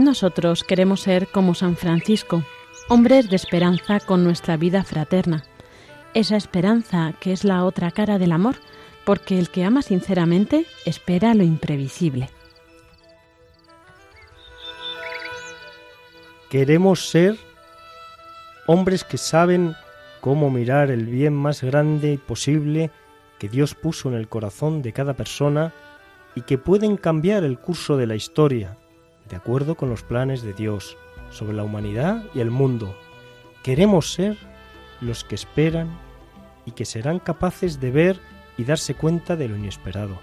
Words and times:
Nosotros 0.00 0.62
queremos 0.62 1.00
ser 1.00 1.26
como 1.28 1.54
San 1.54 1.76
Francisco, 1.76 2.44
hombres 2.88 3.30
de 3.30 3.36
esperanza 3.36 3.98
con 4.00 4.24
nuestra 4.24 4.56
vida 4.56 4.84
fraterna. 4.84 5.42
Esa 6.14 6.36
esperanza 6.36 7.14
que 7.18 7.32
es 7.32 7.44
la 7.44 7.64
otra 7.64 7.90
cara 7.90 8.18
del 8.18 8.32
amor, 8.32 8.56
porque 9.04 9.38
el 9.38 9.50
que 9.50 9.64
ama 9.64 9.82
sinceramente 9.82 10.66
espera 10.84 11.34
lo 11.34 11.44
imprevisible. 11.44 12.30
Queremos 16.50 17.08
ser 17.08 17.36
hombres 18.66 19.02
que 19.02 19.18
saben 19.18 19.74
cómo 20.20 20.50
mirar 20.50 20.90
el 20.90 21.06
bien 21.06 21.34
más 21.34 21.62
grande 21.62 22.18
posible 22.24 22.90
que 23.38 23.48
Dios 23.48 23.74
puso 23.74 24.08
en 24.08 24.14
el 24.14 24.28
corazón 24.28 24.82
de 24.82 24.92
cada 24.92 25.14
persona 25.14 25.72
y 26.34 26.42
que 26.42 26.58
pueden 26.58 26.96
cambiar 26.96 27.44
el 27.44 27.58
curso 27.58 27.96
de 27.96 28.06
la 28.06 28.14
historia 28.14 28.76
de 29.28 29.36
acuerdo 29.36 29.74
con 29.74 29.90
los 29.90 30.02
planes 30.02 30.42
de 30.42 30.52
Dios 30.52 30.96
sobre 31.30 31.56
la 31.56 31.64
humanidad 31.64 32.24
y 32.34 32.40
el 32.40 32.50
mundo. 32.50 32.96
Queremos 33.62 34.12
ser 34.12 34.36
los 35.00 35.24
que 35.24 35.34
esperan 35.34 35.88
y 36.64 36.72
que 36.72 36.84
serán 36.84 37.18
capaces 37.18 37.80
de 37.80 37.90
ver 37.90 38.20
y 38.56 38.64
darse 38.64 38.94
cuenta 38.94 39.36
de 39.36 39.48
lo 39.48 39.56
inesperado. 39.56 40.18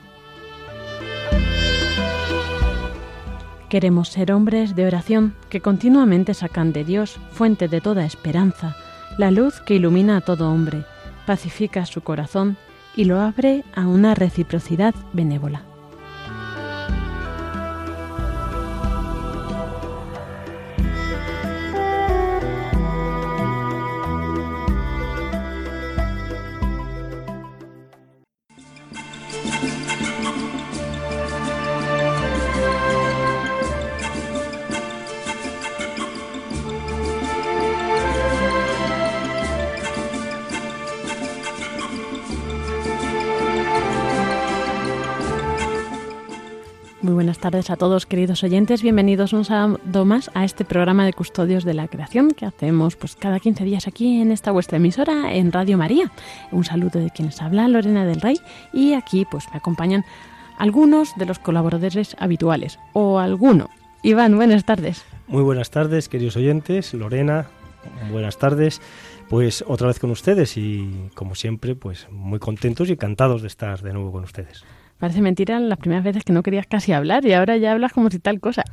Queremos 3.70 4.10
ser 4.10 4.32
hombres 4.32 4.76
de 4.76 4.86
oración 4.86 5.36
que 5.50 5.62
continuamente 5.62 6.34
sacan 6.36 6.74
de 6.74 6.84
Dios, 6.84 7.20
fuente 7.32 7.68
de 7.68 7.82
toda 7.82 8.06
esperanza, 8.06 8.76
la 9.18 9.32
luz 9.32 9.62
que 9.62 9.76
ilumina 9.76 10.18
a 10.18 10.22
todo 10.22 10.52
hombre, 10.52 10.84
pacifica 11.26 11.86
su 11.86 12.02
corazón 12.02 12.58
y 12.96 13.06
lo 13.06 13.20
abre 13.20 13.64
a 13.76 13.88
una 13.88 14.14
reciprocidad 14.14 14.94
benévola. 15.14 15.73
Tardes 47.64 47.70
a 47.70 47.78
todos, 47.78 48.06
queridos 48.06 48.44
oyentes. 48.44 48.82
Bienvenidos 48.82 49.32
un 49.32 49.46
sábado 49.46 50.06
más 50.06 50.30
a 50.34 50.44
este 50.44 50.66
programa 50.66 51.06
de 51.06 51.14
Custodios 51.14 51.64
de 51.64 51.74
la 51.74 51.88
Creación 51.88 52.32
que 52.32 52.46
hacemos 52.46 52.98
pues 52.98 53.16
cada 53.16 53.40
15 53.40 53.64
días 53.64 53.88
aquí 53.88 54.20
en 54.22 54.32
esta 54.32 54.52
vuestra 54.52 54.78
emisora 54.78 55.34
en 55.34 55.52
Radio 55.52 55.78
María. 55.78 56.12
Un 56.52 56.66
saludo 56.66 57.00
de 57.00 57.10
quienes 57.10 57.42
habla, 57.42 57.68
Lorena 57.70 58.06
del 58.06 58.20
Rey, 58.20 58.38
y 58.74 58.94
aquí 58.94 59.26
pues 59.30 59.46
me 59.52 59.58
acompañan 59.58 60.04
algunos 60.58 61.16
de 61.16 61.26
los 61.26 61.40
colaboradores 61.40 62.18
habituales 62.20 62.80
o 62.92 63.20
alguno. 63.20 63.70
Iván, 64.02 64.36
buenas 64.36 64.66
tardes. 64.66 65.06
Muy 65.28 65.44
buenas 65.44 65.70
tardes, 65.70 66.10
queridos 66.10 66.36
oyentes. 66.36 66.94
Lorena, 66.94 67.48
buenas 68.12 68.38
tardes. 68.38 68.82
Pues 69.30 69.64
otra 69.68 69.88
vez 69.88 70.00
con 70.00 70.12
ustedes 70.12 70.58
y 70.58 71.10
como 71.14 71.36
siempre, 71.36 71.76
pues 71.76 72.08
muy 72.12 72.40
contentos 72.40 72.90
y 72.90 72.94
encantados 72.94 73.42
de 73.42 73.48
estar 73.48 73.82
de 73.82 73.94
nuevo 73.94 74.12
con 74.12 74.24
ustedes. 74.24 74.66
Parece 75.04 75.20
mentira 75.20 75.60
las 75.60 75.80
primeras 75.80 76.06
veces 76.06 76.24
que 76.24 76.32
no 76.32 76.44
querías 76.44 76.66
casi 76.66 76.94
hablar 76.94 77.26
y 77.26 77.34
ahora 77.34 77.58
ya 77.58 77.74
hablas 77.74 77.92
como 77.92 78.10
si 78.10 78.20
tal 78.20 78.40
cosa. 78.40 78.64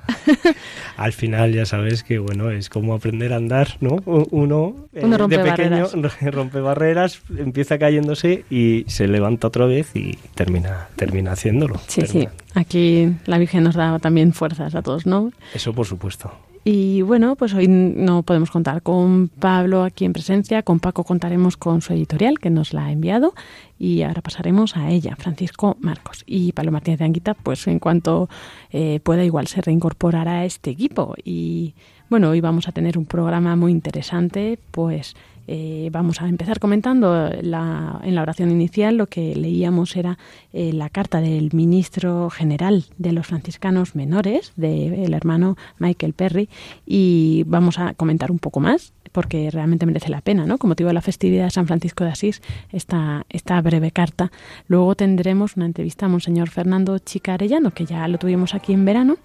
Al 0.96 1.12
final 1.12 1.52
ya 1.52 1.66
sabes 1.66 2.04
que 2.04 2.20
bueno, 2.20 2.52
es 2.52 2.68
como 2.68 2.94
aprender 2.94 3.32
a 3.32 3.36
andar, 3.36 3.78
¿no? 3.80 3.96
Uno, 4.06 4.76
eh, 4.92 5.00
rompe 5.00 5.38
de 5.38 5.50
pequeño 5.50 5.88
barreras. 5.88 6.20
rompe 6.32 6.60
barreras, 6.60 7.22
empieza 7.36 7.80
cayéndose 7.80 8.44
y 8.48 8.84
se 8.86 9.08
levanta 9.08 9.48
otra 9.48 9.66
vez 9.66 9.90
y 9.96 10.18
termina 10.36 10.86
termina 10.94 11.32
haciéndolo. 11.32 11.80
Sí, 11.88 12.02
sí. 12.06 12.28
Aquí 12.54 13.12
la 13.26 13.38
Virgen 13.38 13.64
nos 13.64 13.74
da 13.74 13.98
también 13.98 14.32
fuerzas 14.32 14.76
a 14.76 14.82
todos, 14.82 15.06
¿no? 15.06 15.32
Eso 15.52 15.72
por 15.72 15.86
supuesto. 15.86 16.30
Y 16.62 17.00
bueno, 17.00 17.36
pues 17.36 17.54
hoy 17.54 17.68
no 17.68 18.22
podemos 18.22 18.50
contar 18.50 18.82
con 18.82 19.28
Pablo 19.28 19.82
aquí 19.82 20.04
en 20.04 20.12
presencia, 20.12 20.62
con 20.62 20.78
Paco 20.78 21.04
contaremos 21.04 21.56
con 21.56 21.80
su 21.80 21.94
editorial 21.94 22.38
que 22.38 22.50
nos 22.50 22.74
la 22.74 22.86
ha 22.86 22.92
enviado 22.92 23.32
y 23.78 24.02
ahora 24.02 24.20
pasaremos 24.20 24.76
a 24.76 24.90
ella, 24.90 25.16
Francisco 25.16 25.78
Marcos. 25.80 26.22
Y 26.26 26.52
Pablo 26.52 26.70
Martínez 26.70 26.98
de 26.98 27.06
Anguita, 27.06 27.32
pues 27.32 27.66
en 27.66 27.78
cuanto 27.78 28.28
eh, 28.70 29.00
pueda 29.00 29.24
igual 29.24 29.46
se 29.46 29.62
reincorporará 29.62 30.40
a 30.40 30.44
este 30.44 30.70
equipo. 30.70 31.14
Y 31.24 31.74
bueno, 32.10 32.28
hoy 32.28 32.42
vamos 32.42 32.68
a 32.68 32.72
tener 32.72 32.98
un 32.98 33.06
programa 33.06 33.56
muy 33.56 33.72
interesante, 33.72 34.58
pues 34.70 35.16
eh, 35.46 35.88
vamos 35.92 36.20
a 36.20 36.28
empezar 36.28 36.60
comentando 36.60 37.30
la, 37.42 38.00
en 38.02 38.14
la 38.14 38.22
oración 38.22 38.50
inicial 38.50 38.96
lo 38.96 39.06
que 39.06 39.34
leíamos 39.34 39.96
era 39.96 40.18
eh, 40.52 40.72
la 40.72 40.88
carta 40.88 41.20
del 41.20 41.50
ministro 41.52 42.30
general 42.30 42.84
de 42.98 43.12
los 43.12 43.26
franciscanos 43.26 43.94
menores, 43.94 44.52
del 44.56 45.12
hermano 45.14 45.56
Michael 45.78 46.12
Perry, 46.12 46.48
y 46.86 47.44
vamos 47.46 47.78
a 47.78 47.94
comentar 47.94 48.30
un 48.30 48.38
poco 48.38 48.60
más 48.60 48.92
porque 49.12 49.50
realmente 49.50 49.86
merece 49.86 50.08
la 50.08 50.20
pena, 50.20 50.46
¿no? 50.46 50.58
Con 50.58 50.68
motivo 50.68 50.88
de 50.88 50.94
la 50.94 51.00
festividad 51.00 51.44
de 51.44 51.50
San 51.50 51.66
Francisco 51.66 52.04
de 52.04 52.10
Asís, 52.10 52.42
esta, 52.70 53.26
esta 53.28 53.60
breve 53.60 53.90
carta. 53.90 54.30
Luego 54.68 54.94
tendremos 54.94 55.56
una 55.56 55.66
entrevista 55.66 56.06
a 56.06 56.08
Monseñor 56.08 56.48
Fernando 56.48 56.98
Chica 56.98 57.34
Arellano, 57.34 57.72
que 57.72 57.86
ya 57.86 58.06
lo 58.06 58.18
tuvimos 58.18 58.54
aquí 58.54 58.72
en 58.72 58.84
verano, 58.84 59.16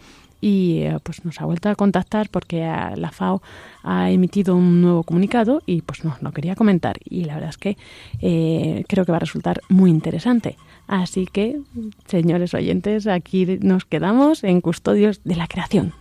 y 0.46 0.84
eh, 0.84 1.00
pues 1.02 1.26
nos 1.26 1.42
ha 1.42 1.46
vuelto 1.46 1.70
a 1.70 1.76
contactar 1.76 2.30
porque 2.30 2.64
a 2.64 2.96
la 2.96 3.10
FAO 3.10 3.42
ha 3.82 4.12
emitido 4.12 4.56
un 4.56 4.80
nuevo 4.80 5.02
comunicado 5.02 5.64
y 5.66 5.82
pues 5.82 6.06
nos 6.06 6.22
lo 6.22 6.32
quería 6.34 6.54
comentar 6.56 6.98
y 7.04 7.24
la 7.24 7.34
verdad 7.34 7.50
es 7.50 7.58
que 7.58 7.78
eh, 8.22 8.84
creo 8.88 9.06
que 9.06 9.12
va 9.12 9.16
a 9.16 9.22
resultar 9.22 9.62
muy 9.70 9.90
interesante. 9.90 10.56
Así 10.86 11.26
que, 11.26 11.62
señores 12.06 12.54
oyentes, 12.54 13.08
aquí 13.08 13.58
nos 13.60 13.86
quedamos 13.86 14.44
en 14.44 14.62
Custodios 14.62 15.24
de 15.24 15.36
la 15.36 15.48
Creación. 15.48 15.94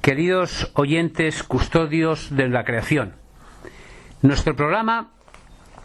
Queridos 0.00 0.72
oyentes, 0.74 1.44
custodios 1.44 2.34
de 2.34 2.48
la 2.48 2.64
creación, 2.64 3.21
nuestro 4.22 4.54
programa 4.54 5.10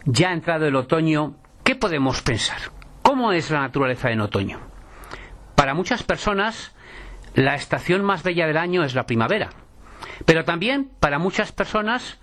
ya 0.04 0.30
ha 0.30 0.32
entrado 0.32 0.66
el 0.66 0.76
otoño. 0.76 1.34
¿Qué 1.64 1.74
podemos 1.74 2.22
pensar? 2.22 2.58
¿Cómo 3.02 3.32
es 3.32 3.50
la 3.50 3.60
naturaleza 3.60 4.10
en 4.10 4.20
otoño? 4.20 4.60
Para 5.56 5.74
muchas 5.74 6.04
personas, 6.04 6.72
la 7.34 7.56
estación 7.56 8.04
más 8.04 8.22
bella 8.22 8.46
del 8.46 8.56
año 8.56 8.84
es 8.84 8.94
la 8.94 9.06
primavera. 9.06 9.50
Pero 10.24 10.44
también, 10.44 10.90
para 11.00 11.18
muchas 11.18 11.50
personas, 11.50 12.18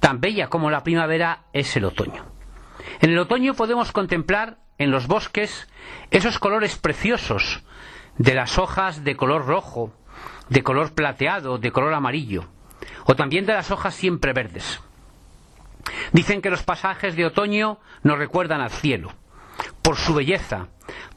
tan 0.00 0.20
bella 0.20 0.48
como 0.48 0.70
la 0.70 0.82
primavera 0.82 1.44
es 1.52 1.76
el 1.76 1.84
otoño. 1.84 2.24
En 3.00 3.10
el 3.10 3.18
otoño 3.18 3.54
podemos 3.54 3.92
contemplar 3.92 4.58
en 4.78 4.90
los 4.90 5.06
bosques 5.06 5.68
esos 6.10 6.38
colores 6.38 6.76
preciosos 6.76 7.62
de 8.18 8.34
las 8.34 8.58
hojas 8.58 9.04
de 9.04 9.16
color 9.16 9.46
rojo, 9.46 9.94
de 10.48 10.62
color 10.64 10.94
plateado, 10.94 11.58
de 11.58 11.70
color 11.70 11.94
amarillo, 11.94 12.46
o 13.04 13.14
también 13.14 13.46
de 13.46 13.52
las 13.52 13.70
hojas 13.70 13.94
siempre 13.94 14.32
verdes. 14.32 14.80
Dicen 16.12 16.42
que 16.42 16.50
los 16.50 16.62
pasajes 16.62 17.16
de 17.16 17.26
otoño 17.26 17.78
nos 18.02 18.18
recuerdan 18.18 18.60
al 18.60 18.70
cielo, 18.70 19.12
por 19.82 19.96
su 19.96 20.14
belleza, 20.14 20.68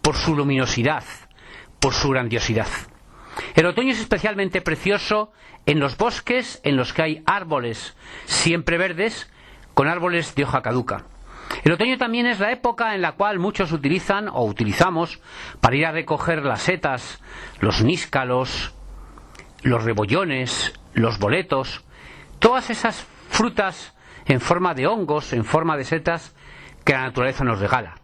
por 0.01 0.15
su 0.15 0.35
luminosidad, 0.35 1.03
por 1.79 1.93
su 1.93 2.09
grandiosidad. 2.09 2.67
El 3.55 3.65
otoño 3.65 3.91
es 3.91 3.99
especialmente 3.99 4.61
precioso 4.61 5.31
en 5.65 5.79
los 5.79 5.97
bosques 5.97 6.59
en 6.63 6.75
los 6.77 6.93
que 6.93 7.01
hay 7.01 7.23
árboles 7.25 7.95
siempre 8.25 8.77
verdes 8.77 9.31
con 9.73 9.87
árboles 9.87 10.35
de 10.35 10.43
hoja 10.43 10.61
caduca. 10.61 11.05
El 11.63 11.71
otoño 11.71 11.97
también 11.97 12.25
es 12.25 12.39
la 12.39 12.51
época 12.51 12.95
en 12.95 13.01
la 13.01 13.13
cual 13.13 13.39
muchos 13.39 13.71
utilizan 13.71 14.27
o 14.27 14.45
utilizamos 14.45 15.19
para 15.61 15.75
ir 15.75 15.85
a 15.85 15.91
recoger 15.91 16.43
las 16.43 16.63
setas, 16.63 17.21
los 17.59 17.83
níscalos, 17.83 18.73
los 19.61 19.83
rebollones, 19.83 20.73
los 20.93 21.19
boletos, 21.19 21.83
todas 22.39 22.69
esas 22.69 23.05
frutas 23.29 23.92
en 24.25 24.39
forma 24.41 24.73
de 24.73 24.87
hongos, 24.87 25.33
en 25.33 25.45
forma 25.45 25.77
de 25.77 25.83
setas 25.83 26.35
que 26.83 26.93
la 26.93 27.03
naturaleza 27.03 27.43
nos 27.43 27.59
regala. 27.59 27.95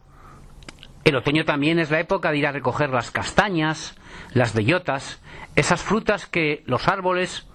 El 1.04 1.16
otoño 1.16 1.46
también 1.46 1.80
es 1.80 1.90
la 1.90 2.00
época 2.00 2.32
de 2.32 2.38
ir 2.38 2.48
a 2.48 2.52
recoger 2.52 2.90
las 2.90 3.12
castañas, 3.12 3.96
las 4.34 4.54
bellotas, 4.54 5.22
esas 5.56 5.82
frutas 5.82 6.26
que 6.28 6.64
los 6.66 6.88
árboles 6.88 7.48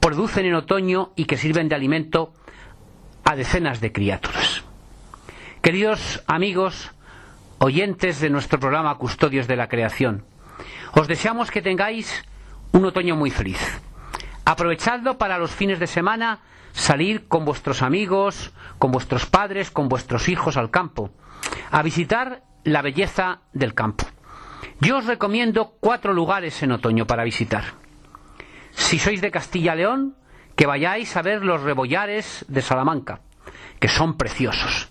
producen 0.00 0.46
en 0.46 0.54
otoño 0.54 1.12
y 1.16 1.24
que 1.24 1.36
sirven 1.36 1.68
de 1.68 1.74
alimento 1.74 2.32
a 3.24 3.36
decenas 3.36 3.80
de 3.80 3.92
criaturas. 3.92 4.62
Queridos 5.62 6.22
amigos, 6.26 6.90
oyentes 7.58 8.20
de 8.20 8.30
nuestro 8.30 8.58
programa 8.58 8.96
Custodios 8.96 9.46
de 9.46 9.56
la 9.56 9.68
Creación, 9.68 10.24
os 10.92 11.06
deseamos 11.06 11.50
que 11.50 11.62
tengáis 11.62 12.24
un 12.72 12.84
otoño 12.84 13.16
muy 13.16 13.30
feliz. 13.30 13.80
Aprovechadlo 14.44 15.18
para 15.18 15.38
los 15.38 15.50
fines 15.50 15.78
de 15.78 15.86
semana 15.86 16.40
salir 16.80 17.28
con 17.28 17.44
vuestros 17.44 17.82
amigos, 17.82 18.52
con 18.78 18.90
vuestros 18.90 19.26
padres, 19.26 19.70
con 19.70 19.88
vuestros 19.88 20.28
hijos 20.28 20.56
al 20.56 20.70
campo, 20.70 21.10
a 21.70 21.82
visitar 21.82 22.42
la 22.64 22.80
belleza 22.80 23.42
del 23.52 23.74
campo. 23.74 24.06
Yo 24.80 24.96
os 24.96 25.06
recomiendo 25.06 25.76
cuatro 25.78 26.14
lugares 26.14 26.62
en 26.62 26.72
otoño 26.72 27.06
para 27.06 27.22
visitar. 27.22 27.64
Si 28.70 28.98
sois 28.98 29.20
de 29.20 29.30
Castilla-León, 29.30 30.16
que 30.56 30.66
vayáis 30.66 31.16
a 31.16 31.22
ver 31.22 31.44
los 31.44 31.62
rebollares 31.62 32.46
de 32.48 32.62
Salamanca, 32.62 33.20
que 33.78 33.88
son 33.88 34.16
preciosos. 34.16 34.88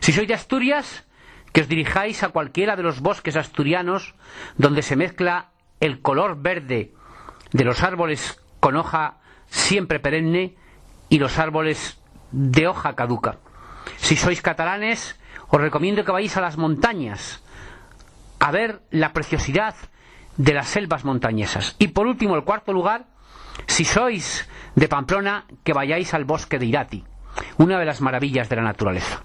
Si 0.00 0.12
sois 0.12 0.26
de 0.26 0.34
Asturias, 0.34 1.06
que 1.52 1.60
os 1.60 1.68
dirijáis 1.68 2.22
a 2.22 2.30
cualquiera 2.30 2.76
de 2.76 2.82
los 2.82 3.00
bosques 3.00 3.36
asturianos 3.36 4.14
donde 4.56 4.80
se 4.80 4.96
mezcla 4.96 5.50
el 5.80 6.00
color 6.00 6.40
verde 6.40 6.94
de 7.52 7.64
los 7.64 7.82
árboles 7.82 8.40
con 8.60 8.76
hoja 8.76 9.18
siempre 9.48 10.00
perenne 10.00 10.56
y 11.10 11.18
los 11.18 11.38
árboles 11.38 12.00
de 12.32 12.66
hoja 12.66 12.94
caduca. 12.94 13.38
Si 13.98 14.16
sois 14.16 14.40
catalanes, 14.40 15.20
os 15.48 15.60
recomiendo 15.60 16.04
que 16.04 16.12
vayáis 16.12 16.36
a 16.38 16.40
las 16.40 16.56
montañas 16.56 17.42
a 18.38 18.50
ver 18.50 18.80
la 18.90 19.12
preciosidad 19.12 19.74
de 20.36 20.54
las 20.54 20.68
selvas 20.68 21.04
montañesas. 21.04 21.76
Y 21.78 21.88
por 21.88 22.06
último, 22.06 22.36
el 22.36 22.44
cuarto 22.44 22.72
lugar, 22.72 23.06
si 23.66 23.84
sois 23.84 24.48
de 24.74 24.88
Pamplona, 24.88 25.44
que 25.64 25.74
vayáis 25.74 26.14
al 26.14 26.24
bosque 26.24 26.58
de 26.58 26.66
Irati, 26.66 27.04
una 27.58 27.78
de 27.78 27.84
las 27.84 28.00
maravillas 28.00 28.48
de 28.48 28.56
la 28.56 28.62
naturaleza. 28.62 29.22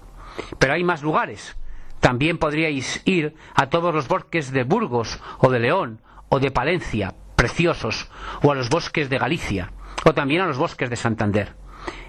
Pero 0.58 0.74
hay 0.74 0.84
más 0.84 1.02
lugares. 1.02 1.56
También 2.00 2.36
podríais 2.38 3.00
ir 3.06 3.34
a 3.54 3.68
todos 3.68 3.94
los 3.94 4.08
bosques 4.08 4.52
de 4.52 4.64
Burgos 4.64 5.18
o 5.38 5.50
de 5.50 5.60
León 5.60 6.02
o 6.28 6.40
de 6.40 6.50
Palencia, 6.50 7.14
preciosos, 7.36 8.10
o 8.42 8.52
a 8.52 8.54
los 8.54 8.68
bosques 8.68 9.08
de 9.08 9.18
Galicia, 9.18 9.72
o 10.04 10.12
también 10.12 10.42
a 10.42 10.46
los 10.46 10.58
bosques 10.58 10.90
de 10.90 10.96
Santander. 10.96 11.54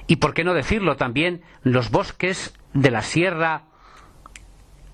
Y 0.07 0.17
por 0.17 0.33
qué 0.33 0.43
no 0.43 0.53
decirlo 0.53 0.95
también, 0.95 1.43
los 1.63 1.91
bosques 1.91 2.53
de 2.73 2.91
la 2.91 3.01
sierra 3.01 3.63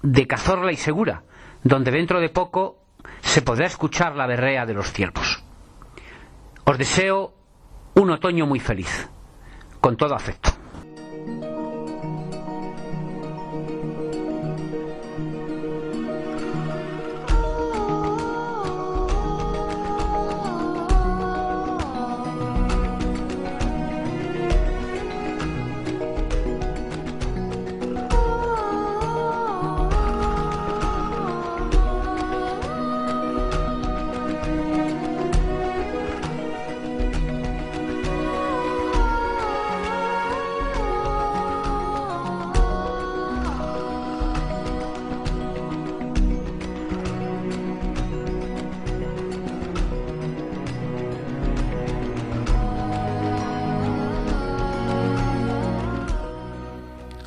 de 0.01 0.27
Cazorla 0.27 0.71
y 0.71 0.77
Segura, 0.77 1.23
donde 1.63 1.91
dentro 1.91 2.19
de 2.19 2.29
poco 2.29 2.79
se 3.21 3.41
podrá 3.41 3.65
escuchar 3.67 4.15
la 4.15 4.27
berrea 4.27 4.65
de 4.65 4.73
los 4.73 4.91
ciervos. 4.91 5.43
Os 6.65 6.77
deseo 6.77 7.33
un 7.95 8.09
otoño 8.09 8.45
muy 8.45 8.59
feliz, 8.59 9.09
con 9.79 9.97
todo 9.97 10.15
afecto. 10.15 10.52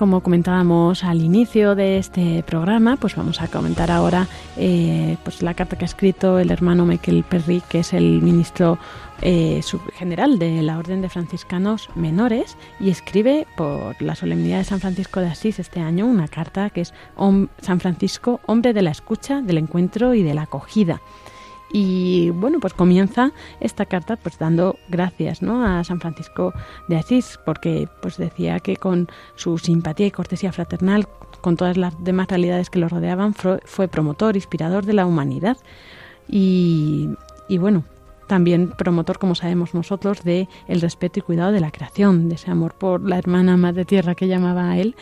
Como 0.06 0.20
comentábamos 0.20 1.02
al 1.02 1.20
inicio 1.20 1.74
de 1.74 1.98
este 1.98 2.44
programa, 2.44 2.96
pues 2.96 3.16
vamos 3.16 3.42
a 3.42 3.48
comentar 3.48 3.90
ahora 3.90 4.28
eh, 4.56 5.16
pues 5.24 5.42
la 5.42 5.52
carta 5.52 5.76
que 5.76 5.84
ha 5.84 5.86
escrito 5.86 6.38
el 6.38 6.52
hermano 6.52 6.86
Michael 6.86 7.24
Perry, 7.28 7.60
que 7.68 7.80
es 7.80 7.92
el 7.92 8.22
ministro 8.22 8.78
eh, 9.20 9.60
general 9.94 10.38
de 10.38 10.62
la 10.62 10.78
Orden 10.78 11.02
de 11.02 11.08
Franciscanos 11.08 11.90
Menores, 11.96 12.56
y 12.78 12.90
escribe 12.90 13.48
por 13.56 14.00
la 14.00 14.14
solemnidad 14.14 14.58
de 14.58 14.64
San 14.64 14.78
Francisco 14.78 15.18
de 15.18 15.26
Asís 15.26 15.58
este 15.58 15.80
año 15.80 16.06
una 16.06 16.28
carta 16.28 16.70
que 16.70 16.82
es 16.82 16.94
San 17.16 17.80
Francisco, 17.80 18.38
hombre 18.46 18.72
de 18.74 18.82
la 18.82 18.92
escucha, 18.92 19.42
del 19.42 19.58
encuentro 19.58 20.14
y 20.14 20.22
de 20.22 20.34
la 20.34 20.42
acogida. 20.42 21.00
Y 21.78 22.30
bueno, 22.30 22.58
pues 22.58 22.72
comienza 22.72 23.32
esta 23.60 23.84
carta 23.84 24.16
pues 24.16 24.38
dando 24.38 24.78
gracias 24.88 25.42
¿no? 25.42 25.62
a 25.62 25.84
San 25.84 26.00
Francisco 26.00 26.54
de 26.88 26.96
Asís, 26.96 27.38
porque 27.44 27.86
pues 28.00 28.16
decía 28.16 28.60
que 28.60 28.78
con 28.78 29.08
su 29.34 29.58
simpatía 29.58 30.06
y 30.06 30.10
cortesía 30.10 30.52
fraternal, 30.52 31.06
con 31.42 31.58
todas 31.58 31.76
las 31.76 32.02
demás 32.02 32.28
realidades 32.28 32.70
que 32.70 32.78
lo 32.78 32.88
rodeaban, 32.88 33.34
fue 33.34 33.88
promotor, 33.88 34.36
inspirador 34.36 34.86
de 34.86 34.94
la 34.94 35.04
humanidad. 35.04 35.58
Y, 36.26 37.10
y 37.46 37.58
bueno, 37.58 37.84
también 38.26 38.70
promotor, 38.70 39.18
como 39.18 39.34
sabemos 39.34 39.74
nosotros, 39.74 40.24
de 40.24 40.48
el 40.68 40.80
respeto 40.80 41.18
y 41.18 41.22
cuidado 41.22 41.52
de 41.52 41.60
la 41.60 41.72
creación, 41.72 42.30
de 42.30 42.36
ese 42.36 42.50
amor 42.50 42.72
por 42.72 43.06
la 43.06 43.18
hermana 43.18 43.58
madre 43.58 43.84
tierra 43.84 44.14
que 44.14 44.28
llamaba 44.28 44.70
a 44.70 44.78
él 44.78 44.96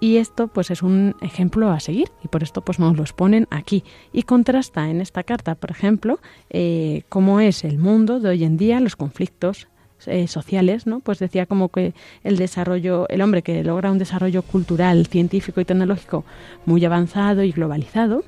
y 0.00 0.16
esto 0.16 0.48
pues 0.48 0.70
es 0.70 0.82
un 0.82 1.14
ejemplo 1.20 1.70
a 1.70 1.78
seguir 1.78 2.10
y 2.24 2.28
por 2.28 2.42
esto 2.42 2.62
pues 2.62 2.78
nos 2.78 2.96
lo 2.96 3.02
exponen 3.02 3.46
aquí. 3.50 3.84
Y 4.12 4.22
contrasta 4.22 4.88
en 4.88 5.00
esta 5.00 5.22
carta, 5.22 5.54
por 5.54 5.70
ejemplo, 5.70 6.18
eh, 6.48 7.02
cómo 7.08 7.40
es 7.40 7.64
el 7.64 7.78
mundo 7.78 8.18
de 8.18 8.30
hoy 8.30 8.44
en 8.44 8.56
día, 8.56 8.80
los 8.80 8.96
conflictos 8.96 9.68
eh, 10.06 10.28
sociales, 10.28 10.86
¿no? 10.86 11.00
Pues 11.00 11.18
decía 11.18 11.44
como 11.44 11.68
que 11.68 11.92
el 12.24 12.38
desarrollo, 12.38 13.06
el 13.10 13.20
hombre 13.20 13.42
que 13.42 13.62
logra 13.62 13.92
un 13.92 13.98
desarrollo 13.98 14.40
cultural, 14.40 15.06
científico 15.06 15.60
y 15.60 15.66
tecnológico 15.66 16.24
muy 16.64 16.82
avanzado 16.86 17.42
y 17.42 17.52
globalizado, 17.52 18.24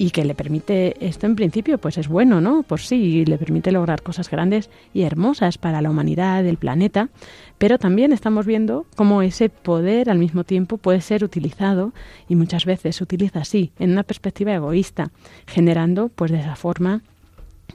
y 0.00 0.12
que 0.12 0.24
le 0.24 0.34
permite 0.34 0.96
esto 1.06 1.26
en 1.26 1.36
principio 1.36 1.76
pues 1.76 1.98
es 1.98 2.08
bueno, 2.08 2.40
¿no? 2.40 2.62
Pues 2.62 2.86
sí, 2.86 3.22
le 3.26 3.36
permite 3.36 3.70
lograr 3.70 4.00
cosas 4.02 4.30
grandes 4.30 4.70
y 4.94 5.02
hermosas 5.02 5.58
para 5.58 5.82
la 5.82 5.90
humanidad, 5.90 6.46
el 6.46 6.56
planeta, 6.56 7.10
pero 7.58 7.78
también 7.78 8.14
estamos 8.14 8.46
viendo 8.46 8.86
cómo 8.96 9.20
ese 9.20 9.50
poder 9.50 10.08
al 10.08 10.16
mismo 10.16 10.42
tiempo 10.44 10.78
puede 10.78 11.02
ser 11.02 11.22
utilizado 11.22 11.92
y 12.30 12.34
muchas 12.34 12.64
veces 12.64 12.96
se 12.96 13.04
utiliza 13.04 13.40
así, 13.40 13.72
en 13.78 13.90
una 13.90 14.02
perspectiva 14.02 14.54
egoísta, 14.54 15.10
generando 15.46 16.08
pues 16.08 16.30
de 16.30 16.40
esa 16.40 16.56
forma 16.56 17.02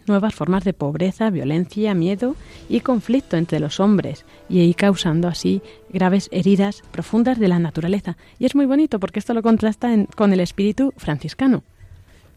nuevas 0.08 0.34
formas 0.34 0.64
de 0.64 0.74
pobreza, 0.74 1.30
violencia, 1.30 1.94
miedo 1.94 2.36
y 2.68 2.80
conflicto 2.80 3.38
entre 3.38 3.60
los 3.60 3.80
hombres 3.80 4.26
y 4.50 4.62
ahí 4.62 4.74
causando 4.74 5.28
así 5.28 5.62
graves 5.90 6.30
heridas 6.32 6.82
profundas 6.92 7.38
de 7.38 7.50
la 7.50 7.60
naturaleza. 7.60 8.18
Y 8.40 8.46
es 8.48 8.56
muy 8.56 8.66
bonito 8.66 9.00
porque 9.00 9.20
esto 9.20 9.36
lo 9.36 9.44
contrasta 9.44 9.96
con 10.16 10.34
el 10.34 10.40
espíritu 10.40 10.92
franciscano. 10.98 11.64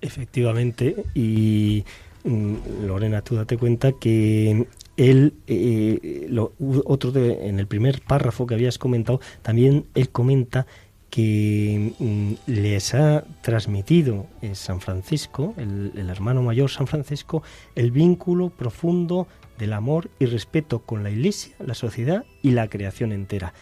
Efectivamente, 0.00 1.04
y 1.14 1.84
mm, 2.24 2.86
Lorena, 2.86 3.22
tú 3.22 3.36
date 3.36 3.56
cuenta 3.56 3.92
que 3.92 4.66
él, 4.96 5.34
eh, 5.46 6.26
lo, 6.28 6.52
otro 6.84 7.12
de, 7.12 7.48
en 7.48 7.58
el 7.58 7.66
primer 7.66 8.00
párrafo 8.02 8.46
que 8.46 8.54
habías 8.54 8.78
comentado, 8.78 9.20
también 9.42 9.86
él 9.94 10.10
comenta 10.10 10.66
que 11.10 11.92
mm, 11.98 12.32
les 12.46 12.94
ha 12.94 13.24
transmitido 13.42 14.26
eh, 14.42 14.54
San 14.54 14.80
Francisco, 14.80 15.54
el, 15.56 16.08
hermano 16.10 16.42
mayor 16.42 16.70
San 16.70 16.86
Francisco, 16.86 17.42
el 17.74 17.90
vínculo 17.90 18.50
profundo 18.50 19.26
del 19.58 19.72
amor 19.72 20.10
y 20.18 20.26
respeto 20.26 20.80
con 20.80 21.02
la 21.02 21.10
Iglesia, 21.10 21.54
la 21.58 21.74
sociedad 21.74 22.24
y 22.42 22.50
la 22.50 22.68
creación 22.68 23.12
entera. 23.12 23.54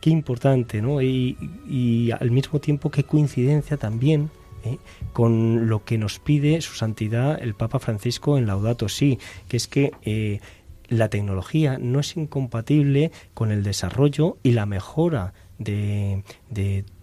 Qué 0.00 0.10
importante, 0.10 0.82
¿no? 0.82 1.00
Y, 1.02 2.10
al 2.12 2.30
mismo 2.30 2.60
tiempo 2.60 2.90
qué 2.90 3.02
coincidencia 3.02 3.76
también 3.76 4.30
¿eh? 4.66 4.78
con 5.12 5.68
lo 5.68 5.84
que 5.84 5.98
nos 5.98 6.18
pide 6.18 6.60
su 6.60 6.74
santidad 6.74 7.42
el 7.42 7.54
Papa 7.54 7.78
Francisco 7.78 8.38
en 8.38 8.46
Laudato 8.46 8.88
Si, 8.88 9.18
que 9.48 9.56
es 9.56 9.68
que 9.68 9.92
eh, 10.02 10.40
la 10.88 11.08
tecnología 11.08 11.78
no 11.78 12.00
es 12.00 12.16
incompatible 12.16 13.10
con 13.34 13.50
el 13.50 13.62
desarrollo 13.62 14.38
y 14.42 14.52
la 14.52 14.66
mejora 14.66 15.32
de, 15.58 16.22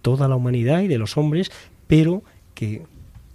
toda 0.02 0.28
la 0.28 0.36
humanidad 0.36 0.80
y 0.80 0.88
de 0.88 0.98
los 0.98 1.16
hombres, 1.16 1.50
pero 1.86 2.22
que 2.54 2.82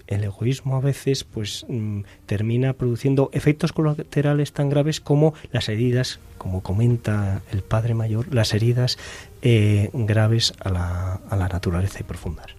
el 0.08 0.24
egoísmo 0.24 0.76
a 0.76 0.80
veces 0.80 1.24
pues 1.24 1.66
mm, 1.70 2.02
termina 2.26 2.74
produciendo 2.74 3.30
efectos 3.32 3.74
colaterales 3.74 4.54
tan 4.54 4.70
graves 4.70 5.02
como 5.02 5.34
las 5.52 5.70
heridas, 5.70 6.20
como 6.40 6.62
comenta 6.64 7.42
el 7.52 7.62
padre 7.62 7.94
mayor, 7.94 8.34
las 8.34 8.54
heridas 8.54 8.98
eh, 9.44 9.90
graves 9.94 10.54
a 10.60 10.70
la, 10.70 11.14
a 11.30 11.36
la 11.36 11.48
naturaleza 11.48 12.00
y 12.00 12.04
profundas. 12.04 12.59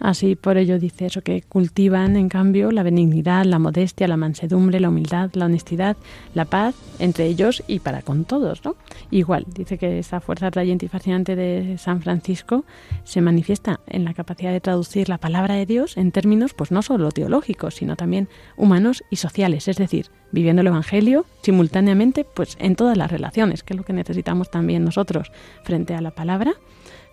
Así 0.00 0.36
por 0.36 0.56
ello 0.56 0.78
dice 0.78 1.06
eso, 1.06 1.22
que 1.22 1.42
cultivan 1.42 2.16
en 2.16 2.28
cambio 2.28 2.70
la 2.70 2.82
benignidad, 2.82 3.44
la 3.44 3.58
modestia, 3.58 4.08
la 4.08 4.16
mansedumbre, 4.16 4.80
la 4.80 4.88
humildad, 4.88 5.30
la 5.34 5.46
honestidad, 5.46 5.96
la 6.34 6.44
paz 6.44 6.74
entre 6.98 7.26
ellos 7.26 7.62
y 7.66 7.80
para 7.80 8.02
con 8.02 8.24
todos, 8.24 8.64
¿no? 8.64 8.76
Igual, 9.10 9.46
dice 9.54 9.78
que 9.78 9.98
esa 9.98 10.20
fuerza 10.20 10.48
atrayente 10.48 10.86
y 10.86 10.88
fascinante 10.88 11.36
de 11.36 11.78
San 11.78 12.02
Francisco 12.02 12.64
se 13.04 13.20
manifiesta 13.20 13.80
en 13.86 14.04
la 14.04 14.14
capacidad 14.14 14.52
de 14.52 14.60
traducir 14.60 15.08
la 15.08 15.18
palabra 15.18 15.54
de 15.54 15.66
Dios 15.66 15.96
en 15.96 16.12
términos 16.12 16.54
pues 16.54 16.70
no 16.70 16.82
solo 16.82 17.10
teológicos, 17.10 17.74
sino 17.74 17.96
también 17.96 18.28
humanos 18.56 19.04
y 19.10 19.16
sociales, 19.16 19.68
es 19.68 19.76
decir, 19.76 20.06
viviendo 20.32 20.60
el 20.60 20.68
Evangelio 20.68 21.24
simultáneamente 21.42 22.24
pues 22.24 22.56
en 22.60 22.76
todas 22.76 22.96
las 22.96 23.10
relaciones, 23.10 23.62
que 23.62 23.74
es 23.74 23.78
lo 23.78 23.84
que 23.84 23.92
necesitamos 23.92 24.50
también 24.50 24.84
nosotros 24.84 25.32
frente 25.62 25.94
a 25.94 26.00
la 26.00 26.10
palabra 26.10 26.54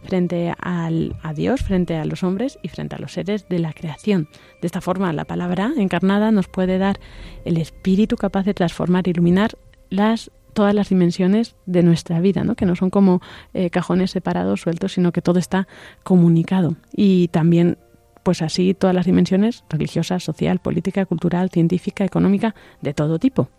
frente 0.04 0.54
al, 0.60 1.16
a 1.22 1.34
Dios, 1.34 1.62
frente 1.62 1.96
a 1.96 2.06
los 2.06 2.24
hombres 2.24 2.60
y 2.62 2.70
frente 2.70 2.96
a 2.96 3.00
los 3.00 3.14
seres 3.14 3.48
de 3.50 3.60
la 3.60 3.74
creación. 3.74 4.28
De 4.62 4.68
esta 4.68 4.82
forma, 4.82 5.12
la 5.14 5.26
palabra 5.26 5.72
encarnada 5.78 6.32
nos 6.32 6.48
puede 6.48 6.78
dar 6.78 7.00
el 7.44 7.58
espíritu 7.58 8.16
capaz 8.16 8.44
de 8.44 8.54
transformar, 8.54 9.08
iluminar 9.08 9.58
las 9.90 10.32
todas 10.54 10.74
las 10.74 10.88
dimensiones 10.88 11.56
de 11.66 11.84
nuestra 11.84 12.22
vida, 12.22 12.46
¿no? 12.46 12.56
que 12.56 12.66
no 12.66 12.78
son 12.78 12.90
como 12.90 13.22
eh, 13.54 13.70
cajones 13.70 14.12
separados, 14.12 14.62
sueltos, 14.62 14.94
sino 14.94 15.12
que 15.12 15.22
todo 15.22 15.38
está 15.38 15.68
comunicado. 16.04 16.78
Y 16.94 17.28
también, 17.28 17.78
pues 18.24 18.42
así, 18.42 18.74
todas 18.74 18.96
las 18.96 19.06
dimensiones 19.06 19.66
religiosa, 19.70 20.18
social, 20.22 20.60
política, 20.60 21.06
cultural, 21.06 21.50
científica, 21.50 22.06
económica, 22.06 22.56
de 22.82 22.94
todo 22.94 23.20
tipo. 23.20 23.50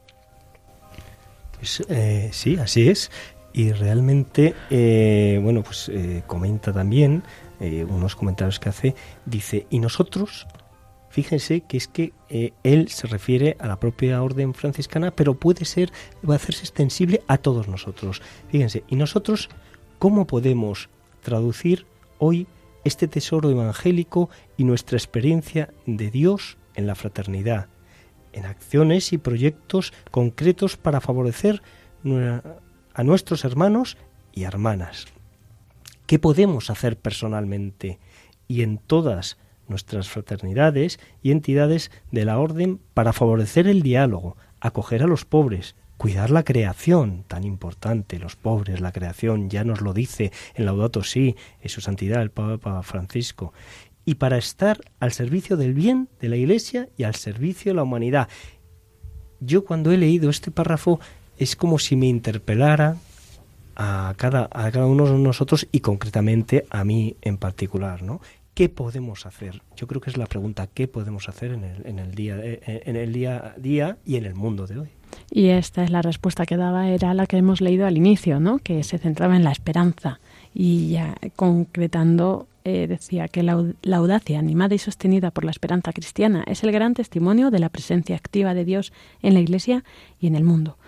Pues, 1.59 1.85
eh, 1.91 2.31
sí, 2.33 2.57
así 2.57 2.89
es 2.89 3.11
y 3.57 3.73
realmente, 3.73 4.55
eh, 4.69 5.41
bueno, 5.43 5.63
pues 5.63 5.89
eh, 5.89 6.23
comenta 6.27 6.75
también 6.75 7.23
eh, 7.59 7.87
unos 7.89 8.15
comentarios 8.15 8.61
que 8.61 8.69
hace, 8.69 8.95
dice, 9.25 9.67
y 9.71 9.79
nosotros, 9.79 10.47
fíjense 11.09 11.63
que 11.63 11.79
es 11.79 11.89
que 11.89 12.13
él 12.29 12.89
se 12.91 13.07
refiere 13.07 13.57
a 13.59 13.67
la 13.67 13.81
propia 13.81 14.23
orden 14.23 14.53
franciscana, 14.53 15.11
pero 15.11 15.41
puede 15.41 15.65
ser, 15.65 15.91
va 16.29 16.35
a 16.35 16.37
hacerse 16.37 16.65
extensible 16.65 17.23
a 17.29 17.39
todos 17.39 17.67
nosotros. 17.67 18.21
Fíjense, 18.51 18.85
y 18.89 18.97
nosotros, 18.97 19.49
¿cómo 19.99 20.27
podemos 20.27 20.91
traducir 21.23 21.87
hoy 22.19 22.47
este 22.85 23.09
tesoro 23.09 23.51
evangélico 23.51 24.29
y 24.59 24.65
nuestra 24.65 24.99
experiencia 24.99 25.73
de 25.87 26.11
Dios 26.11 26.59
en 26.75 26.87
la 26.87 26.95
fraternidad, 26.95 27.69
en 28.35 28.45
acciones 28.45 29.15
y 29.15 29.19
proyectos 29.19 29.95
concretos 30.11 30.77
para 30.77 31.01
favorecer 31.01 31.63
a 32.97 33.05
nuestros 33.05 33.45
hermanos 33.45 33.99
y 34.33 34.45
hermanas. 34.45 35.05
¿Qué 36.07 36.19
podemos 36.19 36.71
hacer 36.71 36.99
personalmente 36.99 37.99
y 38.49 38.63
en 38.63 38.79
todas 38.79 39.37
nuestras 39.69 40.09
fraternidades 40.09 40.99
y 41.23 41.31
entidades 41.31 41.91
de 42.11 42.25
la 42.25 42.39
orden 42.39 42.81
para 42.95 43.13
favorecer 43.13 43.69
el 43.69 43.83
diálogo, 43.83 44.39
acoger 44.61 45.03
a 45.03 45.07
los 45.07 45.27
pobres, 45.27 45.77
cuidar 45.99 46.31
la 46.31 46.43
creación, 46.43 47.25
tan 47.29 47.45
importante, 47.45 48.19
los 48.19 48.35
pobres, 48.35 48.81
la 48.81 48.93
creación, 48.93 49.51
ya 49.51 49.63
nos 49.63 49.83
lo 49.83 49.93
dice 49.93 50.33
en 50.55 50.65
Laudato 50.65 51.03
Si, 51.03 51.37
en 51.61 51.69
su 51.69 51.83
santidad 51.83 52.23
el 52.23 52.31
Papa 52.31 52.83
Francisco, 52.83 53.53
y 54.07 54.15
para 54.15 54.39
estar 54.39 54.81
al 55.01 55.13
servicio 55.13 55.59
del 55.59 55.75
bien 55.75 56.09
de 56.19 56.31
la 56.31 56.37
Iglesia 56.37 56.89
y 56.97 57.03
al 57.03 57.15
servicio 57.15 57.73
de 57.73 57.77
la 57.77 57.83
humanidad. 57.83 58.29
Yo 59.41 59.67
cuando 59.67 59.93
he 59.93 59.99
leído 59.99 60.31
este 60.31 60.51
párrafo 60.51 60.99
es 61.39 61.57
como 61.57 61.79
si 61.79 61.97
me 61.97 62.07
interpelara 62.07 62.97
a 63.77 64.15
cada, 64.17 64.49
a 64.53 64.71
cada 64.71 64.87
uno 64.87 65.07
de 65.07 65.19
nosotros 65.19 65.69
y 65.71 65.81
concretamente 65.81 66.67
a 66.71 66.85
mí 66.85 67.17
en 67.23 67.37
particular, 67.37 68.03
¿no? 68.03 68.21
¿Qué 68.55 68.71
podemos 68.71 69.27
hacer? 69.27 69.61
Yo 69.77 69.87
creo 69.87 70.01
que 70.01 70.09
es 70.09 70.17
la 70.17 70.25
pregunta, 70.25 70.67
¿qué 70.67 70.89
podemos 70.89 71.29
hacer 71.29 71.53
en 71.53 71.63
el, 71.63 71.87
en 71.87 71.99
el, 71.99 72.15
día, 72.15 72.39
eh, 72.43 72.83
en 72.87 72.97
el 72.97 73.13
día 73.13 73.53
a 73.55 73.61
día 73.61 73.99
y 74.07 74.17
en 74.17 74.25
el 74.25 74.35
mundo 74.35 74.67
de 74.67 74.79
hoy? 74.79 74.89
Y 75.31 75.49
esta 75.49 75.85
es 75.85 75.91
la 75.91 76.01
respuesta 76.01 76.47
que 76.47 76.57
daba, 76.57 76.89
era 76.89 77.13
la 77.13 77.27
que 77.27 77.37
hemos 77.37 77.61
leído 77.61 77.87
al 77.87 77.99
inicio, 77.99 78.41
¿no? 78.41 78.59
que 78.59 78.83
se 78.83 78.97
centraba 78.97 79.37
en 79.37 79.45
la 79.45 79.53
esperanza 79.53 80.21
y 80.55 80.91
ya 80.93 81.17
concretando 81.37 82.49
eh, 82.65 82.87
decía 82.87 83.29
que 83.29 83.43
la, 83.43 83.63
la, 83.83 83.97
audacia 83.99 84.39
animada 84.39 84.75
y 84.75 84.79
sostenida 84.79 85.31
por 85.31 85.45
la 85.45 85.51
esperanza 85.51 85.93
cristiana 85.93 86.43
es 86.47 86.65
el 86.65 86.73
gran 86.73 86.95
testimonio 86.95 87.51
de 87.51 87.59
la 87.59 87.69
presencia 87.69 88.17
activa 88.17 88.55
de 88.55 88.65
Dios 88.65 88.93
en 89.23 89.35
la 89.35 89.41
Iglesia 89.41 89.85
y 90.19 90.29
en 90.29 90.35
el 90.35 90.45
mundo. 90.45 90.79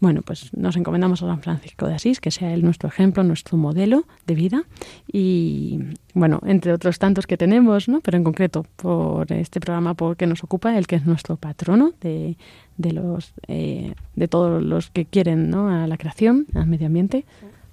Bueno, 0.00 0.22
pues 0.22 0.52
nos 0.54 0.76
encomendamos 0.76 1.22
a 1.22 1.26
San 1.26 1.42
Francisco 1.42 1.86
de 1.86 1.94
Asís, 1.94 2.20
que 2.20 2.30
sea 2.30 2.54
él 2.54 2.62
nuestro 2.62 2.88
ejemplo, 2.88 3.22
nuestro 3.22 3.58
modelo 3.58 4.04
de 4.26 4.34
vida 4.34 4.64
y, 5.12 5.78
bueno, 6.14 6.40
entre 6.46 6.72
otros 6.72 6.98
tantos 6.98 7.26
que 7.26 7.36
tenemos, 7.36 7.86
¿no? 7.88 8.00
Pero 8.00 8.16
en 8.16 8.24
concreto 8.24 8.64
por 8.76 9.30
este 9.30 9.60
programa 9.60 9.94
que 10.16 10.26
nos 10.26 10.42
ocupa, 10.42 10.76
el 10.78 10.86
que 10.86 10.96
es 10.96 11.04
nuestro 11.04 11.36
patrono 11.36 11.92
de, 12.00 12.38
de 12.78 12.92
los 12.92 13.34
eh, 13.46 13.94
de 14.16 14.28
todos 14.28 14.62
los 14.62 14.88
que 14.90 15.04
quieren, 15.04 15.50
¿no? 15.50 15.68
A 15.68 15.86
la 15.86 15.98
creación, 15.98 16.46
al 16.54 16.66
medio 16.66 16.86
ambiente 16.86 17.26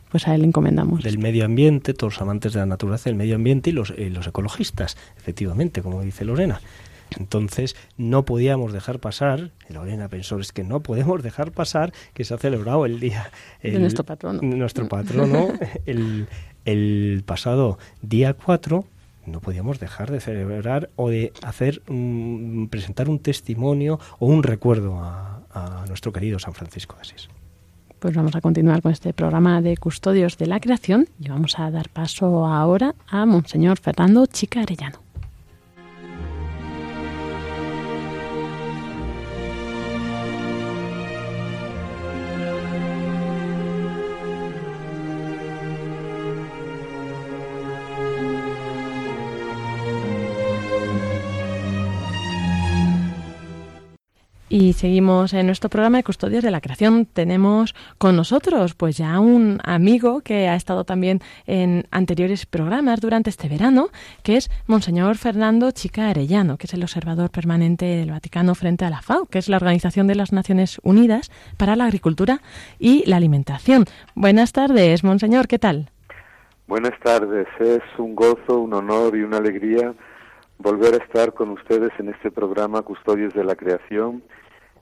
pues 0.09 0.27
a 0.27 0.35
él 0.35 0.43
encomendamos. 0.45 1.03
Del 1.03 1.17
medio 1.17 1.43
ambiente, 1.43 1.93
todos 1.93 2.13
los 2.13 2.21
amantes 2.21 2.53
de 2.53 2.59
la 2.59 2.65
naturaleza, 2.65 3.09
el 3.09 3.15
medio 3.15 3.35
ambiente 3.35 3.71
y 3.71 3.73
los, 3.73 3.93
y 3.97 4.09
los 4.09 4.25
ecologistas, 4.25 4.97
efectivamente, 5.17 5.81
como 5.81 6.01
dice 6.01 6.23
Lorena. 6.23 6.61
Entonces 7.17 7.75
no 7.97 8.25
podíamos 8.25 8.73
dejar 8.73 8.99
pasar, 8.99 9.51
Lorena 9.69 10.09
pensó, 10.09 10.39
es 10.39 10.51
que 10.51 10.63
no 10.63 10.81
podemos 10.81 11.23
dejar 11.23 11.51
pasar 11.51 11.93
que 12.13 12.23
se 12.23 12.33
ha 12.33 12.37
celebrado 12.37 12.85
el 12.85 12.99
día... 12.99 13.31
de 13.61 13.79
nuestro 13.79 14.03
patrono. 14.03 14.41
Nuestro 14.41 14.87
patrono, 14.87 15.49
el, 15.85 16.27
el 16.65 17.23
pasado 17.25 17.77
día 18.01 18.33
4, 18.33 18.85
no 19.27 19.41
podíamos 19.41 19.79
dejar 19.79 20.11
de 20.11 20.19
celebrar 20.19 20.89
o 20.95 21.09
de 21.09 21.33
hacer 21.43 21.81
presentar 22.69 23.09
un 23.09 23.19
testimonio 23.19 23.99
o 24.19 24.27
un 24.27 24.43
recuerdo 24.43 24.99
a, 24.99 25.43
a, 25.51 25.85
nuestro 25.87 26.11
querido 26.11 26.39
San 26.39 26.53
Francisco 26.53 26.95
de 26.95 27.01
Asís. 27.01 27.29
Pues 27.99 28.15
vamos 28.15 28.35
a 28.35 28.41
continuar 28.41 28.81
con 28.81 28.91
este 28.91 29.13
programa 29.13 29.61
de 29.61 29.75
Custodios 29.75 30.37
de 30.37 30.45
la 30.45 30.59
Creación 30.59 31.09
y 31.19 31.29
vamos 31.29 31.57
a 31.57 31.69
dar 31.71 31.89
paso 31.89 32.45
ahora 32.45 32.95
a 33.07 33.25
Monseñor 33.25 33.79
Fernando 33.79 34.25
Chica 34.27 34.61
Arellano. 34.61 34.99
Y 54.59 54.73
seguimos 54.73 55.35
en 55.35 55.45
nuestro 55.45 55.69
programa 55.69 55.99
de 55.99 56.03
Custodios 56.03 56.43
de 56.43 56.49
la 56.49 56.61
Creación. 56.61 57.05
Tenemos 57.05 57.75
con 57.99 58.15
nosotros 58.15 58.73
pues 58.73 58.97
ya 58.97 59.19
un 59.19 59.59
amigo 59.63 60.21
que 60.21 60.47
ha 60.47 60.55
estado 60.55 60.83
también 60.83 61.19
en 61.45 61.85
anteriores 61.91 62.47
programas 62.47 62.99
durante 62.99 63.29
este 63.29 63.49
verano, 63.49 63.89
que 64.23 64.35
es 64.35 64.49
Monseñor 64.65 65.17
Fernando 65.17 65.69
Chica 65.69 66.09
Arellano, 66.09 66.57
que 66.57 66.65
es 66.65 66.73
el 66.73 66.81
observador 66.81 67.29
permanente 67.29 67.85
del 67.85 68.09
Vaticano 68.09 68.55
frente 68.55 68.83
a 68.83 68.89
la 68.89 69.03
FAO, 69.03 69.27
que 69.27 69.37
es 69.37 69.47
la 69.47 69.57
Organización 69.57 70.07
de 70.07 70.15
las 70.15 70.33
Naciones 70.33 70.79
Unidas 70.81 71.29
para 71.57 71.75
la 71.75 71.85
Agricultura 71.85 72.41
y 72.79 73.07
la 73.07 73.17
Alimentación. 73.17 73.85
Buenas 74.15 74.53
tardes, 74.53 75.03
Monseñor, 75.03 75.47
¿qué 75.47 75.59
tal? 75.59 75.91
Buenas 76.65 76.99
tardes, 77.03 77.45
es 77.59 77.83
un 77.99 78.15
gozo, 78.15 78.57
un 78.61 78.73
honor 78.73 79.15
y 79.15 79.21
una 79.21 79.37
alegría 79.37 79.93
volver 80.57 80.95
a 80.95 81.05
estar 81.05 81.35
con 81.35 81.51
ustedes 81.51 81.91
en 81.99 82.09
este 82.09 82.31
programa 82.31 82.81
Custodios 82.81 83.35
de 83.35 83.43
la 83.43 83.53
Creación 83.53 84.23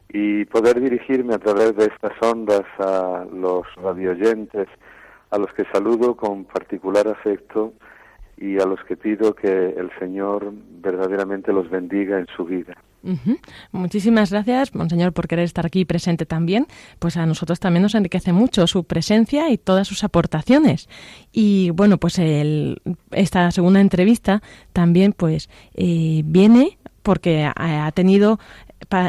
y 0.10 0.46
poder 0.46 0.80
dirigirme 0.80 1.36
a 1.36 1.40
través 1.40 1.76
de 1.76 1.86
estas 1.86 2.14
ondas 2.22 2.64
a 2.80 3.26
los 3.34 3.64
radioyentes, 3.76 4.68
a 5.32 5.38
los 5.38 5.52
que 5.54 5.66
saludo 5.74 6.16
con 6.16 6.46
particular 6.46 7.08
afecto 7.08 7.74
y 8.38 8.60
a 8.60 8.66
los 8.66 8.84
que 8.84 8.98
pido 8.98 9.34
que 9.34 9.48
el 9.48 9.90
Señor 10.00 10.54
verdaderamente 10.82 11.52
los 11.54 11.70
bendiga 11.70 12.20
en 12.20 12.28
su 12.36 12.46
vida. 12.46 12.76
Muchísimas 13.72 14.32
gracias, 14.32 14.74
Monseñor, 14.74 15.14
por 15.14 15.28
querer 15.28 15.46
estar 15.46 15.66
aquí 15.66 15.86
presente 15.86 16.26
también. 16.26 16.66
Pues 16.98 17.18
a 17.18 17.26
nosotros 17.26 17.60
también 17.60 17.84
nos 17.84 17.94
enriquece 17.94 18.34
mucho 18.34 18.66
su 18.66 18.84
presencia 18.84 19.50
y 19.52 19.58
todas 19.58 19.88
sus 19.88 20.04
aportaciones. 20.04 20.90
Y 21.32 21.70
bueno, 21.72 21.98
pues 21.98 22.18
el, 22.18 22.82
esta 23.12 23.52
segunda 23.52 23.80
entrevista 23.80 24.42
también 24.74 25.14
pues 25.14 25.50
eh, 25.76 26.24
viene 26.26 26.80
porque 27.04 27.48
ha 27.56 27.92
tenido 27.92 28.40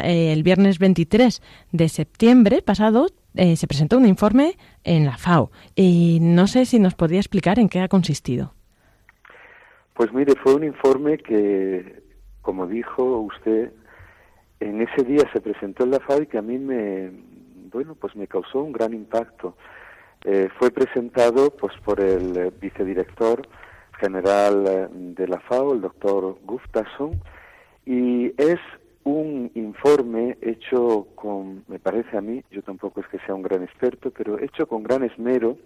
eh, 0.03 0.33
el 0.33 0.43
viernes 0.43 0.79
23 0.79 1.41
de 1.71 1.89
septiembre 1.89 2.61
pasado 2.61 3.07
eh, 3.35 3.55
se 3.55 3.67
presentó 3.67 3.97
un 3.97 4.05
informe 4.05 4.57
en 4.83 5.05
la 5.05 5.17
FAO 5.17 5.51
y 5.75 6.19
no 6.21 6.47
sé 6.47 6.65
si 6.65 6.79
nos 6.79 6.95
podría 6.95 7.19
explicar 7.19 7.59
en 7.59 7.69
qué 7.69 7.81
ha 7.81 7.87
consistido. 7.87 8.53
Pues 9.93 10.11
mire, 10.13 10.33
fue 10.43 10.55
un 10.55 10.63
informe 10.63 11.17
que, 11.17 12.01
como 12.41 12.67
dijo 12.67 13.19
usted, 13.19 13.71
en 14.59 14.81
ese 14.81 15.03
día 15.03 15.23
se 15.33 15.41
presentó 15.41 15.83
en 15.83 15.91
la 15.91 15.99
FAO 15.99 16.23
y 16.23 16.27
que 16.27 16.37
a 16.37 16.41
mí 16.41 16.57
me, 16.57 17.11
bueno, 17.71 17.95
pues 17.95 18.15
me 18.15 18.27
causó 18.27 18.61
un 18.61 18.71
gran 18.71 18.93
impacto. 18.93 19.55
Eh, 20.23 20.49
fue 20.57 20.71
presentado 20.71 21.51
pues 21.51 21.73
por 21.85 21.99
el 21.99 22.51
vicedirector 22.59 23.47
general 23.99 24.89
de 25.15 25.27
la 25.27 25.39
FAO, 25.41 25.73
el 25.73 25.81
doctor 25.81 26.37
Gustafsson, 26.43 27.19
y 27.85 28.33
es 28.41 28.59
un 29.07 29.51
informe 29.55 30.37
hecho 30.41 31.07
con, 31.15 31.63
me 31.67 31.79
parece 31.79 32.17
a 32.17 32.21
mí, 32.21 32.43
yo 32.51 32.61
tampoco 32.61 32.99
es 32.99 33.07
que 33.07 33.19
sea 33.19 33.35
un 33.35 33.41
gran 33.41 33.63
experto, 33.63 34.11
pero 34.11 34.37
hecho 34.37 34.67
con 34.67 34.83
gran 34.83 35.03
esmero 35.03 35.57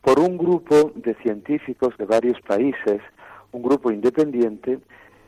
por 0.00 0.20
un 0.20 0.38
grupo 0.38 0.92
de 0.94 1.14
científicos 1.16 1.96
de 1.98 2.06
varios 2.06 2.40
países 2.42 3.02
un 3.52 3.62
grupo 3.62 3.90
independiente 3.90 4.78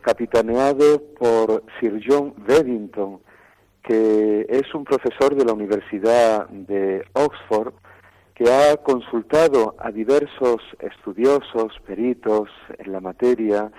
capitaneado 0.03 1.03
por 1.19 1.65
Sir 1.81 2.01
John 2.07 2.35
Beddington, 2.47 3.21
que 3.83 4.47
es 4.49 4.73
un 4.75 4.85
profesor 4.85 5.35
de 5.35 5.45
la 5.45 5.53
Universidad 5.53 6.49
de 6.49 7.05
Oxford, 7.15 7.75
que 8.35 8.51
ha 8.51 8.77
consultado 8.77 9.75
a 9.79 9.91
diversos 9.91 10.63
estudiosos, 10.79 11.73
peritos 11.87 12.49
en 12.79 12.93
la 12.93 13.01
materia, 13.01 13.71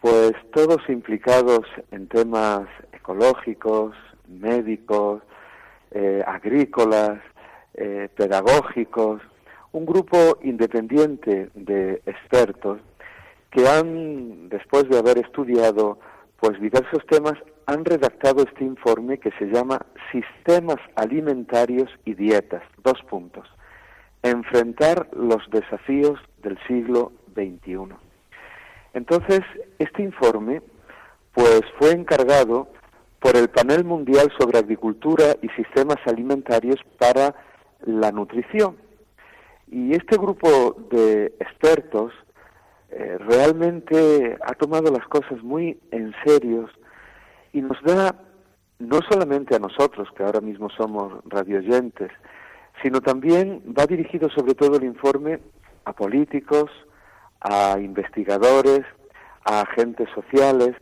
pues 0.00 0.32
todos 0.52 0.78
implicados 0.88 1.66
en 1.90 2.08
temas 2.08 2.68
ecológicos, 3.04 3.94
médicos, 4.26 5.20
eh, 5.90 6.24
agrícolas, 6.26 7.20
eh, 7.74 8.08
pedagógicos, 8.16 9.20
un 9.72 9.84
grupo 9.84 10.38
independiente 10.42 11.50
de 11.54 12.00
expertos 12.06 12.80
que 13.50 13.68
han, 13.68 14.48
después 14.48 14.88
de 14.88 14.98
haber 14.98 15.18
estudiado 15.18 15.98
pues 16.40 16.58
diversos 16.60 17.04
temas, 17.06 17.34
han 17.66 17.84
redactado 17.84 18.42
este 18.42 18.64
informe 18.64 19.18
que 19.18 19.32
se 19.32 19.46
llama 19.46 19.84
Sistemas 20.10 20.80
Alimentarios 20.96 21.90
y 22.06 22.14
Dietas. 22.14 22.62
Dos 22.82 23.02
puntos. 23.10 23.46
Enfrentar 24.22 25.08
los 25.12 25.42
desafíos 25.50 26.18
del 26.42 26.58
siglo 26.66 27.12
XXI. 27.34 27.94
Entonces, 28.94 29.40
este 29.78 30.02
informe 30.02 30.62
pues 31.34 31.62
fue 31.78 31.90
encargado 31.92 32.68
por 33.24 33.38
el 33.38 33.48
Panel 33.48 33.84
Mundial 33.84 34.30
sobre 34.38 34.58
Agricultura 34.58 35.34
y 35.40 35.48
Sistemas 35.56 35.96
Alimentarios 36.04 36.78
para 36.98 37.34
la 37.86 38.12
Nutrición. 38.12 38.76
Y 39.66 39.94
este 39.94 40.18
grupo 40.18 40.76
de 40.90 41.34
expertos 41.40 42.12
eh, 42.90 43.16
realmente 43.20 44.36
ha 44.44 44.52
tomado 44.52 44.92
las 44.92 45.08
cosas 45.08 45.42
muy 45.42 45.80
en 45.90 46.12
serio 46.22 46.68
y 47.54 47.62
nos 47.62 47.82
da, 47.82 48.14
no 48.78 49.00
solamente 49.08 49.56
a 49.56 49.58
nosotros, 49.58 50.06
que 50.14 50.22
ahora 50.22 50.42
mismo 50.42 50.68
somos 50.68 51.14
radioyentes, 51.24 52.10
sino 52.82 53.00
también 53.00 53.62
va 53.66 53.86
dirigido 53.86 54.28
sobre 54.28 54.54
todo 54.54 54.76
el 54.76 54.84
informe 54.84 55.40
a 55.86 55.94
políticos, 55.94 56.70
a 57.40 57.78
investigadores, 57.80 58.82
a 59.46 59.62
agentes 59.62 60.10
sociales, 60.14 60.76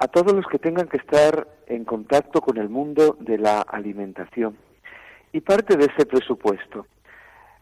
a 0.00 0.08
todos 0.08 0.32
los 0.32 0.46
que 0.46 0.58
tengan 0.58 0.88
que 0.88 0.96
estar 0.96 1.46
en 1.66 1.84
contacto 1.84 2.40
con 2.40 2.56
el 2.56 2.70
mundo 2.70 3.18
de 3.20 3.36
la 3.36 3.60
alimentación. 3.60 4.56
Y 5.30 5.42
parte 5.42 5.76
de 5.76 5.84
ese 5.84 6.06
presupuesto. 6.06 6.86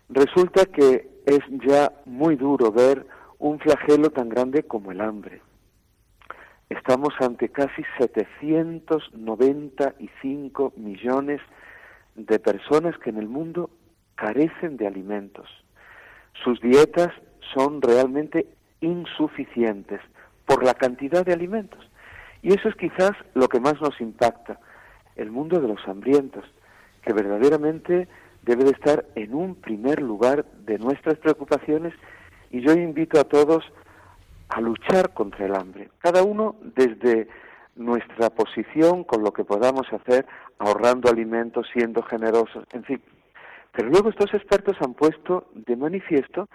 Resulta 0.08 0.66
que 0.66 1.08
es 1.26 1.40
ya 1.66 1.90
muy 2.06 2.36
duro 2.36 2.70
ver 2.70 3.04
un 3.38 3.58
flagelo 3.58 4.10
tan 4.10 4.28
grande 4.28 4.62
como 4.62 4.92
el 4.92 5.00
hambre. 5.00 5.42
Estamos 6.70 7.12
ante 7.18 7.48
casi 7.48 7.82
795 7.98 10.74
millones 10.76 11.40
de 12.14 12.38
personas 12.38 12.96
que 12.98 13.10
en 13.10 13.18
el 13.18 13.26
mundo 13.26 13.68
carecen 14.14 14.76
de 14.76 14.86
alimentos. 14.86 15.50
Sus 16.44 16.60
dietas 16.60 17.08
son 17.52 17.82
realmente 17.82 18.46
insuficientes 18.80 20.00
por 20.46 20.64
la 20.64 20.74
cantidad 20.74 21.26
de 21.26 21.32
alimentos. 21.32 21.87
Y 22.42 22.52
eso 22.52 22.68
es 22.68 22.74
quizás 22.76 23.12
lo 23.34 23.48
que 23.48 23.60
más 23.60 23.80
nos 23.80 24.00
impacta, 24.00 24.60
el 25.16 25.30
mundo 25.30 25.60
de 25.60 25.68
los 25.68 25.86
hambrientos, 25.88 26.44
que 27.02 27.12
verdaderamente 27.12 28.08
debe 28.42 28.64
de 28.64 28.70
estar 28.70 29.04
en 29.14 29.34
un 29.34 29.56
primer 29.56 30.00
lugar 30.00 30.44
de 30.64 30.78
nuestras 30.78 31.18
preocupaciones 31.18 31.92
y 32.50 32.60
yo 32.60 32.72
invito 32.72 33.20
a 33.20 33.24
todos 33.24 33.64
a 34.48 34.60
luchar 34.60 35.12
contra 35.12 35.46
el 35.46 35.54
hambre, 35.54 35.90
cada 35.98 36.22
uno 36.22 36.56
desde 36.62 37.28
nuestra 37.76 38.30
posición 38.30 39.04
con 39.04 39.22
lo 39.22 39.32
que 39.32 39.44
podamos 39.44 39.86
hacer, 39.92 40.26
ahorrando 40.58 41.10
alimentos, 41.10 41.66
siendo 41.72 42.02
generosos, 42.02 42.64
en 42.72 42.84
fin. 42.84 43.02
Pero 43.72 43.90
luego 43.90 44.08
estos 44.08 44.32
expertos 44.34 44.76
han 44.80 44.94
puesto 44.94 45.48
de 45.54 45.76
manifiesto 45.76 46.48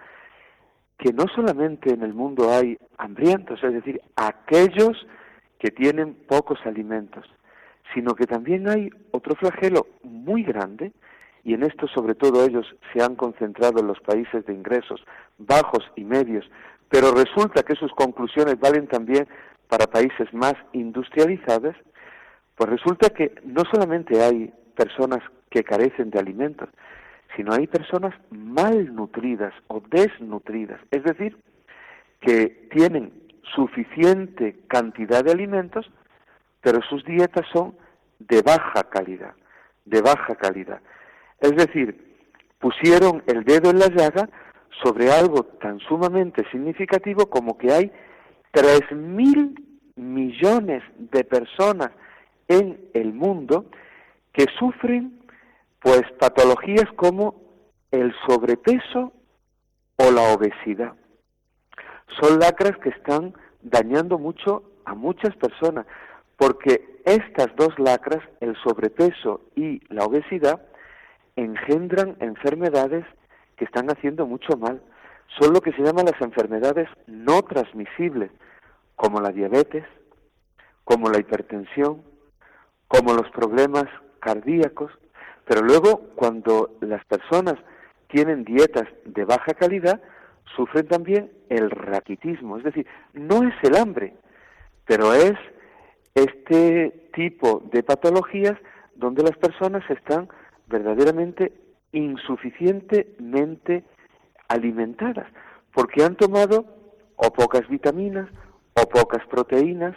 que 0.98 1.13
no 1.13 1.26
solamente 1.34 1.93
en 1.93 2.04
el 2.04 2.13
mundo 2.13 2.52
hay 2.52 2.78
hambrientos, 2.98 3.63
es 3.63 3.74
decir, 3.74 4.02
aquellos 4.15 5.06
que 5.63 5.71
tienen 5.71 6.15
pocos 6.28 6.60
alimentos, 6.65 7.26
sino 7.93 8.15
que 8.15 8.26
también 8.26 8.67
hay 8.67 8.89
otro 9.12 9.34
flagelo 9.36 9.88
muy 10.04 10.43
grande, 10.43 10.91
y 11.45 11.54
en 11.54 11.63
esto 11.63 11.88
sobre 11.88 12.15
todo 12.15 12.43
ellos 12.43 12.65
se 12.91 13.02
han 13.02 13.15
concentrado 13.15 13.80
en 13.80 13.88
los 13.88 13.97
países 14.02 14.45
de 14.45 14.54
ingresos 14.54 15.02
bajos 15.38 15.89
y 15.95 16.04
medios, 16.04 16.43
pero 16.89 17.13
resulta 17.13 17.63
que 17.63 17.76
sus 17.76 17.93
conclusiones 17.93 18.60
valen 18.60 18.88
también 18.88 19.26
para 19.69 19.88
países 19.88 20.34
más 20.34 20.56
industrializados, 20.73 21.78
pues 22.56 22.69
resulta 22.69 23.12
que 23.12 23.34
no 23.45 23.63
solamente 23.71 24.21
hay 24.21 24.54
personas 24.76 25.21
que 25.49 25.63
carecen 25.63 26.10
de 26.10 26.19
alimentos, 26.19 26.67
sino 27.38 27.54
hay 27.54 27.67
personas 27.67 28.13
malnutridas 28.32 29.54
o 29.67 29.82
desnutridas, 29.89 30.82
es 30.91 31.06
decir, 31.06 31.38
que 32.19 32.67
tienen 32.69 33.22
suficiente 33.56 34.60
cantidad 34.67 35.23
de 35.23 35.32
alimentos, 35.32 35.89
pero 36.62 36.82
sus 36.89 37.03
dietas 37.06 37.45
son 37.51 37.75
de 38.19 38.41
baja 38.41 38.84
calidad, 38.89 39.34
de 39.86 40.01
baja 40.01 40.36
calidad. 40.36 40.82
Es 41.39 41.56
decir, 41.56 42.15
pusieron 42.60 43.23
el 43.27 43.43
dedo 43.43 43.69
en 43.69 43.79
la 43.79 43.88
llaga 43.88 44.29
sobre 44.82 45.12
algo 45.12 45.43
tan 45.43 45.79
sumamente 45.79 46.43
significativo 46.51 47.29
como 47.29 47.58
que 47.58 47.71
hay 47.71 47.91
tres 48.51 48.82
mil 48.91 49.56
millones 49.95 50.84
de 50.97 51.23
personas 51.23 51.91
en 52.47 52.89
el 52.93 53.13
mundo 53.13 53.65
que 54.32 54.45
sufren 54.58 55.19
pues 55.79 56.01
patologías 56.19 56.89
como 56.95 57.36
el 57.91 58.13
sobrepeso 58.25 59.12
o 59.97 60.12
la 60.12 60.34
obesidad. 60.34 60.93
Son 62.20 62.39
lacras 62.39 62.78
que 62.78 62.89
están 62.89 63.34
dañando 63.62 64.18
mucho 64.18 64.63
a 64.86 64.94
muchas 64.94 65.36
personas, 65.36 65.86
porque 66.38 67.00
estas 67.06 67.56
dos 67.56 67.78
lacras, 67.80 68.22
el 68.39 68.56
sobrepeso 68.63 69.42
y 69.56 69.82
la 69.94 70.06
obesidad, 70.06 70.62
engendran 71.36 72.16
enfermedades 72.20 73.06
que 73.56 73.66
están 73.66 73.89
haciendo 73.89 74.26
mucho 74.26 74.58
mal. 74.58 74.82
Son 75.39 75.54
lo 75.54 75.62
que 75.62 75.72
se 75.74 75.82
llaman 75.82 76.06
las 76.06 76.22
enfermedades 76.22 76.88
no 77.08 77.42
transmisibles, 77.44 78.32
como 78.96 79.20
la 79.20 79.30
diabetes, 79.30 79.86
como 80.84 81.10
la 81.10 81.20
hipertensión, 81.20 82.04
como 82.88 83.13
los 83.13 83.30
problemas 83.32 83.86
cardíacos, 84.20 84.92
pero 85.46 85.62
luego 85.62 86.02
cuando 86.16 86.78
las 86.82 87.04
personas 87.06 87.56
tienen 88.08 88.44
dietas 88.44 88.88
de 89.06 89.26
baja 89.26 89.54
calidad, 89.54 90.02
sufren 90.56 90.88
también 90.88 91.32
el 91.49 91.69
raquitismo, 91.69 92.58
es 92.58 92.63
decir, 92.63 92.86
no 93.13 93.43
es 93.47 93.53
el 93.63 93.75
hambre, 93.75 94.15
pero 94.86 95.13
es 95.13 95.34
este 96.15 97.10
tipo 97.13 97.63
de 97.71 97.84
patologías 97.84 98.58
donde 98.95 99.23
las 99.23 99.38
personas 99.38 99.84
están 99.89 100.29
verdaderamente 100.67 101.53
insuficientemente 101.91 103.84
alimentadas, 104.47 105.27
porque 105.73 106.03
han 106.03 106.15
tomado 106.15 106.65
o 107.15 107.32
pocas 107.32 107.67
vitaminas 107.67 108.29
o 108.73 108.88
pocas 108.89 109.25
proteínas. 109.27 109.95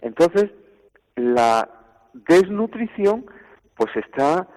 Entonces, 0.00 0.50
la 1.16 1.68
desnutrición 2.12 3.26
pues 3.76 3.94
está 3.96 4.48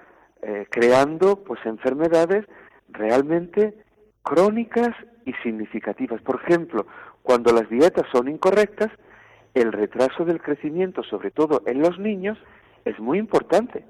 eh, 0.42 0.66
creando 0.70 1.42
pues 1.42 1.60
enfermedades 1.64 2.46
realmente 2.88 3.74
crónicas 4.22 4.94
y 5.28 5.34
significativas. 5.42 6.22
Por 6.22 6.40
ejemplo, 6.42 6.86
cuando 7.22 7.52
las 7.52 7.68
dietas 7.68 8.06
son 8.10 8.28
incorrectas, 8.28 8.88
el 9.52 9.72
retraso 9.72 10.24
del 10.24 10.40
crecimiento, 10.40 11.02
sobre 11.02 11.30
todo 11.30 11.62
en 11.66 11.80
los 11.80 11.98
niños, 11.98 12.38
es 12.86 12.98
muy 12.98 13.18
importante. 13.18 13.84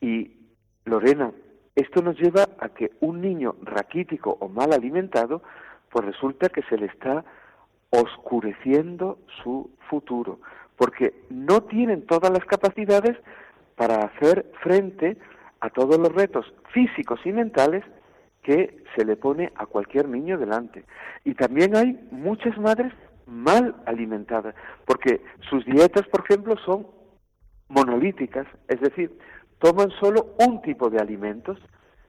Y 0.00 0.36
Lorena, 0.84 1.32
esto 1.74 2.02
nos 2.02 2.16
lleva 2.18 2.48
a 2.60 2.68
que 2.68 2.92
un 3.00 3.20
niño 3.20 3.56
raquítico 3.62 4.36
o 4.40 4.48
mal 4.48 4.72
alimentado, 4.72 5.42
pues 5.90 6.04
resulta 6.04 6.48
que 6.48 6.62
se 6.62 6.78
le 6.78 6.86
está 6.86 7.24
oscureciendo 7.90 9.18
su 9.42 9.70
futuro, 9.88 10.38
porque 10.76 11.24
no 11.30 11.62
tienen 11.64 12.06
todas 12.06 12.30
las 12.30 12.44
capacidades 12.44 13.16
para 13.74 14.04
hacer 14.04 14.52
frente 14.62 15.16
a 15.58 15.70
todos 15.70 15.98
los 15.98 16.14
retos 16.14 16.46
físicos 16.72 17.18
y 17.24 17.32
mentales 17.32 17.84
que 18.50 18.82
se 18.96 19.04
le 19.04 19.16
pone 19.16 19.52
a 19.54 19.66
cualquier 19.66 20.08
niño 20.08 20.36
delante. 20.36 20.84
Y 21.24 21.34
también 21.34 21.76
hay 21.76 21.96
muchas 22.10 22.58
madres 22.58 22.92
mal 23.26 23.76
alimentadas, 23.86 24.56
porque 24.86 25.20
sus 25.48 25.64
dietas, 25.64 26.08
por 26.08 26.24
ejemplo, 26.24 26.56
son 26.66 26.88
monolíticas, 27.68 28.48
es 28.66 28.80
decir, 28.80 29.16
toman 29.60 29.90
solo 30.00 30.34
un 30.44 30.60
tipo 30.62 30.90
de 30.90 30.98
alimentos, 30.98 31.60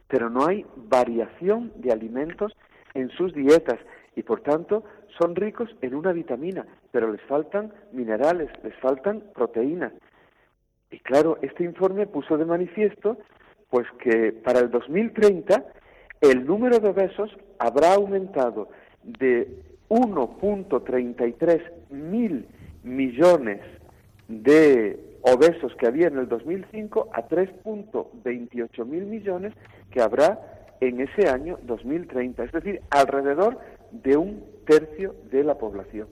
pero 0.08 0.32
no 0.32 0.47
hay 0.47 0.65
variación 0.75 1.73
de 1.75 1.91
alimentos 1.91 2.58
en 2.95 3.12
sus 3.12 3.36
dietas 3.36 3.77
y 4.15 4.23
por 4.23 4.41
tanto 4.41 4.84
son 5.19 5.36
ricos 5.36 5.69
en 5.82 5.93
una 5.93 6.12
vitamina, 6.12 6.65
pero 6.91 7.12
les 7.12 7.21
faltan 7.21 7.71
minerales, 7.91 8.49
les 8.63 8.75
faltan 8.77 9.25
proteínas. 9.36 9.93
Y 10.89 10.97
claro, 11.01 11.38
este 11.43 11.63
informe 11.63 12.08
puso 12.08 12.36
de 12.36 12.45
manifiesto 12.45 13.19
pues 13.69 13.86
que 13.99 14.34
para 14.34 14.60
el 14.60 14.71
2030 14.71 15.63
el 16.21 16.45
número 16.45 16.79
de 16.79 16.89
obesos 16.89 17.36
habrá 17.57 17.95
aumentado 17.95 18.69
de 19.03 19.47
1.33 19.89 21.62
mil 21.89 22.47
millones 22.84 23.60
de 24.27 25.17
obesos 25.23 25.75
que 25.75 25.88
había 25.88 26.07
en 26.07 26.17
el 26.17 26.29
2005 26.29 27.10
a 27.13 27.27
3.28 27.27 28.86
mil 28.86 29.05
millones 29.05 29.53
que 29.91 30.01
habrá 30.01 30.39
en 30.79 31.01
ese 31.01 31.27
año 31.27 31.60
2030, 31.63 32.43
es 32.43 32.51
decir, 32.51 32.81
alrededor 32.89 33.60
de 33.91 34.17
un 34.17 34.43
tercio 34.65 35.15
de 35.31 35.43
la 35.43 35.57
población. 35.57 36.07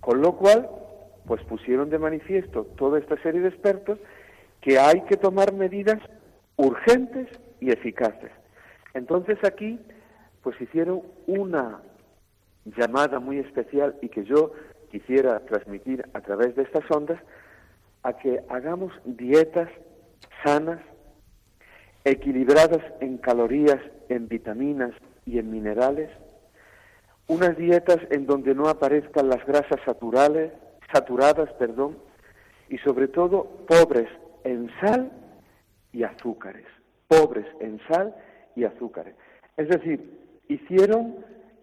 Con 0.00 0.20
lo 0.20 0.36
cual, 0.36 0.68
pues 1.26 1.42
pusieron 1.44 1.90
de 1.90 1.98
manifiesto 1.98 2.64
toda 2.76 2.98
esta 2.98 3.20
serie 3.22 3.40
de 3.40 3.48
expertos 3.48 3.98
que 4.60 4.78
hay 4.78 5.02
que 5.02 5.16
tomar 5.16 5.54
medidas 5.54 5.98
urgentes 6.56 7.28
y 7.60 7.70
eficaces. 7.70 8.39
Entonces 8.94 9.38
aquí, 9.44 9.78
pues 10.42 10.60
hicieron 10.60 11.02
una 11.26 11.80
llamada 12.64 13.20
muy 13.20 13.38
especial 13.38 13.96
y 14.02 14.08
que 14.08 14.24
yo 14.24 14.52
quisiera 14.90 15.40
transmitir 15.40 16.04
a 16.14 16.20
través 16.20 16.56
de 16.56 16.62
estas 16.62 16.84
ondas, 16.90 17.20
a 18.02 18.14
que 18.14 18.42
hagamos 18.48 18.92
dietas 19.04 19.68
sanas, 20.44 20.80
equilibradas 22.04 22.82
en 23.00 23.18
calorías, 23.18 23.78
en 24.08 24.26
vitaminas 24.28 24.92
y 25.26 25.38
en 25.38 25.50
minerales, 25.50 26.10
unas 27.28 27.56
dietas 27.56 27.98
en 28.10 28.26
donde 28.26 28.54
no 28.54 28.68
aparezcan 28.68 29.28
las 29.28 29.44
grasas 29.46 29.78
saturadas, 29.84 31.52
perdón, 31.58 31.98
y 32.68 32.78
sobre 32.78 33.06
todo 33.08 33.44
pobres 33.68 34.08
en 34.44 34.70
sal 34.80 35.12
y 35.92 36.02
azúcares, 36.02 36.66
pobres 37.06 37.46
en 37.60 37.80
sal 37.88 38.14
y 38.56 38.64
azúcares. 38.64 39.14
Es 39.56 39.68
decir, 39.68 40.18
hicieron 40.48 41.16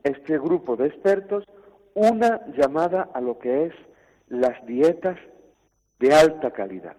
este 0.03 0.37
grupo 0.37 0.75
de 0.75 0.87
expertos 0.87 1.43
una 1.93 2.45
llamada 2.55 3.09
a 3.13 3.21
lo 3.21 3.39
que 3.39 3.65
es 3.65 3.73
las 4.29 4.65
dietas 4.65 5.17
de 5.99 6.13
alta 6.13 6.51
calidad. 6.51 6.95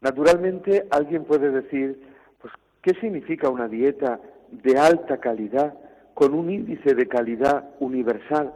Naturalmente, 0.00 0.86
alguien 0.90 1.24
puede 1.24 1.50
decir, 1.50 2.00
pues, 2.40 2.52
¿qué 2.82 2.94
significa 3.00 3.48
una 3.48 3.68
dieta 3.68 4.20
de 4.50 4.78
alta 4.78 5.18
calidad 5.18 5.74
con 6.14 6.34
un 6.34 6.50
índice 6.50 6.94
de 6.94 7.08
calidad 7.08 7.70
universal? 7.80 8.52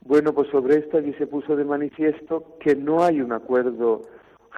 Bueno, 0.00 0.32
pues 0.34 0.48
sobre 0.50 0.78
esto 0.78 0.98
allí 0.98 1.12
se 1.14 1.26
puso 1.26 1.56
de 1.56 1.64
manifiesto 1.64 2.56
que 2.60 2.74
no 2.76 3.02
hay 3.02 3.20
un 3.20 3.32
acuerdo 3.32 4.02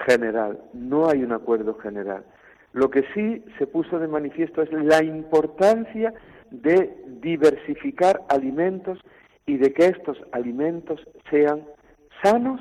general, 0.07 0.59
no 0.73 1.09
hay 1.09 1.23
un 1.23 1.33
acuerdo 1.33 1.75
general. 1.75 2.25
Lo 2.73 2.91
que 2.91 3.05
sí 3.15 3.45
se 3.59 3.67
puso 3.67 3.99
de 3.99 4.09
manifiesto 4.09 4.63
es 4.63 4.73
la 4.73 5.03
importancia 5.03 6.13
de 6.51 6.97
diversificar 7.21 8.23
alimentos 8.29 8.99
y 9.47 9.57
de 9.57 9.73
que 9.73 9.87
estos 9.87 10.19
alimentos 10.33 11.01
sean 11.31 11.65
sanos 12.23 12.61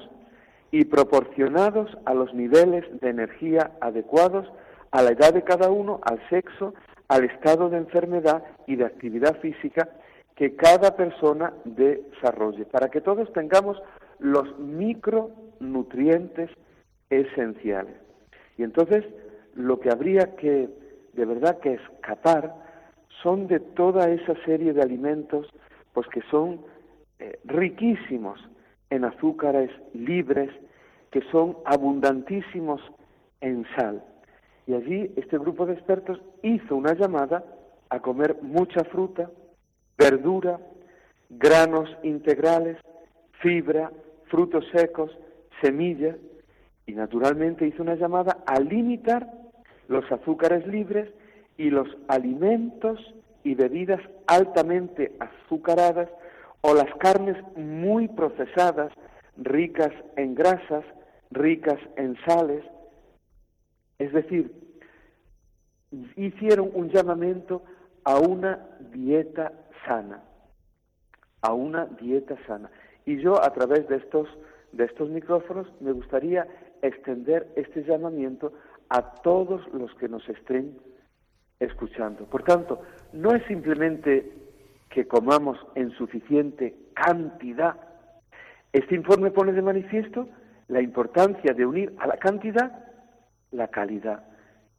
y 0.71 0.85
proporcionados 0.85 1.97
a 2.05 2.13
los 2.13 2.33
niveles 2.33 2.85
de 3.01 3.09
energía 3.09 3.71
adecuados 3.81 4.47
a 4.91 5.01
la 5.01 5.11
edad 5.11 5.33
de 5.33 5.43
cada 5.43 5.69
uno, 5.69 5.99
al 6.03 6.19
sexo, 6.29 6.73
al 7.07 7.25
estado 7.25 7.69
de 7.69 7.77
enfermedad 7.77 8.43
y 8.65 8.75
de 8.75 8.85
actividad 8.85 9.39
física 9.39 9.89
que 10.35 10.55
cada 10.55 10.95
persona 10.95 11.53
desarrolle, 11.65 12.65
para 12.65 12.89
que 12.89 13.01
todos 13.01 13.31
tengamos 13.33 13.81
los 14.19 14.57
micronutrientes 14.59 16.51
esenciales. 17.09 17.95
Y 18.57 18.63
entonces 18.63 19.03
lo 19.57 19.79
que 19.79 19.89
habría 19.89 20.35
que 20.35 20.69
de 21.13 21.25
verdad 21.25 21.59
que 21.59 21.73
escapar 21.73 22.53
son 23.23 23.47
de 23.47 23.59
toda 23.59 24.09
esa 24.09 24.35
serie 24.45 24.71
de 24.71 24.81
alimentos 24.81 25.47
pues 25.93 26.07
que 26.09 26.21
son 26.29 26.61
eh, 27.19 27.39
riquísimos 27.45 28.39
en 28.91 29.03
azúcares 29.03 29.71
libres, 29.93 30.51
que 31.11 31.21
son 31.31 31.57
abundantísimos 31.65 32.79
en 33.41 33.65
sal. 33.75 34.03
Y 34.67 34.75
allí 34.75 35.11
este 35.15 35.39
grupo 35.39 35.65
de 35.65 35.73
expertos 35.73 36.21
hizo 36.43 36.75
una 36.75 36.93
llamada 36.93 37.43
a 37.89 37.99
comer 37.99 38.37
mucha 38.43 38.83
fruta, 38.83 39.31
verdura, 39.97 40.59
granos 41.29 41.89
integrales, 42.03 42.77
fibra, 43.41 43.91
frutos 44.25 44.65
secos, 44.71 45.09
semillas, 45.61 46.17
y 46.85 46.93
naturalmente 46.93 47.65
hizo 47.65 47.81
una 47.81 47.95
llamada 47.95 48.43
a 48.45 48.59
limitar 48.59 49.27
los 49.87 50.09
azúcares 50.11 50.65
libres 50.67 51.09
y 51.57 51.69
los 51.69 51.87
alimentos 52.07 52.99
y 53.43 53.55
bebidas 53.55 54.01
altamente 54.27 55.13
azucaradas 55.19 56.09
o 56.61 56.73
las 56.73 56.93
carnes 56.95 57.37
muy 57.55 58.07
procesadas, 58.07 58.91
ricas 59.37 59.91
en 60.15 60.35
grasas, 60.35 60.83
ricas 61.31 61.79
en 61.95 62.17
sales. 62.25 62.63
Es 63.99 64.11
decir, 64.11 64.51
hicieron 66.15 66.71
un 66.73 66.89
llamamiento 66.89 67.63
a 68.03 68.19
una 68.19 68.67
dieta 68.93 69.53
sana, 69.85 70.23
a 71.41 71.53
una 71.53 71.85
dieta 71.85 72.35
sana. 72.47 72.69
Y 73.05 73.21
yo 73.21 73.41
a 73.41 73.53
través 73.53 73.87
de 73.87 73.97
estos, 73.97 74.27
de 74.73 74.85
estos 74.85 75.09
micrófonos 75.09 75.67
me 75.79 75.91
gustaría 75.91 76.47
extender 76.81 77.47
este 77.55 77.83
llamamiento 77.83 78.53
a 78.89 79.01
todos 79.21 79.61
los 79.73 79.93
que 79.95 80.07
nos 80.07 80.27
estén 80.29 80.77
escuchando. 81.59 82.25
Por 82.25 82.43
tanto, 82.43 82.81
no 83.13 83.33
es 83.33 83.43
simplemente 83.45 84.31
que 84.89 85.07
comamos 85.07 85.57
en 85.75 85.91
suficiente 85.91 86.75
cantidad. 86.93 87.75
Este 88.71 88.95
informe 88.95 89.31
pone 89.31 89.51
de 89.53 89.61
manifiesto 89.61 90.27
la 90.67 90.81
importancia 90.81 91.53
de 91.53 91.65
unir 91.65 91.93
a 91.99 92.07
la 92.07 92.17
cantidad 92.17 92.87
la 93.51 93.67
calidad, 93.67 94.23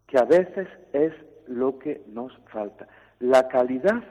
que 0.06 0.18
a 0.18 0.24
veces 0.24 0.68
es 0.92 1.12
lo 1.46 1.78
que 1.78 2.02
nos 2.08 2.32
falta. 2.52 2.86
La 3.20 3.48
calidad 3.48 4.02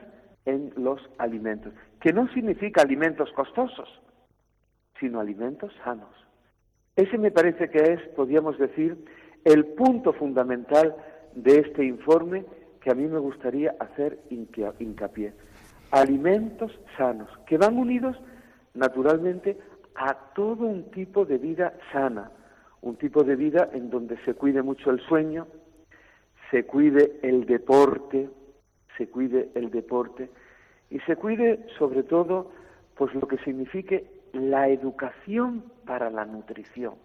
en 0.46 0.74
los 0.76 1.02
alimentos, 1.18 1.74
que 2.02 2.14
no 2.14 2.28
significa 2.34 2.82
alimentos 2.82 3.32
costosos, 3.34 3.90
sino 5.00 5.20
alimentos 5.20 5.74
sanos. 5.84 6.10
Ese 6.96 7.18
me 7.18 7.32
parece 7.32 7.70
que 7.70 7.94
es, 7.94 8.02
podríamos 8.16 8.58
decir, 8.58 8.98
el 9.48 9.66
punto 9.66 10.12
fundamental 10.12 10.94
de 11.34 11.60
este 11.60 11.86
informe 11.86 12.44
que 12.82 12.92
a 12.92 12.96
mí 12.96 13.08
me 13.08 13.18
gustaría 13.18 13.74
hacer 13.80 14.20
hincapié. 14.30 15.34
Alimentos 15.92 16.78
sanos, 16.98 17.30
que 17.46 17.58
van 17.58 17.78
unidos 17.78 18.18
naturalmente 18.74 19.58
a 19.96 20.34
todo 20.36 20.66
un 20.66 20.92
tipo 20.92 21.24
de 21.24 21.38
vida 21.38 21.74
sana, 21.94 22.30
un 22.82 22.98
tipo 22.98 23.24
de 23.24 23.38
vida 23.38 23.70
en 23.72 23.90
donde 23.90 24.18
se 24.26 24.34
cuide 24.34 24.62
mucho 24.64 24.92
el 24.92 25.00
sueño, 25.00 25.48
se 26.52 26.66
cuide 26.66 27.18
el 27.24 27.46
deporte, 27.46 28.30
se 28.98 29.08
cuide 29.08 29.50
el 29.56 29.72
deporte 29.72 30.30
y 30.90 31.00
se 31.00 31.16
cuide 31.16 31.66
sobre 31.80 32.04
todo 32.04 32.52
pues 32.98 33.14
lo 33.16 33.26
que 33.30 33.38
signifique 33.38 34.12
la 34.34 34.68
educación 34.68 35.64
para 35.86 36.10
la 36.10 36.26
nutrición. 36.26 36.96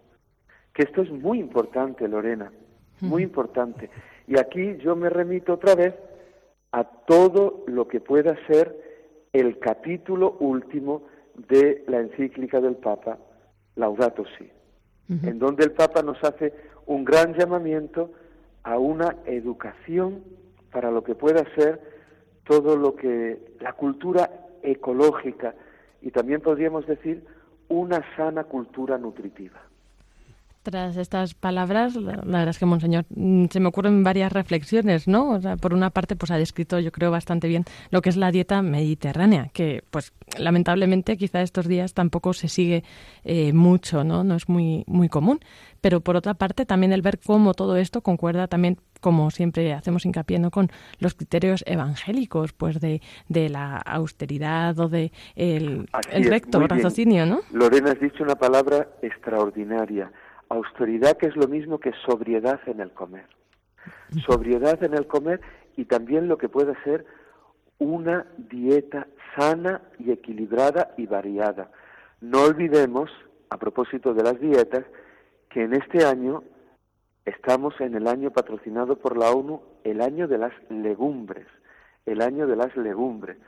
Que 0.72 0.82
esto 0.82 1.02
es 1.02 1.11
muy 1.11 1.38
importante, 1.38 2.08
Lorena, 2.08 2.52
muy 3.00 3.22
importante. 3.22 3.90
Y 4.26 4.38
aquí 4.38 4.76
yo 4.78 4.96
me 4.96 5.11
remito 5.11 5.54
otra 5.54 5.74
vez 5.74 5.94
a 6.70 6.85
todo 6.85 7.64
lo 7.66 7.87
que 7.88 8.00
pueda 8.00 8.37
ser 8.46 8.74
el 9.32 9.58
capítulo 9.58 10.37
último 10.40 11.02
de 11.35 11.85
la 11.88 12.00
encíclica 12.00 12.61
del 12.61 12.76
Papa, 12.76 13.18
Laudato 13.76 14.24
Si, 14.38 14.50
en 15.08 15.38
donde 15.38 15.64
el 15.64 15.72
Papa 15.72 16.02
nos 16.02 16.22
hace 16.24 16.54
un 16.87 17.04
gran 17.04 17.35
llamamiento 17.35 18.12
a 18.62 18.78
una 18.78 19.16
educación 19.26 20.22
para 20.70 20.90
lo 20.90 21.02
que 21.02 21.14
pueda 21.14 21.44
ser 21.54 21.80
todo 22.44 22.76
lo 22.76 22.96
que 22.96 23.54
la 23.61 23.72
cultura 23.72 24.30
ecológica 24.62 25.54
y 26.00 26.11
también 26.11 26.40
podríamos 26.40 26.87
decir 26.87 27.24
una 27.68 28.04
sana 28.16 28.44
cultura 28.44 28.98
nutritiva. 28.98 29.61
Tras 30.62 30.96
estas 30.96 31.35
palabras, 31.35 31.96
la, 31.96 32.16
verdad 32.16 32.48
es 32.48 32.59
que, 32.59 32.66
Monseñor, 32.66 33.05
mm, 33.11 33.46
se 33.51 33.59
me 33.59 33.68
ocurren 33.68 34.05
varias 34.05 34.33
reflexiones, 34.33 35.09
¿no? 35.09 35.31
O 35.31 35.40
sea, 35.40 35.57
por 35.57 35.75
una 35.75 35.90
parte, 35.90 36.14
pues 36.14 36.31
ha 36.31 36.38
descrito, 36.38 36.79
yo 36.79 36.92
creo, 36.92 37.11
bastante 37.11 37.48
bien 37.48 37.64
lo 37.90 38.01
que 38.01 38.11
es 38.11 38.16
la 38.16 38.31
dieta 38.31 38.62
mediterránea, 38.62 39.51
que, 39.53 39.83
pues, 39.90 40.12
lamentablemente, 40.38 41.16
quizá 41.16 41.42
estos 41.42 41.66
días 41.66 41.94
tampoco 41.94 42.33
se 42.33 42.48
sigue 42.48 42.85
eh, 43.25 43.53
mucho, 43.53 44.05
¿no? 44.05 44.22
No 44.22 44.37
es 44.37 44.48
muy, 44.48 44.85
muy 44.87 45.09
común. 45.09 45.40
Pero, 45.81 46.01
por 46.01 46.14
otra 46.14 46.35
parte, 46.35 46.64
también 46.64 46.92
el 46.92 47.03
ver 47.03 47.18
cómo 47.18 47.55
todo 47.55 47.77
esto 47.77 48.03
concuerda 48.03 48.46
también 48.46 48.79
como 49.03 49.31
siempre 49.31 49.75
hacemos 49.75 50.07
hincapié 50.07 50.38
¿no? 50.38 50.51
con 50.51 50.68
los 51.01 51.14
criterios 51.14 51.62
evangélicos, 51.66 52.55
pues 52.55 52.81
de, 52.81 53.03
de 53.29 53.51
la 53.51 53.77
austeridad 53.79 54.79
o 54.79 54.88
de 54.88 55.12
el, 55.35 55.88
recto 56.11 56.61
raciocinio, 56.61 57.27
¿no? 57.27 57.40
Lorena, 57.51 57.90
has 57.90 58.01
dicho 58.01 58.22
una 58.22 58.37
palabra 58.37 58.88
extraordinaria 59.03 60.11
austeridad 60.52 61.16
que 61.16 61.26
es 61.26 61.36
lo 61.36 61.48
mismo 61.48 61.78
que 61.78 61.92
sobriedad 62.06 62.60
en 62.66 62.80
el 62.80 62.90
comer. 62.90 63.26
Sobriedad 64.26 64.82
en 64.84 64.94
el 64.94 65.06
comer 65.06 65.40
y 65.76 65.86
también 65.86 66.28
lo 66.28 66.36
que 66.36 66.48
puede 66.48 66.74
ser 66.84 67.06
una 67.78 68.26
dieta 68.36 69.06
sana 69.34 69.80
y 69.98 70.12
equilibrada 70.12 70.94
y 70.96 71.06
variada. 71.06 71.70
No 72.20 72.42
olvidemos, 72.42 73.10
a 73.48 73.58
propósito 73.58 74.14
de 74.14 74.22
las 74.22 74.38
dietas, 74.40 74.84
que 75.48 75.62
en 75.62 75.74
este 75.74 76.04
año 76.04 76.44
estamos 77.24 77.80
en 77.80 77.94
el 77.94 78.06
año 78.06 78.30
patrocinado 78.30 78.96
por 78.96 79.16
la 79.16 79.30
ONU, 79.30 79.62
el 79.84 80.00
año 80.00 80.28
de 80.28 80.38
las 80.38 80.52
legumbres, 80.68 81.46
el 82.04 82.20
año 82.20 82.46
de 82.46 82.56
las 82.56 82.76
legumbres, 82.76 83.38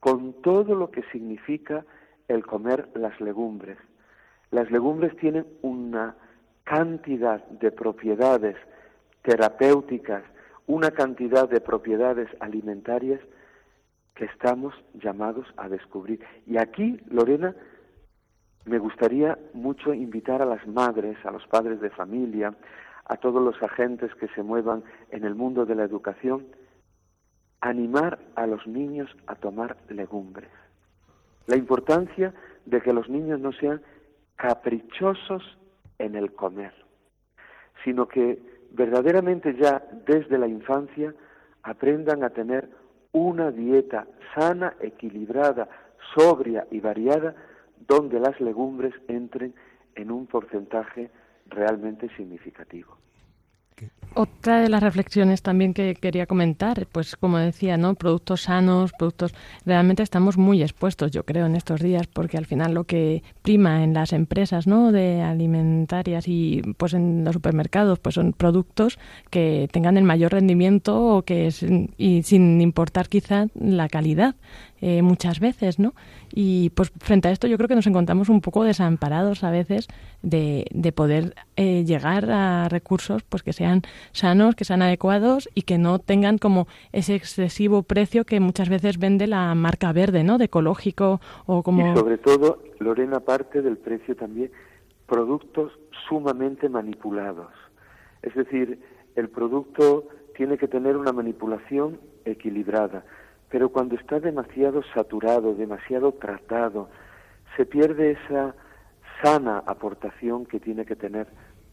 con 0.00 0.34
todo 0.42 0.74
lo 0.74 0.90
que 0.90 1.02
significa 1.12 1.84
el 2.28 2.44
comer 2.44 2.88
las 2.94 3.18
legumbres. 3.20 3.78
Las 4.50 4.70
legumbres 4.70 5.16
tienen 5.16 5.46
una 5.62 6.14
cantidad 6.64 7.44
de 7.48 7.70
propiedades 7.70 8.56
terapéuticas, 9.22 10.22
una 10.66 10.90
cantidad 10.90 11.48
de 11.48 11.60
propiedades 11.60 12.28
alimentarias 12.40 13.20
que 14.14 14.24
estamos 14.26 14.74
llamados 14.94 15.46
a 15.56 15.68
descubrir. 15.68 16.20
Y 16.46 16.58
aquí, 16.58 17.00
Lorena, 17.10 17.54
me 18.64 18.78
gustaría 18.78 19.38
mucho 19.54 19.92
invitar 19.92 20.42
a 20.42 20.46
las 20.46 20.66
madres, 20.66 21.16
a 21.24 21.30
los 21.30 21.46
padres 21.46 21.80
de 21.80 21.90
familia, 21.90 22.54
a 23.04 23.16
todos 23.16 23.42
los 23.42 23.60
agentes 23.62 24.14
que 24.14 24.28
se 24.28 24.42
muevan 24.42 24.84
en 25.10 25.24
el 25.24 25.34
mundo 25.34 25.66
de 25.66 25.74
la 25.74 25.84
educación, 25.84 26.46
animar 27.60 28.18
a 28.36 28.46
los 28.46 28.66
niños 28.66 29.10
a 29.26 29.34
tomar 29.34 29.76
legumbres. 29.88 30.50
La 31.46 31.56
importancia 31.56 32.32
de 32.66 32.80
que 32.80 32.92
los 32.92 33.08
niños 33.08 33.40
no 33.40 33.52
sean 33.52 33.82
caprichosos 34.36 35.58
en 36.02 36.16
el 36.16 36.32
comer, 36.32 36.72
sino 37.84 38.08
que 38.08 38.38
verdaderamente 38.72 39.54
ya 39.54 39.82
desde 40.06 40.36
la 40.36 40.48
infancia 40.48 41.14
aprendan 41.62 42.24
a 42.24 42.30
tener 42.30 42.68
una 43.12 43.50
dieta 43.50 44.06
sana, 44.34 44.74
equilibrada, 44.80 45.68
sobria 46.14 46.66
y 46.70 46.80
variada, 46.80 47.34
donde 47.86 48.18
las 48.18 48.40
legumbres 48.40 48.94
entren 49.08 49.54
en 49.94 50.10
un 50.10 50.26
porcentaje 50.26 51.10
realmente 51.46 52.08
significativo. 52.16 52.96
Otra 54.14 54.60
de 54.60 54.68
las 54.68 54.82
reflexiones 54.82 55.40
también 55.40 55.72
que 55.72 55.94
quería 55.94 56.26
comentar, 56.26 56.86
pues 56.92 57.16
como 57.16 57.38
decía, 57.38 57.78
¿no? 57.78 57.94
Productos 57.94 58.42
sanos, 58.42 58.92
productos 58.92 59.32
realmente 59.64 60.02
estamos 60.02 60.36
muy 60.36 60.62
expuestos, 60.62 61.10
yo 61.12 61.24
creo, 61.24 61.46
en 61.46 61.56
estos 61.56 61.80
días, 61.80 62.06
porque 62.08 62.36
al 62.36 62.44
final 62.44 62.74
lo 62.74 62.84
que 62.84 63.22
prima 63.40 63.82
en 63.82 63.94
las 63.94 64.12
empresas, 64.12 64.66
¿no? 64.66 64.92
De 64.92 65.22
alimentarias 65.22 66.28
y 66.28 66.60
pues 66.76 66.92
en 66.92 67.24
los 67.24 67.32
supermercados, 67.32 68.00
pues 68.00 68.16
son 68.16 68.34
productos 68.34 68.98
que 69.30 69.68
tengan 69.72 69.96
el 69.96 70.04
mayor 70.04 70.32
rendimiento 70.32 71.16
o 71.16 71.22
que 71.22 71.48
y 71.96 72.22
sin 72.22 72.60
importar 72.60 73.08
quizá 73.08 73.46
la 73.54 73.88
calidad. 73.88 74.34
Eh, 74.84 75.00
muchas 75.00 75.38
veces, 75.38 75.78
¿no? 75.78 75.94
Y 76.34 76.70
pues 76.70 76.90
frente 76.98 77.28
a 77.28 77.30
esto 77.30 77.46
yo 77.46 77.56
creo 77.56 77.68
que 77.68 77.76
nos 77.76 77.86
encontramos 77.86 78.28
un 78.28 78.40
poco 78.40 78.64
desamparados 78.64 79.44
a 79.44 79.52
veces 79.52 79.86
de, 80.22 80.66
de 80.72 80.90
poder 80.90 81.36
eh, 81.54 81.84
llegar 81.84 82.28
a 82.32 82.68
recursos 82.68 83.22
pues 83.22 83.44
que 83.44 83.52
sean 83.52 83.82
sanos, 84.10 84.56
que 84.56 84.64
sean 84.64 84.82
adecuados 84.82 85.48
y 85.54 85.62
que 85.62 85.78
no 85.78 86.00
tengan 86.00 86.36
como 86.36 86.66
ese 86.90 87.14
excesivo 87.14 87.84
precio 87.84 88.24
que 88.24 88.40
muchas 88.40 88.68
veces 88.68 88.98
vende 88.98 89.28
la 89.28 89.54
marca 89.54 89.92
verde, 89.92 90.24
¿no? 90.24 90.36
De 90.36 90.46
ecológico 90.46 91.20
o 91.46 91.62
como... 91.62 91.92
Y 91.92 91.96
sobre 91.96 92.18
todo, 92.18 92.60
Lorena, 92.80 93.20
parte 93.20 93.62
del 93.62 93.78
precio 93.78 94.16
también, 94.16 94.50
productos 95.06 95.70
sumamente 96.08 96.68
manipulados. 96.68 97.52
Es 98.22 98.34
decir, 98.34 98.80
el 99.14 99.28
producto 99.28 100.08
tiene 100.36 100.58
que 100.58 100.66
tener 100.66 100.96
una 100.96 101.12
manipulación 101.12 102.00
equilibrada 102.24 103.04
pero 103.52 103.68
cuando 103.68 103.96
está 103.96 104.18
demasiado 104.18 104.82
saturado, 104.94 105.54
demasiado 105.54 106.12
tratado, 106.12 106.88
se 107.54 107.66
pierde 107.66 108.12
esa 108.12 108.54
sana 109.22 109.62
aportación 109.66 110.46
que 110.46 110.58
tiene 110.58 110.86
que 110.86 110.96
tener 110.96 111.26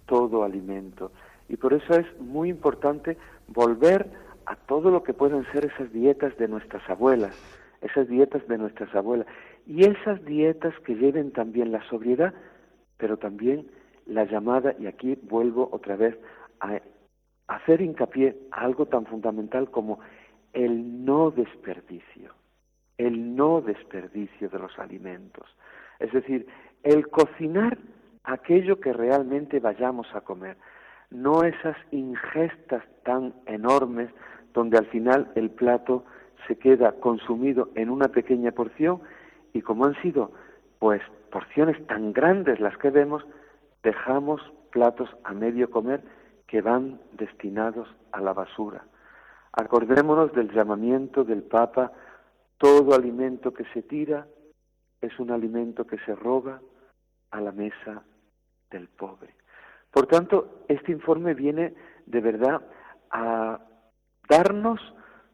todo 0.05 0.43
alimento. 0.43 1.13
Y 1.47 1.55
por 1.55 1.71
eso 1.71 1.93
es 1.93 2.05
muy 2.19 2.49
importante 2.49 3.15
volver 3.47 4.11
a 4.45 4.57
todo 4.57 4.91
lo 4.91 5.03
que 5.03 5.13
pueden 5.13 5.45
ser 5.53 5.67
esas 5.73 5.89
dietas 5.93 6.37
de 6.37 6.49
nuestras 6.49 6.87
abuelas, 6.89 7.33
esas 7.79 8.09
dietas 8.09 8.45
de 8.49 8.57
nuestras 8.57 8.93
abuelas, 8.93 9.27
y 9.65 9.85
esas 9.85 10.23
dietas 10.25 10.73
que 10.83 10.95
lleven 10.95 11.31
también 11.31 11.71
la 11.71 11.81
sobriedad, 11.87 12.33
pero 12.97 13.15
también 13.15 13.71
la 14.05 14.25
llamada, 14.25 14.75
y 14.79 14.87
aquí 14.87 15.17
vuelvo 15.23 15.69
otra 15.71 15.95
vez 15.95 16.17
a 16.59 16.81
hacer 17.47 17.79
hincapié 17.79 18.35
a 18.51 18.65
algo 18.65 18.85
tan 18.85 19.05
fundamental 19.05 19.71
como 19.71 19.99
el 20.53 21.05
no 21.05 21.31
desperdicio, 21.31 22.33
el 22.97 23.35
no 23.35 23.61
desperdicio 23.61 24.49
de 24.49 24.59
los 24.59 24.77
alimentos. 24.79 25.45
Es 25.99 26.11
decir, 26.11 26.47
el 26.83 27.07
cocinar 27.09 27.77
aquello 28.23 28.79
que 28.79 28.93
realmente 28.93 29.59
vayamos 29.59 30.07
a 30.13 30.21
comer, 30.21 30.57
no 31.09 31.43
esas 31.43 31.77
ingestas 31.91 32.83
tan 33.03 33.33
enormes 33.45 34.09
donde 34.53 34.77
al 34.77 34.85
final 34.87 35.31
el 35.35 35.49
plato 35.49 36.05
se 36.47 36.57
queda 36.57 36.93
consumido 36.93 37.69
en 37.75 37.89
una 37.89 38.07
pequeña 38.07 38.51
porción 38.51 39.01
y 39.53 39.61
como 39.61 39.85
han 39.85 39.99
sido 40.01 40.31
pues 40.79 41.01
porciones 41.31 41.85
tan 41.87 42.13
grandes 42.13 42.59
las 42.59 42.77
que 42.77 42.89
vemos, 42.89 43.25
dejamos 43.83 44.41
platos 44.71 45.09
a 45.23 45.33
medio 45.33 45.69
comer 45.69 46.01
que 46.47 46.61
van 46.61 46.99
destinados 47.13 47.87
a 48.11 48.21
la 48.21 48.33
basura. 48.33 48.85
Acordémonos 49.53 50.31
del 50.33 50.51
llamamiento 50.51 51.23
del 51.23 51.43
Papa, 51.43 51.91
todo 52.57 52.93
alimento 52.93 53.53
que 53.53 53.65
se 53.73 53.81
tira 53.81 54.27
es 55.01 55.17
un 55.19 55.31
alimento 55.31 55.87
que 55.87 55.97
se 55.99 56.15
roba 56.15 56.61
a 57.31 57.41
la 57.41 57.51
mesa 57.51 58.03
del 58.69 58.87
pobre. 58.87 59.33
Por 59.91 60.07
tanto, 60.07 60.63
este 60.67 60.91
informe 60.91 61.33
viene 61.33 61.73
de 62.05 62.21
verdad 62.21 62.61
a 63.11 63.59
darnos 64.27 64.79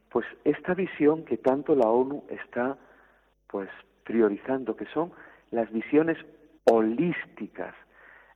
pues 0.09 0.25
esta 0.45 0.73
visión 0.73 1.25
que 1.25 1.37
tanto 1.37 1.75
la 1.75 1.89
ONU 1.89 2.23
está 2.29 2.77
pues 3.47 3.69
priorizando, 4.05 4.75
que 4.75 4.85
son 4.87 5.11
las 5.51 5.69
visiones 5.71 6.17
holísticas, 6.63 7.75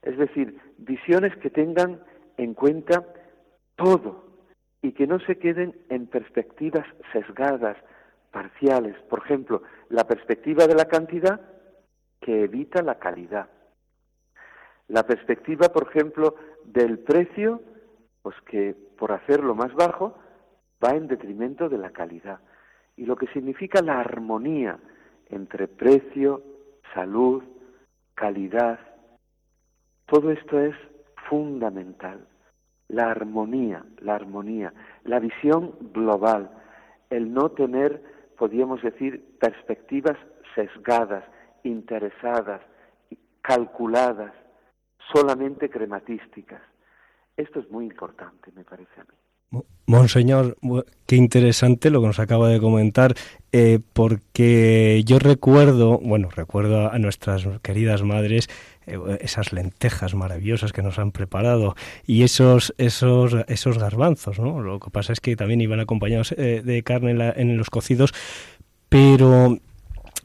es 0.02 0.18
decir, 0.18 0.60
visiones 0.78 1.36
que 1.38 1.50
tengan 1.50 2.02
en 2.38 2.54
cuenta 2.54 3.06
todo, 3.76 4.29
y 4.82 4.94
que 4.94 5.08
no 5.08 5.20
se 5.20 5.38
queden 5.38 5.76
en 5.90 6.08
perspectivas 6.08 6.86
sesgadas, 7.12 7.78
parciales. 8.32 8.96
Por 9.10 9.20
ejemplo, 9.20 9.64
la 9.90 10.06
perspectiva 10.06 10.68
de 10.68 10.76
la 10.76 10.86
cantidad 10.86 11.42
que 12.22 12.44
evita 12.44 12.82
la 12.82 13.00
calidad. 13.00 13.50
La 14.88 15.04
perspectiva, 15.04 15.70
por 15.70 15.90
ejemplo, 15.90 16.36
del 16.66 17.00
precio, 17.00 17.62
pues 18.22 18.36
que 18.46 18.76
por 18.98 19.12
hacerlo 19.12 19.56
más 19.56 19.74
bajo 19.74 20.18
va 20.84 20.92
en 20.92 21.08
detrimento 21.08 21.70
de 21.70 21.78
la 21.78 21.92
calidad. 21.92 22.40
Y 22.96 23.06
lo 23.06 23.16
que 23.16 23.28
significa 23.28 23.82
la 23.82 24.00
armonía 24.00 24.80
entre 25.28 25.68
precio, 25.68 26.44
salud, 26.94 27.44
calidad. 28.16 28.80
Todo 30.06 30.32
esto 30.32 30.60
es 30.60 30.76
fundamental. 31.30 32.28
La 32.90 33.10
armonía, 33.10 33.86
la 34.00 34.16
armonía, 34.16 34.74
la 35.06 35.20
visión 35.20 35.74
global, 35.94 36.52
el 37.10 37.34
no 37.34 37.52
tener, 37.52 38.04
podríamos 38.38 38.82
decir, 38.82 39.38
perspectivas 39.40 40.18
sesgadas, 40.56 41.24
interesadas, 41.64 42.62
calculadas, 43.42 44.34
solamente 45.14 45.70
crematísticas. 45.70 46.62
Esto 47.38 47.60
es 47.62 47.72
muy 47.72 47.86
importante, 47.86 48.52
me 48.54 48.64
parece 48.64 49.00
a 49.00 49.04
mí. 49.04 49.64
Monseñor, 49.88 50.56
qué 51.08 51.16
interesante 51.16 51.90
lo 51.90 52.02
que 52.02 52.08
nos 52.08 52.20
acaba 52.20 52.50
de 52.50 52.60
comentar, 52.60 53.16
eh, 53.52 53.80
porque 53.94 55.02
yo 55.04 55.18
recuerdo, 55.18 55.98
bueno, 55.98 56.30
recuerdo 56.30 56.92
a 56.92 57.00
nuestras 57.00 57.48
queridas 57.64 58.04
madres 58.04 58.48
esas 59.20 59.54
lentejas 59.54 60.16
maravillosas 60.16 60.74
que 60.74 60.82
nos 60.82 61.00
han 61.00 61.12
preparado 61.12 61.76
y 62.06 62.24
esos 62.24 62.74
esos 62.78 63.36
esos 63.48 63.78
garbanzos, 63.78 64.40
¿no? 64.40 64.62
Lo 64.62 64.80
que 64.80 64.90
pasa 64.90 65.14
es 65.14 65.20
que 65.20 65.36
también 65.36 65.62
iban 65.62 65.80
acompañados 65.80 66.34
eh, 66.34 66.62
de 66.64 66.84
carne 66.84 67.12
en, 67.12 67.22
en 67.22 67.58
los 67.58 67.70
cocidos, 67.70 68.14
pero 68.90 69.58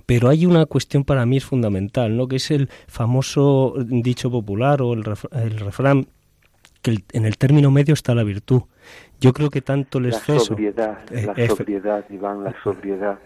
pero 0.07 0.29
hay 0.29 0.47
una 0.47 0.67
cuestión 0.67 1.05
para 1.05 1.25
mí 1.27 1.39
es 1.39 1.45
fundamental, 1.45 2.17
¿no? 2.17 2.29
Que 2.29 2.37
es 2.37 2.51
el 2.51 2.69
famoso 2.87 3.75
dicho 3.79 4.31
popular 4.31 4.83
o 4.83 4.93
el, 4.93 5.05
refrán 5.05 6.07
que 6.83 6.99
en 7.13 7.25
el 7.25 7.39
término 7.39 7.71
medio 7.71 7.95
está 7.95 8.15
la 8.15 8.25
virtud. 8.25 8.63
Yo 9.21 9.33
creo 9.33 9.49
que 9.49 9.63
tanto 9.63 9.99
el 9.99 10.07
exceso... 10.07 10.35
La 10.35 10.41
sobriedad, 10.41 10.99
eh, 11.11 11.27
la 11.27 11.47
sobriedad, 11.47 12.05
Iván, 12.11 12.45
la 12.45 12.55
sobriedad. 12.63 13.19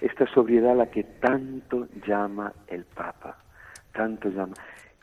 Esta 0.00 0.26
sobriedad 0.32 0.72
a 0.72 0.74
la 0.74 0.86
que 0.86 1.02
tanto 1.02 1.88
llama 2.06 2.52
el 2.68 2.84
Papa, 2.84 3.36
tanto 3.92 4.30
llama, 4.30 4.54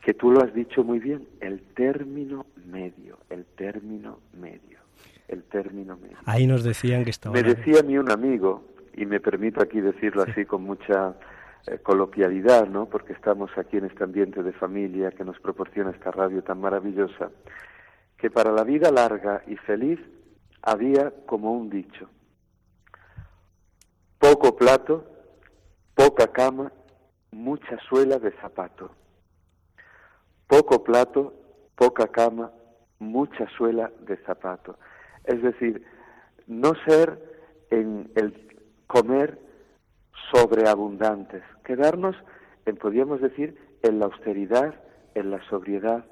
que 0.02 0.14
tú 0.14 0.32
lo 0.32 0.42
has 0.44 0.54
dicho 0.54 0.84
muy 0.84 1.00
bien, 1.00 1.28
el 1.40 1.62
término 1.76 2.48
medio, 2.66 3.18
el 3.30 3.46
término 3.46 4.20
medio, 4.34 4.80
el 5.28 5.44
término 5.44 5.96
medio. 5.98 6.18
Ahí 6.26 6.48
nos 6.48 6.64
decían 6.64 7.04
que 7.04 7.12
estaba... 7.12 7.34
Me 7.34 7.44
decía 7.44 7.82
a 7.82 7.84
mí 7.84 7.98
un 7.98 8.10
amigo, 8.10 8.64
y 8.96 9.06
me 9.06 9.20
permito 9.20 9.62
aquí 9.62 9.80
decirlo 9.80 10.24
así 10.24 10.46
con 10.46 10.64
mucha 10.64 11.16
eh, 11.68 11.78
coloquialidad, 11.80 12.68
¿no? 12.68 12.88
Porque 12.88 13.14
estamos 13.14 13.52
aquí 13.58 13.78
en 13.78 13.86
este 13.86 14.04
ambiente 14.04 14.44
de 14.44 14.54
familia 14.54 15.12
que 15.12 15.24
nos 15.24 15.40
proporciona 15.40 15.92
esta 15.92 16.12
radio 16.12 16.44
tan 16.44 16.60
maravillosa, 16.60 17.30
que 18.18 18.30
para 18.30 18.52
la 18.52 18.64
vida 18.64 18.92
larga 18.92 19.44
y 19.48 19.56
feliz 19.58 20.00
había 20.62 21.12
como 21.26 21.54
un 21.54 21.70
dicho, 21.70 22.10
poco 24.20 24.56
plato, 24.56 25.06
poca 25.96 26.28
cama, 26.28 26.72
mucha 27.32 27.78
suela 27.88 28.20
de 28.20 28.32
zapato. 28.34 28.92
Poco 30.52 30.84
plato, 30.84 31.34
poca 31.78 32.08
cama, 32.08 32.52
mucha 33.00 33.48
suela 33.56 33.90
de 34.02 34.18
zapato. 34.18 34.78
Es 35.24 35.42
decir, 35.42 35.82
no 36.46 36.74
ser 36.86 37.18
en 37.70 38.12
el 38.16 38.60
comer 38.86 39.40
sobreabundantes, 40.34 41.42
quedarnos 41.64 42.18
en, 42.66 42.76
podríamos 42.76 43.22
decir, 43.22 43.58
en 43.82 44.00
la 44.00 44.08
austeridad, 44.08 44.76
en 45.16 45.32
la 45.32 45.42
sobriedad, 45.48 46.04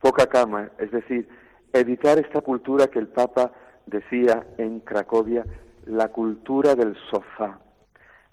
poca 0.00 0.28
cama, 0.28 0.70
es 0.78 0.90
decir, 0.90 1.28
evitar 1.74 2.18
esta 2.18 2.40
cultura 2.40 2.86
que 2.86 3.00
el 3.00 3.08
Papa 3.08 3.52
decía 3.84 4.46
en 4.56 4.80
Cracovia, 4.80 5.44
la 5.84 6.08
cultura 6.08 6.74
del 6.74 6.96
sofá, 7.10 7.60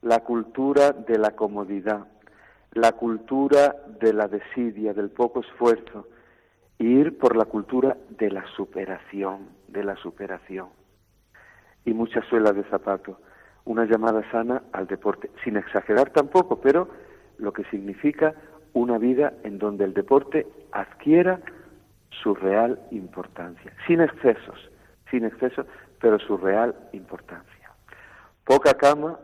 la 0.01 0.23
cultura 0.23 0.93
de 0.93 1.17
la 1.17 1.31
comodidad, 1.31 2.07
la 2.71 2.91
cultura 2.93 3.75
de 3.99 4.13
la 4.13 4.27
desidia, 4.27 4.93
del 4.93 5.09
poco 5.09 5.41
esfuerzo, 5.41 6.07
e 6.77 6.83
ir 6.83 7.17
por 7.17 7.35
la 7.35 7.45
cultura 7.45 7.97
de 8.09 8.31
la 8.31 8.45
superación, 8.55 9.49
de 9.67 9.83
la 9.83 9.95
superación. 9.97 10.69
Y 11.85 11.93
mucha 11.93 12.21
suela 12.29 12.53
de 12.53 12.63
zapato, 12.65 13.19
una 13.65 13.85
llamada 13.85 14.23
sana 14.31 14.63
al 14.71 14.87
deporte, 14.87 15.29
sin 15.43 15.57
exagerar 15.57 16.11
tampoco, 16.11 16.61
pero 16.61 16.89
lo 17.37 17.53
que 17.53 17.63
significa 17.65 18.33
una 18.73 18.97
vida 18.97 19.33
en 19.43 19.57
donde 19.57 19.85
el 19.85 19.93
deporte 19.93 20.47
adquiera 20.71 21.39
su 22.21 22.35
real 22.35 22.79
importancia, 22.91 23.73
sin 23.87 24.01
excesos, 24.01 24.69
sin 25.09 25.25
excesos, 25.25 25.65
pero 25.99 26.19
su 26.19 26.37
real 26.37 26.75
importancia. 26.93 27.71
Poca 28.43 28.73
cama, 28.75 29.19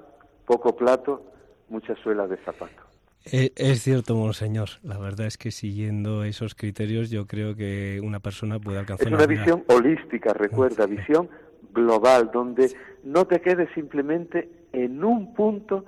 poco 0.46 0.76
plato, 0.76 1.24
mucha 1.70 1.96
suela 1.96 2.28
de 2.28 2.38
zapato. 2.38 2.85
Eh, 3.32 3.52
es 3.56 3.82
cierto, 3.82 4.16
monseñor. 4.16 4.70
La 4.84 5.00
verdad 5.00 5.26
es 5.26 5.38
que 5.38 5.52
siguiendo 5.52 6.24
esos 6.24 6.54
criterios, 6.54 7.10
yo 7.10 7.26
creo 7.26 7.56
que 7.56 8.00
una 8.04 8.20
persona 8.20 8.60
puede 8.60 8.80
alcanzar. 8.80 9.08
Es 9.08 9.14
una, 9.14 9.26
visión 9.26 9.64
holística, 9.68 10.34
recuerda, 10.34 10.86
visión 10.86 11.30
global, 11.74 12.30
donde 12.32 12.72
no 13.04 13.26
te 13.26 13.42
quedes 13.42 13.70
simplemente 13.74 14.50
en 14.74 15.04
un 15.04 15.34
punto 15.34 15.86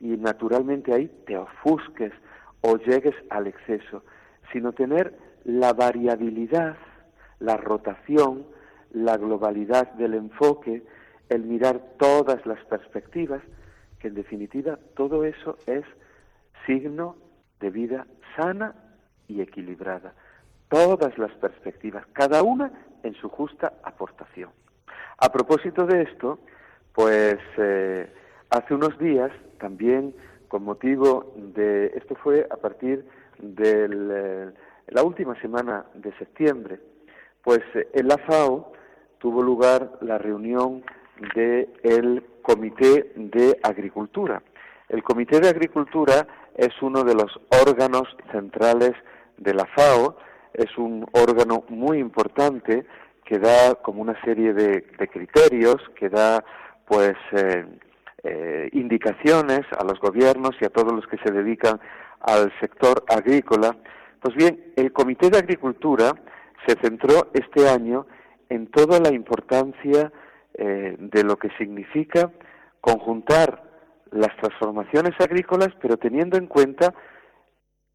y 0.00 0.16
naturalmente 0.16 0.94
ahí 0.94 1.10
te 1.26 1.36
ofusques 1.36 2.12
o 2.62 2.76
llegues 2.78 3.14
al 3.30 3.46
exceso, 3.46 4.02
sino 4.52 4.72
tener 4.72 5.14
la 5.44 5.74
variabilidad, 5.74 6.76
la 7.38 7.56
rotación, 7.56 8.46
la 8.92 9.16
globalidad 9.16 9.92
del 9.92 10.14
enfoque, 10.14 10.82
el 11.28 11.44
mirar 11.44 11.82
todas 11.98 12.44
las 12.46 12.64
perspectivas, 12.64 13.42
que 13.98 14.08
en 14.08 14.14
definitiva 14.14 14.78
todo 14.94 15.24
eso 15.24 15.58
es 15.66 15.84
signo 16.66 17.16
de 17.60 17.70
vida 17.70 18.06
sana 18.36 18.74
y 19.26 19.40
equilibrada. 19.40 20.14
Todas 20.68 21.16
las 21.18 21.32
perspectivas, 21.32 22.06
cada 22.12 22.42
una 22.42 22.70
en 23.02 23.14
su 23.14 23.28
justa 23.28 23.74
aportación. 23.82 24.50
A 25.18 25.30
propósito 25.30 25.86
de 25.86 26.02
esto, 26.02 26.38
pues 26.92 27.38
eh, 27.56 28.12
hace 28.50 28.74
unos 28.74 28.98
días 28.98 29.30
también 29.58 30.14
con 30.48 30.64
motivo 30.64 31.34
de, 31.36 31.86
esto 31.96 32.14
fue 32.16 32.46
a 32.50 32.56
partir 32.56 33.04
de 33.38 33.88
eh, 33.90 34.50
la 34.88 35.02
última 35.02 35.40
semana 35.40 35.84
de 35.94 36.12
septiembre, 36.18 36.80
pues 37.42 37.60
eh, 37.74 37.88
en 37.92 38.08
la 38.08 38.18
FAO 38.18 38.72
tuvo 39.18 39.42
lugar 39.42 39.98
la 40.00 40.18
reunión 40.18 40.82
del 41.34 42.24
Comité 42.42 43.12
de 43.16 43.58
Agricultura. 43.62 44.42
El 44.88 45.02
Comité 45.02 45.40
de 45.40 45.50
Agricultura 45.50 46.26
es 46.56 46.70
uno 46.80 47.04
de 47.04 47.14
los 47.14 47.38
órganos 47.66 48.16
centrales 48.32 48.92
de 49.36 49.52
la 49.52 49.66
FAO, 49.66 50.16
es 50.54 50.76
un 50.78 51.06
órgano 51.12 51.64
muy 51.68 51.98
importante 51.98 52.86
que 53.24 53.38
da 53.38 53.74
como 53.74 54.00
una 54.00 54.18
serie 54.22 54.54
de, 54.54 54.82
criterios, 55.12 55.76
que 55.94 56.08
da 56.08 56.42
pues 56.86 57.16
eh, 57.32 57.66
eh, 58.24 58.70
indicaciones 58.72 59.60
a 59.78 59.84
los 59.84 60.00
gobiernos 60.00 60.56
y 60.60 60.64
a 60.64 60.70
todos 60.70 60.92
los 60.92 61.06
que 61.06 61.18
se 61.18 61.30
dedican 61.32 61.78
al 62.20 62.50
sector 62.58 63.04
agrícola. 63.08 63.76
Pues 64.22 64.34
bien, 64.34 64.72
el 64.76 64.92
Comité 64.92 65.28
de 65.28 65.38
Agricultura 65.38 66.12
se 66.66 66.76
centró 66.80 67.28
este 67.34 67.68
año 67.68 68.06
en 68.48 68.68
toda 68.68 68.98
la 69.00 69.12
importancia 69.12 70.10
eh, 70.54 70.96
de 70.98 71.24
lo 71.24 71.36
que 71.36 71.50
significa 71.58 72.32
conjuntar 72.80 73.67
las 74.12 74.36
transformaciones 74.36 75.12
agrícolas, 75.20 75.68
pero 75.80 75.96
teniendo 75.96 76.36
en 76.38 76.46
cuenta 76.46 76.94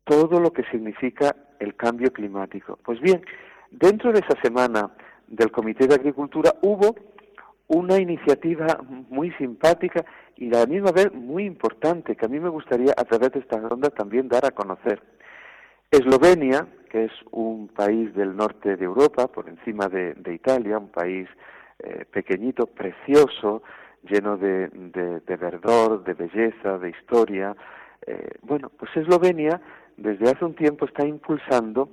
todo 0.03 0.39
lo 0.39 0.51
que 0.51 0.63
significa 0.65 1.35
el 1.59 1.75
cambio 1.75 2.11
climático. 2.11 2.77
Pues 2.83 2.99
bien, 2.99 3.23
dentro 3.71 4.11
de 4.11 4.19
esa 4.19 4.39
semana 4.41 4.91
del 5.27 5.51
Comité 5.51 5.87
de 5.87 5.95
Agricultura 5.95 6.53
hubo 6.61 6.95
una 7.67 7.97
iniciativa 7.97 8.79
muy 9.09 9.31
simpática 9.31 10.05
y 10.35 10.53
a 10.53 10.59
la 10.59 10.65
misma 10.65 10.91
vez 10.91 11.11
muy 11.13 11.45
importante 11.45 12.15
que 12.15 12.25
a 12.25 12.29
mí 12.29 12.39
me 12.39 12.49
gustaría 12.49 12.93
a 12.95 13.03
través 13.05 13.31
de 13.31 13.39
esta 13.39 13.57
ronda 13.57 13.89
también 13.89 14.27
dar 14.27 14.45
a 14.45 14.51
conocer. 14.51 15.01
Eslovenia, 15.89 16.67
que 16.89 17.05
es 17.05 17.11
un 17.31 17.67
país 17.67 18.13
del 18.15 18.35
norte 18.35 18.75
de 18.75 18.85
Europa, 18.85 19.27
por 19.27 19.47
encima 19.47 19.87
de, 19.87 20.33
Italia, 20.33 20.77
un 20.77 20.89
país 20.89 21.27
eh, 21.79 22.05
pequeñito, 22.11 22.65
precioso, 22.67 23.63
lleno 24.09 24.37
de, 24.37 24.69
verdor, 25.27 26.03
de 26.03 26.13
belleza, 26.13 26.77
de 26.77 26.89
historia. 26.89 27.55
Eh, 28.05 28.31
bueno, 28.41 28.69
pues 28.77 28.95
Eslovenia 28.95 29.61
desde 29.97 30.29
hace 30.29 30.45
un 30.45 30.55
tiempo 30.55 30.85
está 30.85 31.05
impulsando 31.05 31.89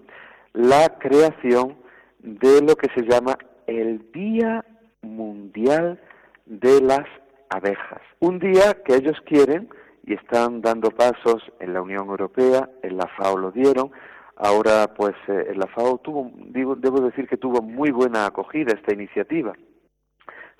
la 0.52 0.98
creación 0.98 1.76
de 2.18 2.62
lo 2.62 2.76
que 2.76 2.88
se 2.94 3.02
llama 3.02 3.36
el 3.66 4.10
Día 4.12 4.64
Mundial 5.02 6.00
de 6.46 6.80
las 6.80 7.06
Abejas. 7.48 8.02
Un 8.20 8.38
día 8.38 8.76
que 8.84 8.96
ellos 8.96 9.18
quieren 9.24 9.68
y 10.04 10.14
están 10.14 10.60
dando 10.60 10.90
pasos 10.90 11.42
en 11.60 11.74
la 11.74 11.82
Unión 11.82 12.08
Europea, 12.08 12.68
en 12.82 12.96
la 12.96 13.06
FAO 13.16 13.38
lo 13.38 13.50
dieron, 13.50 13.90
ahora 14.36 14.92
pues 14.94 15.14
eh, 15.28 15.46
en 15.50 15.58
la 15.58 15.66
FAO 15.66 15.98
tuvo, 15.98 16.30
debo 16.34 17.00
decir 17.00 17.28
que 17.28 17.36
tuvo 17.36 17.62
muy 17.62 17.90
buena 17.90 18.26
acogida 18.26 18.72
esta 18.74 18.92
iniciativa. 18.92 19.52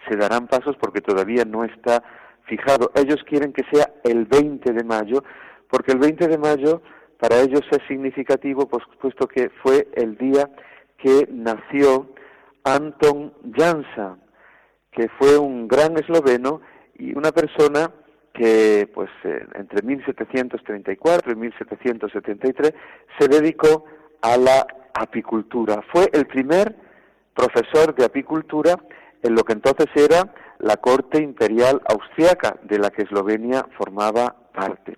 Se 0.09 0.17
darán 0.17 0.47
pasos 0.47 0.77
porque 0.81 1.01
todavía 1.01 1.45
no 1.45 1.65
está 1.65 2.03
fijado. 2.45 2.91
Ellos 2.95 3.23
quieren 3.27 3.53
que 3.53 3.65
sea 3.71 3.93
el 4.05 4.27
20 4.27 4.73
de 4.73 4.85
mayo, 4.85 5.23
porque 5.69 5.93
el 5.93 5.99
20 5.99 6.29
de 6.29 6.39
mayo 6.39 6.83
para 7.19 7.41
ellos 7.41 7.63
es 7.71 7.79
significativo, 7.87 8.67
pues, 8.67 8.83
puesto 9.01 9.29
que 9.29 9.51
fue 9.63 9.89
el 9.95 10.17
día 10.17 10.49
que 10.97 11.29
nació 11.31 12.09
Anton 12.65 13.33
Jansa, 13.55 14.17
que 14.91 15.09
fue 15.19 15.39
un 15.39 15.69
gran 15.69 15.97
esloveno 15.99 16.61
y 16.95 17.17
una 17.17 17.31
persona 17.33 17.91
que 18.33 18.89
pues 18.95 19.11
eh, 19.25 19.45
entre 19.55 19.83
1734 19.83 21.33
y 21.33 21.37
1773 21.37 22.75
se 23.19 23.29
dedicó 23.29 23.85
a 24.23 24.37
la 24.37 24.67
apicultura. 24.95 25.83
Fue 25.93 26.09
el 26.13 26.27
primer 26.27 26.75
profesor 27.35 27.95
de 27.95 28.05
apicultura 28.05 28.77
en 29.23 29.35
lo 29.35 29.45
que 29.45 29.53
entonces 29.53 29.87
era 29.95 30.33
la 30.59 30.77
corte 30.77 31.23
imperial 31.23 31.81
austriaca, 31.89 32.57
de 32.63 32.79
la 32.79 32.91
que 32.91 33.03
Eslovenia 33.03 33.67
formaba 33.77 34.37
parte. 34.53 34.97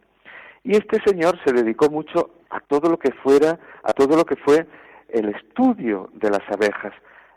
Y 0.64 0.73
este 0.77 1.01
señor 1.05 1.39
se 1.45 1.53
dedicó 1.53 1.89
mucho 1.89 2.31
a 2.51 2.61
todo 2.61 2.91
lo 2.91 2.99
que 2.99 3.12
fuera, 3.12 3.59
a 3.83 3.93
todo 3.93 4.16
lo 4.16 4.25
que 4.25 4.37
fue 4.37 4.66
el 5.09 5.29
estudio 5.29 6.11
de 6.14 6.31
las 6.31 6.43
abejas. 6.51 6.93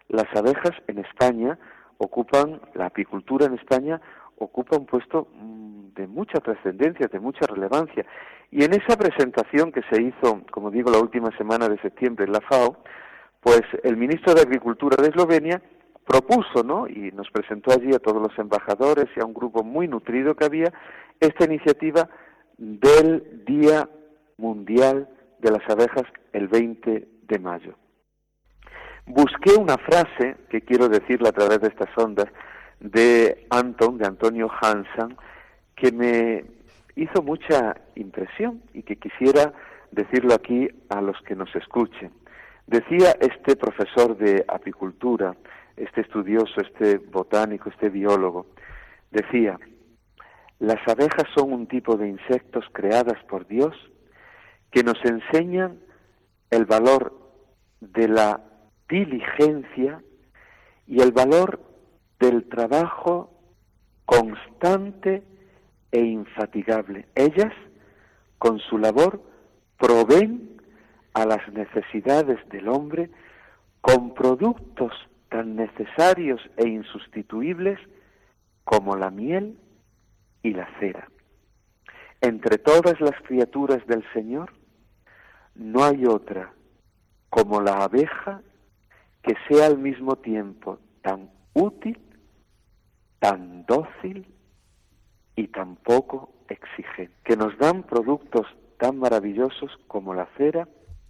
Las 0.09 0.25
abejas 0.35 0.71
en 0.87 0.99
España 0.99 1.57
ocupan, 1.97 2.61
la 2.73 2.87
apicultura 2.87 3.45
en 3.45 3.55
España 3.55 3.99
ocupa 4.37 4.77
un 4.77 4.85
puesto 4.85 5.27
mm, 5.33 5.93
de 5.95 6.07
mucha 6.07 6.39
trascendencia, 6.39 7.07
de 7.07 7.19
mucha 7.19 7.45
relevancia. 7.47 8.05
Y 8.51 8.63
en 8.63 8.73
esa 8.73 8.97
presentación 8.97 9.71
que 9.71 9.81
se 9.89 10.01
hizo, 10.01 10.41
como 10.51 10.69
digo, 10.69 10.91
la 10.91 10.99
última 10.99 11.35
semana 11.37 11.67
de 11.67 11.79
septiembre 11.79 12.25
en 12.25 12.33
la 12.33 12.41
FAO, 12.41 12.77
pues 13.41 13.61
el 13.83 13.97
ministro 13.97 14.33
de 14.33 14.41
Agricultura 14.41 14.97
de 15.01 15.09
Eslovenia 15.09 15.61
propuso, 16.05 16.63
¿no? 16.63 16.87
Y 16.87 17.11
nos 17.11 17.29
presentó 17.31 17.71
allí 17.71 17.93
a 17.93 17.99
todos 17.99 18.21
los 18.21 18.37
embajadores 18.37 19.05
y 19.15 19.19
a 19.19 19.25
un 19.25 19.33
grupo 19.33 19.63
muy 19.63 19.87
nutrido 19.87 20.35
que 20.35 20.45
había 20.45 20.71
esta 21.19 21.45
iniciativa 21.45 22.07
del 22.57 23.43
Día 23.45 23.89
Mundial 24.37 25.09
de 25.39 25.51
las 25.51 25.69
Abejas 25.69 26.05
el 26.33 26.47
20 26.47 27.07
de 27.23 27.39
mayo. 27.39 27.75
Busqué 29.07 29.53
una 29.57 29.77
frase 29.77 30.37
que 30.49 30.61
quiero 30.61 30.89
decirla 30.89 31.29
a 31.29 31.33
través 31.33 31.61
de 31.61 31.67
estas 31.67 31.89
ondas 31.97 32.27
de 32.79 33.45
Anton, 33.49 33.97
de 33.97 34.07
Antonio 34.07 34.49
Hansen, 34.61 35.15
que 35.75 35.91
me 35.91 36.45
hizo 36.95 37.21
mucha 37.21 37.75
impresión 37.95 38.61
y 38.73 38.83
que 38.83 38.95
quisiera 38.95 39.53
decirlo 39.91 40.33
aquí 40.33 40.67
a 40.89 41.01
los 41.01 41.19
que 41.21 41.35
nos 41.35 41.53
escuchen. 41.55 42.11
Decía 42.67 43.15
este 43.19 43.55
profesor 43.55 44.17
de 44.17 44.43
apicultura, 44.47 45.35
este 45.77 46.01
estudioso, 46.01 46.61
este 46.61 46.97
botánico, 46.97 47.69
este 47.69 47.89
biólogo, 47.89 48.47
decía, 49.11 49.59
las 50.59 50.85
abejas 50.87 51.25
son 51.35 51.51
un 51.51 51.67
tipo 51.67 51.97
de 51.97 52.07
insectos 52.07 52.65
creadas 52.71 53.21
por 53.25 53.45
Dios 53.47 53.75
que 54.71 54.83
nos 54.83 54.97
enseñan 55.03 55.79
el 56.49 56.65
valor 56.65 57.13
de 57.81 58.07
la 58.07 58.41
diligencia 58.87 60.01
y 60.87 61.01
el 61.01 61.11
valor 61.11 61.59
del 62.19 62.47
trabajo 62.47 63.31
constante 64.05 65.23
e 65.91 65.99
infatigable. 65.99 67.07
Ellas, 67.15 67.53
con 68.37 68.59
su 68.59 68.77
labor, 68.77 69.21
proveen 69.77 70.61
a 71.13 71.25
las 71.25 71.47
necesidades 71.51 72.37
del 72.49 72.67
hombre 72.67 73.09
con 73.81 74.13
productos 74.13 74.91
tan 75.35 75.57
necesarios 75.57 76.39
e 76.55 76.65
insustituibles 76.65 77.77
como 78.63 78.95
la 78.95 79.11
miel 79.11 79.57
y 80.43 80.53
la 80.53 80.65
cera. 80.79 81.09
Entre 82.21 82.57
todas 82.57 83.01
las 83.01 83.21
criaturas 83.23 83.85
del 83.85 84.01
Señor, 84.13 84.53
no 85.55 85.83
hay 85.83 86.05
otra 86.05 86.53
como 87.29 87.59
la 87.59 87.83
abeja 87.83 88.41
que 89.23 89.35
sea 89.49 89.65
al 89.65 89.77
mismo 89.77 90.15
tiempo 90.15 90.79
tan 91.01 91.29
útil, 91.53 91.99
tan 93.19 93.65
dócil 93.65 94.25
y 95.35 95.47
tan 95.49 95.75
poco 95.75 96.33
exigente, 96.47 97.13
que 97.25 97.35
nos 97.35 97.57
dan 97.57 97.83
productos 97.83 98.47
tan 98.77 98.99
maravillosos 98.99 99.69
como 99.87 100.13
la 100.13 100.29
cera 100.37 100.69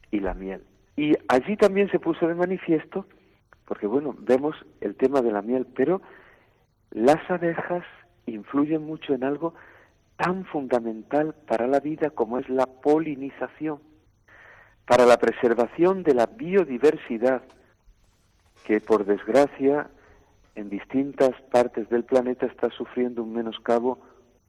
y 0.09 0.19
la 0.19 0.33
miel. 0.33 0.63
Y 0.95 1.13
allí 1.27 1.57
también 1.57 1.91
se 1.91 1.99
puso 1.99 2.27
de 2.27 2.33
manifiesto, 2.33 3.05
porque 3.65 3.87
bueno, 3.87 4.15
vemos 4.19 4.55
el 4.81 4.95
tema 4.95 5.21
de 5.21 5.31
la 5.31 5.41
miel, 5.41 5.65
pero 5.75 6.01
las 6.91 7.29
abejas 7.29 7.83
influyen 8.25 8.85
mucho 8.85 9.13
en 9.13 9.23
algo 9.23 9.53
tan 10.17 10.45
fundamental 10.45 11.35
para 11.47 11.67
la 11.67 11.79
vida 11.79 12.09
como 12.09 12.39
es 12.39 12.47
la 12.49 12.65
polinización, 12.65 13.79
para 14.87 15.05
la 15.05 15.17
preservación 15.17 16.03
de 16.03 16.13
la 16.13 16.27
biodiversidad, 16.27 17.41
que 18.65 18.79
por 18.79 19.05
desgracia 19.05 19.89
en 20.55 20.69
distintas 20.69 21.31
partes 21.51 21.89
del 21.89 22.03
planeta 22.03 22.45
está 22.45 22.69
sufriendo 22.69 23.23
un 23.23 23.33
menoscabo 23.33 23.99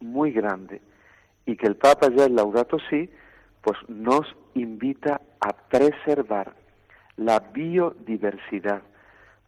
muy 0.00 0.30
grande 0.30 0.80
y 1.46 1.56
que 1.56 1.66
el 1.66 1.76
Papa 1.76 2.08
ya 2.14 2.24
en 2.24 2.36
Laudato 2.36 2.78
Si 2.90 3.10
pues 3.62 3.76
nos 3.88 4.24
invita 4.54 5.20
a 5.40 5.52
preservar 5.52 6.54
la 7.16 7.40
biodiversidad 7.40 8.82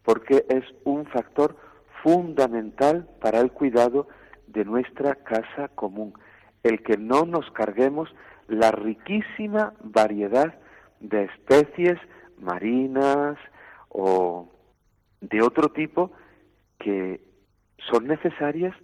porque 0.04 0.44
es 0.48 0.64
un 0.84 1.06
factor 1.06 1.56
fundamental 2.02 3.08
para 3.20 3.40
el 3.40 3.52
cuidado 3.52 4.08
de 4.46 4.64
nuestra 4.64 5.14
casa 5.16 5.68
común, 5.68 6.14
el 6.62 6.82
que 6.82 6.96
no 6.96 7.24
nos 7.24 7.50
carguemos 7.52 8.14
la 8.46 8.70
riquísima 8.70 9.74
variedad 9.82 10.54
de 11.00 11.24
especies 11.24 11.98
marinas 12.38 13.36
o 13.88 14.48
de 15.20 15.42
otro 15.42 15.68
tipo 15.68 16.12
que 16.78 17.20
son 17.90 18.06
necesarias 18.06 18.74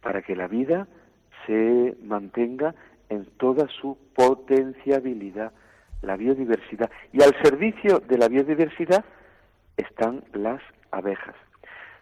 para 0.00 0.22
que 0.22 0.36
la 0.36 0.46
vida 0.46 0.86
se 1.46 1.96
mantenga 2.02 2.74
en 3.08 3.24
toda 3.38 3.66
su 3.80 3.98
potenciabilidad, 4.14 5.52
la 6.02 6.16
biodiversidad. 6.16 6.90
Y 7.12 7.22
al 7.22 7.34
servicio 7.42 8.00
de 8.00 8.18
la 8.18 8.28
biodiversidad 8.28 9.04
están 9.78 10.24
las 10.32 10.60
abejas. 10.90 11.34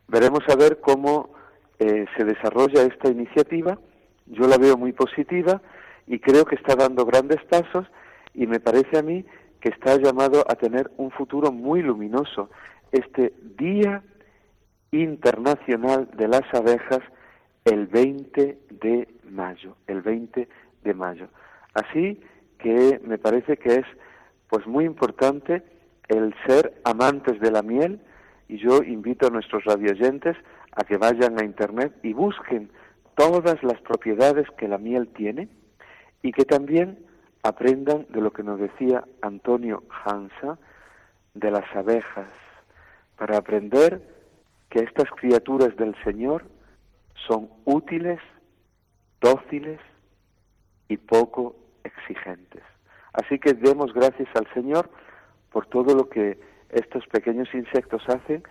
Veremos 0.09 0.41
a 0.49 0.57
ver 0.57 0.81
cómo 0.81 1.31
eh, 1.79 2.07
se 2.17 2.25
desarrolla 2.25 2.83
esta 2.83 3.09
iniciativa. 3.11 3.79
Yo 4.27 4.49
la 4.49 4.59
veo 4.59 4.77
muy 4.77 4.93
positiva 4.93 5.61
y 6.07 6.19
creo 6.19 6.45
que 6.45 6.57
está 6.57 6.75
dando 6.75 7.05
grandes 7.05 7.43
pasos 7.45 7.87
y 8.35 8.47
me 8.47 8.61
parece 8.61 8.99
a 8.99 9.03
mí 9.03 9.25
que 9.61 9.69
está 9.69 9.97
llamado 9.97 10.45
a 10.49 10.55
tener 10.55 10.91
un 10.97 11.11
futuro 11.11 11.53
muy 11.53 11.83
luminoso. 11.83 12.51
Este 12.93 13.35
Día 13.59 14.03
Internacional 14.93 16.09
de 16.17 16.29
las 16.29 16.43
Abejas 16.55 17.01
el 17.65 17.87
20 17.89 18.59
de 18.71 19.09
mayo, 19.29 19.77
el 19.87 20.03
20 20.03 20.49
de 20.85 20.95
mayo. 20.95 21.29
Así 21.75 22.21
que 22.59 23.01
me 23.05 23.19
parece 23.19 23.57
que 23.57 23.75
es 23.75 23.87
pues 24.49 24.67
muy 24.67 24.85
importante 24.85 25.63
el 26.09 26.35
ser 26.47 26.81
amantes 26.85 27.41
de 27.41 27.51
la 27.51 27.63
miel 27.63 28.01
y 28.49 28.59
yo 28.59 28.83
invito 28.83 29.27
a 29.27 29.31
nuestros 29.31 29.65
radioyentes 29.65 30.37
a 30.73 30.85
que 30.85 30.99
vayan 30.99 31.41
a 31.41 31.45
internet 31.45 31.93
y 32.03 32.13
busquen 32.13 32.71
todas 33.17 33.63
las 33.63 33.81
propiedades 33.81 34.47
que 34.59 34.69
la 34.69 34.79
miel 34.79 35.09
tiene 35.09 35.49
y 36.23 36.33
que 36.33 36.45
también 36.45 36.99
aprendan 37.43 38.07
de 38.11 38.21
lo 38.21 38.33
que 38.33 38.43
nos 38.43 38.61
decía 38.61 39.05
Antonio 39.23 39.83
Hansa 40.05 40.59
de 41.35 41.51
las 41.51 41.65
abejas 41.75 42.29
para 43.17 43.39
aprender 43.39 44.03
que 44.69 44.81
estas 44.81 45.09
criaturas 45.11 45.75
del 45.77 45.95
Señor 46.05 46.45
son 47.27 47.49
útiles, 47.65 48.21
dóciles 49.21 49.81
y 50.89 50.97
poco 50.97 51.57
exigentes. 51.85 52.63
Así 53.13 53.39
que 53.39 53.55
demos 53.55 53.93
gracias 53.95 54.29
al 54.35 54.47
Señor 54.53 54.91
por 55.57 55.65
todo 55.65 55.95
lo 55.95 56.11
que 56.11 56.39
estos 56.69 57.07
pequeños 57.07 57.49
insectos 57.55 58.03
hacen 58.09 58.43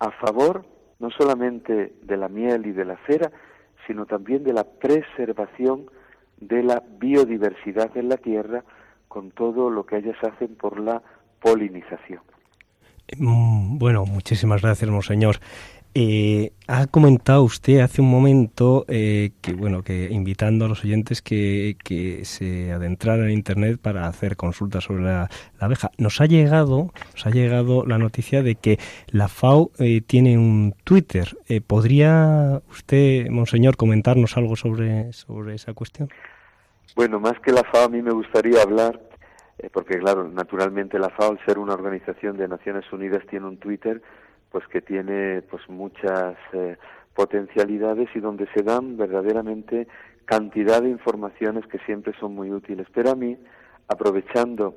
a 0.00 0.10
favor 0.10 0.66
no 0.98 1.08
solamente 1.08 1.92
de 2.02 2.16
la 2.16 2.26
miel 2.28 2.66
y 2.66 2.72
de 2.72 2.84
la 2.84 2.98
cera, 3.06 3.30
sino 3.86 4.06
también 4.06 4.42
de 4.42 4.52
la 4.52 4.64
preservación 4.64 5.88
de 6.40 6.64
la 6.64 6.82
biodiversidad 6.98 7.96
en 7.96 8.08
la 8.08 8.16
tierra 8.16 8.64
con 9.06 9.30
todo 9.30 9.70
lo 9.70 9.86
que 9.86 9.98
ellas 9.98 10.16
hacen 10.20 10.56
por 10.56 10.80
la 10.80 11.00
polinización. 11.40 12.22
Mm, 13.16 13.78
bueno, 13.78 14.04
muchísimas 14.04 14.60
gracias, 14.60 14.90
monseñor. 14.90 15.36
Eh, 16.00 16.52
ha 16.68 16.86
comentado 16.86 17.42
usted 17.42 17.80
hace 17.80 18.00
un 18.00 18.08
momento 18.08 18.84
eh, 18.86 19.32
que, 19.42 19.52
bueno, 19.52 19.82
que 19.82 20.06
invitando 20.12 20.66
a 20.66 20.68
los 20.68 20.84
oyentes 20.84 21.22
que, 21.22 21.76
que, 21.82 22.24
se 22.24 22.70
adentraran 22.70 23.24
en 23.24 23.32
Internet 23.32 23.80
para 23.82 24.06
hacer 24.06 24.36
consultas 24.36 24.84
sobre 24.84 25.02
la, 25.02 25.28
abeja. 25.58 25.90
Nos 25.98 26.20
ha 26.20 26.26
llegado, 26.26 26.92
nos 27.14 27.26
ha 27.26 27.30
llegado 27.30 27.84
la 27.84 27.98
noticia 27.98 28.44
de 28.44 28.54
que 28.54 28.78
la 29.08 29.26
FAO 29.26 29.72
eh, 29.80 30.00
tiene 30.00 30.38
un 30.38 30.72
Twitter. 30.84 31.36
¿Podría 31.66 32.62
usted, 32.70 33.28
monseñor, 33.28 33.76
comentarnos 33.76 34.36
algo 34.36 34.54
sobre, 34.54 35.12
sobre 35.12 35.56
esa 35.56 35.74
cuestión? 35.74 36.10
Bueno, 36.94 37.18
más 37.18 37.40
que 37.40 37.50
la 37.50 37.64
FAO, 37.64 37.86
a 37.86 37.88
mí 37.88 38.02
me 38.02 38.12
gustaría 38.12 38.62
hablar, 38.62 39.00
porque 39.72 39.98
claro, 39.98 40.28
naturalmente 40.28 40.96
la 41.00 41.10
FAO, 41.10 41.32
al 41.32 41.44
ser 41.44 41.58
una 41.58 41.74
organización 41.74 42.36
de 42.36 42.46
Naciones 42.46 42.84
Unidas, 42.92 43.24
tiene 43.28 43.48
un 43.48 43.56
Twitter 43.56 44.00
pues 44.50 44.66
que 44.68 44.80
tiene 44.80 45.42
pues 45.42 45.68
muchas 45.68 46.36
eh, 46.52 46.76
potencialidades 47.14 48.08
y 48.14 48.20
donde 48.20 48.46
se 48.54 48.62
dan 48.62 48.96
verdaderamente 48.96 49.88
cantidad 50.24 50.82
de 50.82 50.90
informaciones 50.90 51.66
que 51.66 51.78
siempre 51.80 52.12
son 52.20 52.34
muy 52.34 52.50
útiles. 52.50 52.86
Pero 52.94 53.10
a 53.10 53.14
mí, 53.14 53.36
aprovechando 53.88 54.76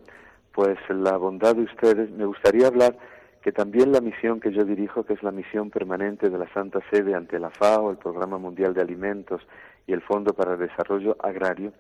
pues 0.54 0.78
la 0.90 1.18
bondad 1.18 1.56
de 1.56 1.64
ustedes, 1.64 2.10
me 2.12 2.26
gustaría 2.26 2.68
hablar 2.68 2.98
que 3.42 3.52
también 3.52 3.92
la 3.92 4.02
misión 4.02 4.40
que 4.40 4.54
yo 4.54 4.64
dirijo, 4.64 5.04
que 5.04 5.14
es 5.14 5.24
la 5.24 5.32
misión 5.32 5.72
permanente 5.72 6.30
de 6.30 6.38
la 6.38 6.52
Santa 6.54 6.80
Sede 6.92 7.16
ante 7.16 7.40
la 7.40 7.50
FAO, 7.50 7.92
el 7.92 7.98
Programa 7.98 8.38
Mundial 8.38 8.74
de 8.74 8.82
Alimentos 8.82 9.42
y 9.88 9.94
el 9.94 10.02
Fondo 10.02 10.34
para 10.34 10.54
el 10.54 10.60
Desarrollo 10.60 11.18
Agrario, 11.20 11.74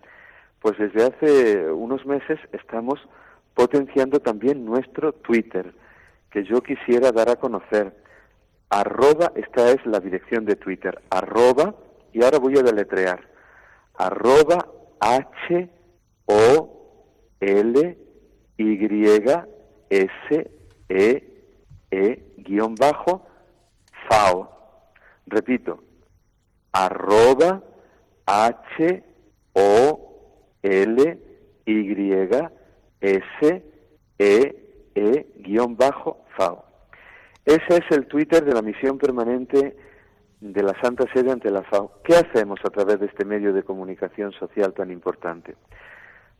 pues 0.61 0.77
desde 0.77 1.03
hace 1.03 1.71
unos 1.71 2.05
meses 2.05 2.39
estamos 2.51 2.99
potenciando 3.53 4.19
también 4.19 4.65
nuestro 4.65 5.13
Twitter, 5.13 5.73
que 6.31 6.43
yo 6.43 6.61
quisiera 6.61 7.11
dar 7.11 7.29
a 7.29 7.35
conocer. 7.35 7.93
Arroba, 8.69 9.33
esta 9.35 9.69
es 9.69 9.85
la 9.85 9.99
dirección 9.99 10.45
de 10.45 10.55
Twitter, 10.55 11.01
arroba, 11.09 11.75
y 12.13 12.23
ahora 12.23 12.39
voy 12.39 12.57
a 12.57 12.63
deletrear, 12.63 13.19
arroba 13.95 14.65
H 14.99 15.69
O 16.25 17.35
L 17.41 17.97
Y 18.57 18.87
S 19.89 20.51
E 20.87 21.27
E 21.91 22.33
guion 22.37 22.75
bajo 22.75 23.27
FAO. 24.09 24.49
Repito, 25.27 25.83
arroba 26.71 27.61
H 28.25 29.03
O 29.53 30.55
L 30.63 31.19
Y 31.65 32.11
S 33.01 33.63
E 34.17 34.60
e-FAO. 34.95 36.65
Ese 37.45 37.77
es 37.77 37.91
el 37.91 38.07
Twitter 38.07 38.45
de 38.45 38.53
la 38.53 38.61
misión 38.61 38.97
permanente 38.97 39.75
de 40.39 40.63
la 40.63 40.73
Santa 40.81 41.05
Sede 41.13 41.31
ante 41.31 41.49
la 41.49 41.63
FAO. 41.63 42.01
¿Qué 42.03 42.15
hacemos 42.15 42.59
a 42.65 42.69
través 42.69 42.99
de 42.99 43.05
este 43.07 43.25
medio 43.25 43.53
de 43.53 43.63
comunicación 43.63 44.31
social 44.33 44.73
tan 44.73 44.91
importante? 44.91 45.55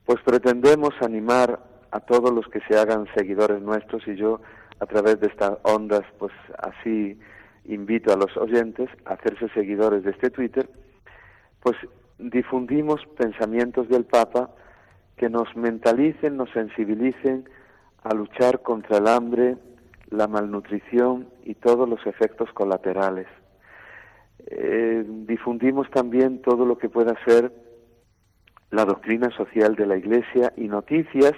Pues 0.05 0.19
pretendemos 0.21 0.91
animar 1.01 1.59
a 1.91 1.99
todos 1.99 2.31
los 2.31 2.47
que 2.47 2.61
se 2.67 2.77
hagan 2.77 3.07
seguidores 3.15 3.61
nuestros 3.61 4.07
y 4.07 4.15
yo 4.15 4.41
a 4.79 4.85
través 4.85 5.19
de 5.19 5.27
estas 5.27 5.53
ondas, 5.63 6.01
pues 6.17 6.33
así 6.57 7.19
invito 7.65 8.11
a 8.11 8.17
los 8.17 8.35
oyentes 8.37 8.89
a 9.05 9.13
hacerse 9.13 9.49
seguidores 9.49 10.03
de 10.03 10.11
este 10.11 10.31
Twitter, 10.31 10.67
pues 11.61 11.77
difundimos 12.17 13.05
pensamientos 13.17 13.87
del 13.89 14.05
Papa 14.05 14.49
que 15.17 15.29
nos 15.29 15.55
mentalicen, 15.55 16.37
nos 16.37 16.49
sensibilicen, 16.51 17.47
a 18.03 18.13
luchar 18.13 18.61
contra 18.61 18.97
el 18.97 19.07
hambre, 19.07 19.57
la 20.09 20.27
malnutrición 20.27 21.29
y 21.43 21.55
todos 21.55 21.87
los 21.87 22.05
efectos 22.05 22.51
colaterales. 22.53 23.27
Eh, 24.47 25.03
difundimos 25.05 25.89
también 25.91 26.41
todo 26.41 26.65
lo 26.65 26.77
que 26.77 26.89
pueda 26.89 27.15
ser 27.25 27.51
la 28.71 28.85
doctrina 28.85 29.29
social 29.35 29.75
de 29.75 29.85
la 29.85 29.97
Iglesia 29.97 30.53
y 30.57 30.67
noticias 30.67 31.33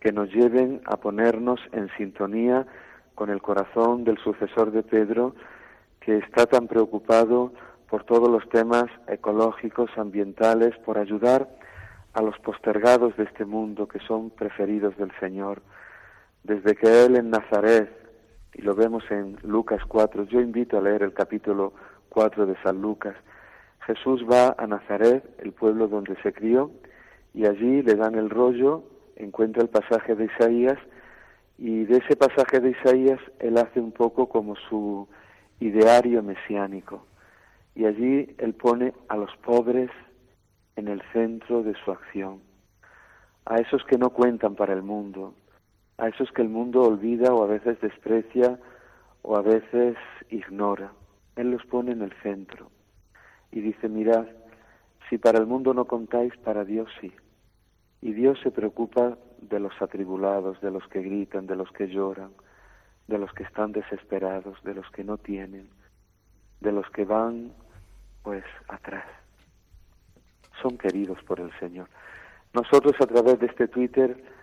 que 0.00 0.12
nos 0.12 0.30
lleven 0.32 0.80
a 0.86 0.96
ponernos 0.96 1.60
en 1.72 1.88
sintonía 1.96 2.66
con 3.14 3.30
el 3.30 3.42
corazón 3.42 4.04
del 4.04 4.18
sucesor 4.18 4.72
de 4.72 4.82
Pedro, 4.82 5.34
que 6.00 6.18
está 6.18 6.46
tan 6.46 6.66
preocupado 6.66 7.52
por 7.88 8.04
todos 8.04 8.28
los 8.30 8.48
temas 8.48 8.86
ecológicos, 9.06 9.90
ambientales, 9.96 10.76
por 10.78 10.98
ayudar 10.98 11.48
a 12.14 12.22
los 12.22 12.38
postergados 12.38 13.16
de 13.16 13.24
este 13.24 13.44
mundo 13.44 13.86
que 13.86 14.00
son 14.00 14.30
preferidos 14.30 14.96
del 14.96 15.12
Señor 15.20 15.62
desde 16.44 16.74
que 16.74 17.04
él 17.04 17.16
en 17.16 17.30
Nazaret, 17.30 17.90
y 18.54 18.62
lo 18.62 18.74
vemos 18.74 19.04
en 19.10 19.38
Lucas 19.42 19.82
4, 19.86 20.24
yo 20.24 20.40
invito 20.40 20.76
a 20.76 20.82
leer 20.82 21.02
el 21.02 21.14
capítulo 21.14 21.72
4 22.08 22.46
de 22.46 22.56
San 22.62 22.82
Lucas, 22.82 23.14
Jesús 23.86 24.24
va 24.30 24.54
a 24.58 24.66
Nazaret, 24.66 25.24
el 25.38 25.52
pueblo 25.52 25.88
donde 25.88 26.16
se 26.22 26.32
crió, 26.32 26.70
y 27.34 27.46
allí 27.46 27.82
le 27.82 27.94
dan 27.94 28.14
el 28.14 28.30
rollo, 28.30 28.84
encuentra 29.16 29.62
el 29.62 29.68
pasaje 29.68 30.14
de 30.14 30.26
Isaías, 30.26 30.78
y 31.58 31.84
de 31.84 31.98
ese 31.98 32.16
pasaje 32.16 32.60
de 32.60 32.70
Isaías 32.70 33.20
él 33.38 33.56
hace 33.58 33.80
un 33.80 33.92
poco 33.92 34.28
como 34.28 34.56
su 34.56 35.08
ideario 35.60 36.22
mesiánico. 36.22 37.06
Y 37.74 37.86
allí 37.86 38.34
él 38.38 38.54
pone 38.54 38.92
a 39.08 39.16
los 39.16 39.34
pobres 39.38 39.90
en 40.76 40.88
el 40.88 41.02
centro 41.12 41.62
de 41.62 41.74
su 41.84 41.90
acción, 41.90 42.40
a 43.46 43.56
esos 43.56 43.84
que 43.84 43.98
no 43.98 44.10
cuentan 44.10 44.54
para 44.54 44.72
el 44.72 44.82
mundo, 44.82 45.34
a 46.02 46.08
esos 46.08 46.32
que 46.32 46.42
el 46.42 46.48
mundo 46.48 46.82
olvida 46.82 47.32
o 47.32 47.44
a 47.44 47.46
veces 47.46 47.80
desprecia 47.80 48.58
o 49.22 49.36
a 49.36 49.42
veces 49.42 49.96
ignora. 50.30 50.92
Él 51.36 51.52
los 51.52 51.64
pone 51.66 51.92
en 51.92 52.02
el 52.02 52.12
centro 52.24 52.72
y 53.52 53.60
dice, 53.60 53.88
mirad, 53.88 54.26
si 55.08 55.18
para 55.18 55.38
el 55.38 55.46
mundo 55.46 55.72
no 55.74 55.84
contáis, 55.84 56.36
para 56.38 56.64
Dios 56.64 56.88
sí. 57.00 57.12
Y 58.00 58.14
Dios 58.14 58.36
se 58.42 58.50
preocupa 58.50 59.16
de 59.42 59.60
los 59.60 59.80
atribulados, 59.80 60.60
de 60.60 60.72
los 60.72 60.84
que 60.88 61.02
gritan, 61.02 61.46
de 61.46 61.54
los 61.54 61.70
que 61.70 61.86
lloran, 61.86 62.32
de 63.06 63.18
los 63.18 63.32
que 63.32 63.44
están 63.44 63.70
desesperados, 63.70 64.60
de 64.64 64.74
los 64.74 64.90
que 64.90 65.04
no 65.04 65.18
tienen, 65.18 65.68
de 66.60 66.72
los 66.72 66.90
que 66.90 67.04
van 67.04 67.52
pues 68.24 68.42
atrás. 68.66 69.06
Son 70.60 70.76
queridos 70.76 71.22
por 71.22 71.38
el 71.38 71.56
Señor. 71.60 71.86
Nosotros 72.54 72.94
a 73.00 73.06
través 73.06 73.38
de 73.38 73.46
este 73.46 73.68
Twitter 73.68 74.41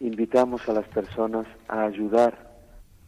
invitamos 0.00 0.68
a 0.68 0.72
las 0.72 0.86
personas 0.88 1.46
a 1.68 1.84
ayudar 1.84 2.54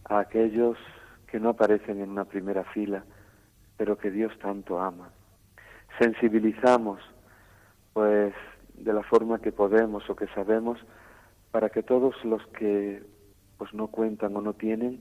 a 0.05 0.20
aquellos 0.20 0.78
que 1.26 1.39
no 1.39 1.51
aparecen 1.51 2.01
en 2.01 2.11
una 2.11 2.24
primera 2.24 2.64
fila, 2.64 3.05
pero 3.76 3.99
que 3.99 4.11
Dios 4.11 4.32
tanto 4.39 4.80
ama. 4.80 5.11
Sensibilizamos, 5.99 7.01
pues, 7.93 8.32
de 8.74 8.93
la 8.93 9.03
forma 9.03 9.41
que 9.41 9.53
podemos 9.53 10.09
o 10.09 10.16
que 10.16 10.26
sabemos, 10.28 10.78
para 11.51 11.70
que 11.70 11.82
todos 11.82 12.14
los 12.24 12.47
que 12.49 13.03
pues 13.57 13.74
no 13.74 13.89
cuentan 13.89 14.36
o 14.36 14.41
no 14.41 14.53
tienen, 14.53 15.01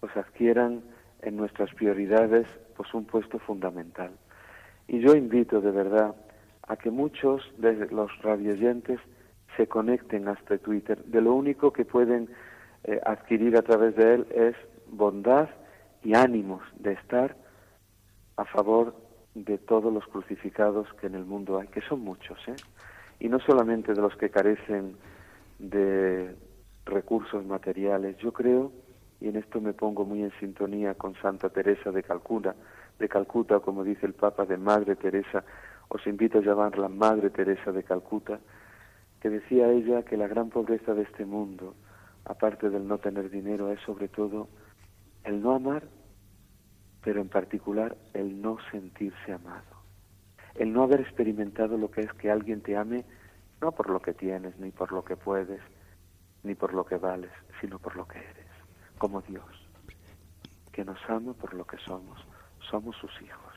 pues 0.00 0.16
adquieran 0.16 0.82
en 1.22 1.36
nuestras 1.36 1.72
prioridades 1.74 2.46
pues 2.76 2.92
un 2.94 3.04
puesto 3.04 3.38
fundamental. 3.38 4.10
Y 4.88 5.00
yo 5.00 5.14
invito 5.14 5.60
de 5.60 5.70
verdad 5.70 6.14
a 6.66 6.76
que 6.76 6.90
muchos 6.90 7.42
de 7.58 7.86
los 7.90 8.10
radioyentes 8.22 9.00
se 9.58 9.66
conecten 9.66 10.28
a 10.28 10.32
este 10.32 10.58
Twitter. 10.58 11.04
De 11.04 11.20
lo 11.20 11.34
único 11.34 11.72
que 11.72 11.84
pueden 11.84 12.30
eh, 12.84 13.00
adquirir 13.04 13.58
a 13.58 13.62
través 13.62 13.94
de 13.96 14.14
él 14.14 14.26
es 14.30 14.56
bondad 14.86 15.48
y 16.02 16.14
ánimos 16.14 16.62
de 16.78 16.92
estar 16.92 17.36
a 18.36 18.44
favor 18.44 18.94
de 19.34 19.58
todos 19.58 19.92
los 19.92 20.06
crucificados 20.06 20.86
que 20.94 21.08
en 21.08 21.16
el 21.16 21.24
mundo 21.24 21.58
hay, 21.58 21.66
que 21.68 21.80
son 21.82 22.00
muchos, 22.00 22.38
¿eh? 22.46 22.54
y 23.18 23.28
no 23.28 23.40
solamente 23.40 23.92
de 23.92 24.00
los 24.00 24.16
que 24.16 24.30
carecen 24.30 24.96
de 25.58 26.36
recursos 26.86 27.44
materiales. 27.44 28.16
Yo 28.18 28.32
creo, 28.32 28.72
y 29.20 29.28
en 29.28 29.36
esto 29.36 29.60
me 29.60 29.72
pongo 29.72 30.04
muy 30.04 30.22
en 30.22 30.32
sintonía 30.38 30.94
con 30.94 31.14
Santa 31.16 31.50
Teresa 31.50 31.90
de 31.90 32.04
Calcuta, 32.04 32.54
de 32.98 33.08
Calcuta, 33.08 33.58
como 33.58 33.82
dice 33.82 34.06
el 34.06 34.14
Papa 34.14 34.44
de 34.44 34.56
Madre 34.56 34.94
Teresa, 34.94 35.42
os 35.88 36.06
invito 36.06 36.38
a 36.38 36.42
llamarla 36.42 36.88
Madre 36.88 37.30
Teresa 37.30 37.72
de 37.72 37.82
Calcuta, 37.82 38.38
que 39.20 39.30
decía 39.30 39.70
ella 39.70 40.04
que 40.04 40.16
la 40.16 40.28
gran 40.28 40.50
pobreza 40.50 40.94
de 40.94 41.02
este 41.02 41.24
mundo, 41.24 41.74
aparte 42.24 42.70
del 42.70 42.86
no 42.86 42.98
tener 42.98 43.30
dinero, 43.30 43.70
es 43.72 43.80
sobre 43.82 44.08
todo 44.08 44.48
el 45.24 45.42
no 45.42 45.54
amar, 45.54 45.84
pero 47.02 47.20
en 47.20 47.28
particular 47.28 47.96
el 48.14 48.40
no 48.40 48.58
sentirse 48.70 49.32
amado. 49.32 49.78
El 50.54 50.72
no 50.72 50.82
haber 50.82 51.00
experimentado 51.00 51.76
lo 51.78 51.90
que 51.90 52.02
es 52.02 52.12
que 52.14 52.30
alguien 52.30 52.60
te 52.62 52.76
ame 52.76 53.04
no 53.60 53.72
por 53.72 53.90
lo 53.90 54.00
que 54.00 54.14
tienes, 54.14 54.58
ni 54.58 54.70
por 54.70 54.92
lo 54.92 55.04
que 55.04 55.16
puedes, 55.16 55.60
ni 56.42 56.54
por 56.54 56.74
lo 56.74 56.84
que 56.84 56.96
vales, 56.96 57.30
sino 57.60 57.78
por 57.78 57.96
lo 57.96 58.06
que 58.06 58.18
eres, 58.18 58.46
como 58.98 59.20
Dios, 59.22 59.44
que 60.72 60.84
nos 60.84 60.98
ama 61.08 61.32
por 61.34 61.54
lo 61.54 61.64
que 61.66 61.78
somos. 61.78 62.24
Somos 62.70 62.96
sus 62.96 63.10
hijos. 63.22 63.54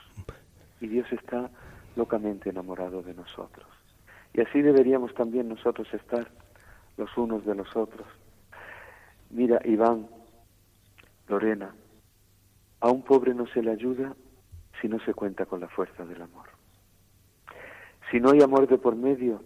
Y 0.80 0.88
Dios 0.88 1.06
está 1.12 1.50
locamente 1.96 2.50
enamorado 2.50 3.02
de 3.02 3.14
nosotros. 3.14 3.66
Y 4.34 4.40
así 4.40 4.62
deberíamos 4.62 5.14
también 5.14 5.48
nosotros 5.48 5.92
estar 5.92 6.30
los 6.96 7.16
unos 7.16 7.44
de 7.44 7.54
los 7.54 7.74
otros. 7.76 8.06
Mira, 9.30 9.60
Iván, 9.64 10.08
Lorena, 11.28 11.74
A 12.80 12.90
un 12.90 13.02
pobre 13.02 13.32
no 13.32 13.46
se 13.46 13.62
le 13.62 13.70
ayuda 13.70 14.14
si 14.80 14.88
no 14.88 14.98
se 15.00 15.14
cuenta 15.14 15.46
con 15.46 15.60
la 15.60 15.68
fuerza 15.68 16.04
del 16.04 16.20
amor. 16.20 16.48
Si 18.10 18.18
no 18.18 18.30
hay 18.30 18.42
amor 18.42 18.66
de 18.66 18.76
por 18.76 18.96
medio, 18.96 19.42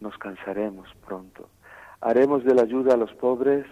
nos 0.00 0.16
cansaremos 0.18 0.88
pronto. 1.06 1.48
Haremos 2.00 2.44
de 2.44 2.54
la 2.54 2.62
ayuda 2.62 2.94
a 2.94 2.98
los 2.98 3.12
pobres 3.14 3.66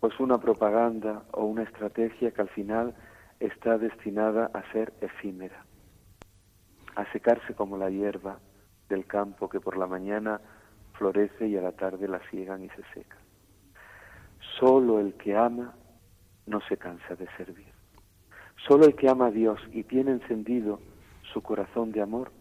pues 0.00 0.20
una 0.20 0.38
propaganda 0.38 1.24
o 1.32 1.44
una 1.44 1.62
estrategia 1.62 2.30
que 2.30 2.42
al 2.42 2.48
final 2.50 2.94
está 3.40 3.78
destinada 3.78 4.50
a 4.52 4.62
ser 4.72 4.92
efímera, 5.00 5.64
a 6.94 7.10
secarse 7.12 7.54
como 7.54 7.76
la 7.78 7.90
hierba 7.90 8.38
del 8.88 9.06
campo 9.06 9.48
que 9.48 9.60
por 9.60 9.76
la 9.76 9.86
mañana 9.86 10.40
florece 10.94 11.46
y 11.46 11.56
a 11.56 11.62
la 11.62 11.72
tarde 11.72 12.08
la 12.08 12.20
ciegan 12.30 12.64
y 12.64 12.68
se 12.70 12.82
seca. 12.94 13.16
Solo 14.58 14.98
el 14.98 15.14
que 15.14 15.36
ama 15.36 15.74
no 16.46 16.60
se 16.68 16.76
cansa 16.76 17.14
de 17.14 17.28
servir. 17.36 17.72
Solo 18.66 18.86
el 18.86 18.96
que 18.96 19.08
ama 19.08 19.26
a 19.26 19.30
Dios 19.30 19.60
y 19.72 19.84
tiene 19.84 20.12
encendido 20.12 20.80
su 21.32 21.42
corazón 21.42 21.92
de 21.92 22.02
amor 22.02 22.32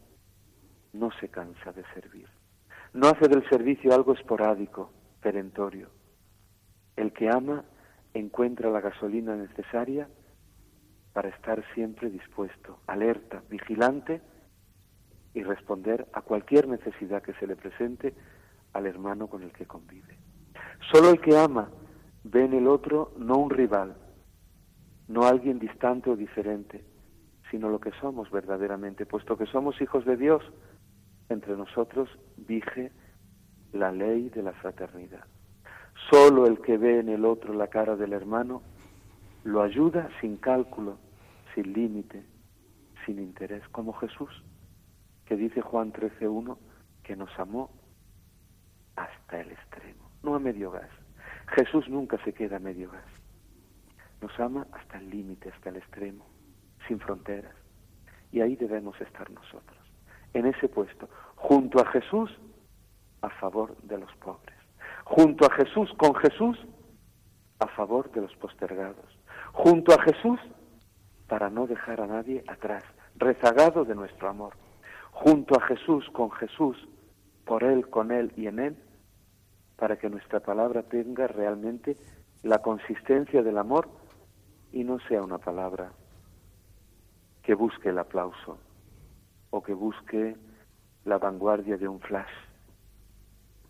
no 0.93 1.11
se 1.19 1.29
cansa 1.29 1.71
de 1.71 1.83
servir. 1.93 2.27
No 2.93 3.07
hace 3.07 3.27
del 3.27 3.47
servicio 3.49 3.93
algo 3.93 4.13
esporádico, 4.13 4.91
perentorio. 5.21 5.89
El 6.95 7.13
que 7.13 7.29
ama 7.29 7.63
encuentra 8.13 8.71
la 8.71 8.81
gasolina 8.81 9.35
necesaria 9.35 10.07
para 11.13 11.29
estar 11.29 11.63
siempre 11.75 12.09
dispuesto, 12.09 12.79
alerta, 12.87 13.43
vigilante 13.49 14.21
y 15.37 15.43
responder 15.43 16.07
a 16.13 16.21
cualquier 16.23 16.67
necesidad 16.67 17.21
que 17.21 17.33
se 17.33 17.45
le 17.45 17.55
presente 17.55 18.15
al 18.73 18.87
hermano 18.87 19.27
con 19.27 19.43
el 19.43 19.51
que 19.51 19.67
convive. 19.67 20.17
Solo 20.91 21.11
el 21.11 21.21
que 21.21 21.37
ama 21.37 21.69
ve 22.23 22.45
en 22.45 22.53
el 22.53 22.67
otro 22.67 23.13
no 23.19 23.37
un 23.37 23.51
rival, 23.51 23.95
no 25.07 25.27
alguien 25.27 25.59
distante 25.59 26.09
o 26.09 26.15
diferente, 26.15 26.83
sino 27.51 27.69
lo 27.69 27.79
que 27.79 27.91
somos 28.01 28.31
verdaderamente, 28.31 29.05
puesto 29.05 29.37
que 29.37 29.45
somos 29.45 29.79
hijos 29.79 30.05
de 30.05 30.17
Dios, 30.17 30.41
entre 31.29 31.55
nosotros 31.55 32.09
vige 32.37 32.91
la 33.73 33.91
ley 33.91 34.29
de 34.29 34.41
la 34.41 34.53
fraternidad. 34.53 35.23
Solo 36.09 36.47
el 36.47 36.61
que 36.61 36.79
ve 36.79 36.99
en 36.99 37.09
el 37.09 37.25
otro 37.25 37.53
la 37.53 37.67
cara 37.67 37.95
del 37.95 38.13
hermano 38.13 38.63
lo 39.43 39.61
ayuda 39.61 40.09
sin 40.19 40.37
cálculo, 40.37 40.97
sin 41.53 41.73
límite, 41.73 42.23
sin 43.05 43.19
interés, 43.19 43.61
como 43.69 43.93
Jesús, 43.93 44.31
que 45.27 45.35
dice 45.35 45.61
Juan 45.61 45.91
13.1 45.91 46.57
que 47.03 47.15
nos 47.15 47.29
amó 47.37 47.69
hasta 48.95 49.41
el 49.41 49.51
extremo, 49.51 50.09
no 50.23 50.35
a 50.35 50.39
medio 50.39 50.71
gas. 50.71 50.89
Jesús 51.55 51.87
nunca 51.89 52.17
se 52.23 52.33
queda 52.33 52.57
a 52.57 52.59
medio 52.59 52.89
gas. 52.89 53.05
Nos 54.21 54.37
ama 54.39 54.65
hasta 54.71 54.97
el 54.97 55.09
límite, 55.09 55.49
hasta 55.49 55.69
el 55.69 55.77
extremo, 55.77 56.25
sin 56.87 56.99
fronteras. 56.99 57.53
Y 58.31 58.41
ahí 58.41 58.55
debemos 58.55 58.99
estar 58.99 59.29
nosotros, 59.29 59.77
en 60.33 60.47
ese 60.47 60.67
puesto, 60.67 61.09
junto 61.35 61.79
a 61.79 61.85
Jesús, 61.91 62.31
a 63.21 63.29
favor 63.29 63.77
de 63.83 63.97
los 63.97 64.13
pobres. 64.15 64.57
Junto 65.05 65.45
a 65.45 65.53
Jesús, 65.53 65.91
con 65.97 66.15
Jesús, 66.15 66.57
a 67.59 67.67
favor 67.67 68.11
de 68.11 68.21
los 68.21 68.35
postergados. 68.35 69.19
Junto 69.53 69.93
a 69.93 70.01
Jesús, 70.01 70.39
para 71.27 71.49
no 71.49 71.67
dejar 71.67 72.01
a 72.01 72.07
nadie 72.07 72.43
atrás, 72.47 72.83
rezagado 73.15 73.85
de 73.85 73.95
nuestro 73.95 74.29
amor. 74.29 74.55
Junto 75.19 75.57
a 75.57 75.61
Jesús, 75.61 76.07
con 76.13 76.29
Jesús, 76.29 76.77
por 77.43 77.63
Él, 77.63 77.89
con 77.89 78.11
Él 78.11 78.31
y 78.37 78.45
en 78.45 78.59
Él, 78.59 78.77
para 79.75 79.97
que 79.97 80.11
nuestra 80.11 80.41
palabra 80.41 80.83
tenga 80.83 81.25
realmente 81.25 81.97
la 82.43 82.59
consistencia 82.59 83.41
del 83.41 83.57
amor 83.57 83.89
y 84.71 84.83
no 84.83 84.99
sea 85.07 85.23
una 85.23 85.39
palabra 85.39 85.91
que 87.41 87.55
busque 87.55 87.89
el 87.89 87.97
aplauso 87.97 88.59
o 89.49 89.63
que 89.63 89.73
busque 89.73 90.37
la 91.03 91.17
vanguardia 91.17 91.77
de 91.77 91.87
un 91.87 91.99
flash, 91.99 92.35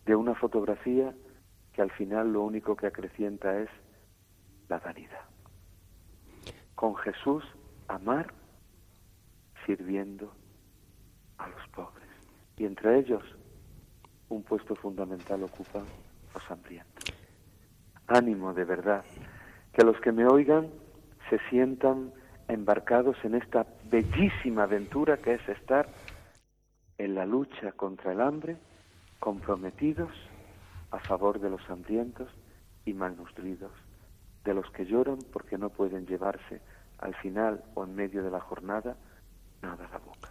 de 0.04 0.14
una 0.14 0.34
fotografía 0.34 1.14
que 1.72 1.80
al 1.80 1.90
final 1.92 2.30
lo 2.30 2.42
único 2.42 2.76
que 2.76 2.88
acrecienta 2.88 3.58
es 3.58 3.70
la 4.68 4.80
vanidad. 4.80 5.24
Con 6.74 6.94
Jesús 6.96 7.42
amar 7.88 8.34
sirviendo 9.64 10.30
a 11.38 11.48
los 11.48 11.68
pobres. 11.68 12.08
Y 12.56 12.64
entre 12.64 12.98
ellos 12.98 13.22
un 14.28 14.42
puesto 14.42 14.74
fundamental 14.74 15.42
ocupan 15.42 15.84
los 16.34 16.50
hambrientos. 16.50 17.12
Ánimo 18.06 18.52
de 18.52 18.64
verdad, 18.64 19.04
que 19.72 19.84
los 19.84 19.98
que 20.00 20.12
me 20.12 20.26
oigan 20.26 20.68
se 21.30 21.38
sientan 21.50 22.12
embarcados 22.48 23.16
en 23.24 23.34
esta 23.34 23.66
bellísima 23.90 24.64
aventura 24.64 25.18
que 25.18 25.34
es 25.34 25.48
estar 25.48 25.88
en 26.96 27.14
la 27.14 27.26
lucha 27.26 27.72
contra 27.72 28.12
el 28.12 28.20
hambre, 28.20 28.56
comprometidos 29.20 30.10
a 30.90 30.98
favor 30.98 31.38
de 31.38 31.50
los 31.50 31.60
hambrientos 31.68 32.28
y 32.84 32.94
malnutridos, 32.94 33.72
de 34.44 34.54
los 34.54 34.70
que 34.70 34.86
lloran 34.86 35.18
porque 35.32 35.58
no 35.58 35.68
pueden 35.68 36.06
llevarse 36.06 36.60
al 36.98 37.14
final 37.16 37.62
o 37.74 37.84
en 37.84 37.94
medio 37.94 38.22
de 38.22 38.30
la 38.30 38.40
jornada 38.40 38.96
nada 39.62 39.86
a 39.86 39.90
la 39.90 39.98
boca. 39.98 40.30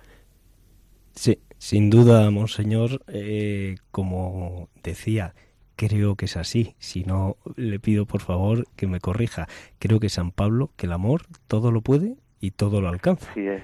Sí, 1.18 1.40
sin 1.58 1.90
duda, 1.90 2.30
monseñor, 2.30 3.02
eh, 3.08 3.78
como 3.90 4.70
decía, 4.84 5.34
creo 5.76 6.16
que 6.16 6.26
es 6.26 6.38
así. 6.38 6.76
Si 6.78 7.04
no, 7.04 7.38
le 7.56 7.80
pido 7.80 8.06
por 8.06 8.22
favor 8.22 8.66
que 8.76 8.86
me 8.86 9.00
corrija. 9.00 9.48
Creo 9.80 10.00
que 10.00 10.10
San 10.10 10.30
Pablo, 10.30 10.70
que 10.78 10.86
el 10.86 10.94
amor 10.94 11.24
todo 11.48 11.72
lo 11.72 11.82
puede 11.82 12.18
y 12.40 12.52
todo 12.52 12.82
lo 12.82 12.90
alcanza. 12.90 13.34
Sí 13.34 13.48
es. 13.48 13.64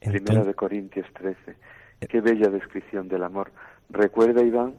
Primera 0.00 0.44
de 0.44 0.54
Corintios 0.54 1.06
13. 1.14 1.56
Qué 2.08 2.20
bella 2.20 2.48
descripción 2.50 3.08
del 3.08 3.24
amor. 3.24 3.50
Recuerda, 3.90 4.44
Iván, 4.44 4.74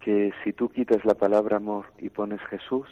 que 0.00 0.32
si 0.44 0.52
tú 0.52 0.68
quitas 0.68 1.02
la 1.06 1.14
palabra 1.14 1.56
amor 1.56 1.86
y 1.98 2.10
pones 2.10 2.40
Jesús, 2.50 2.86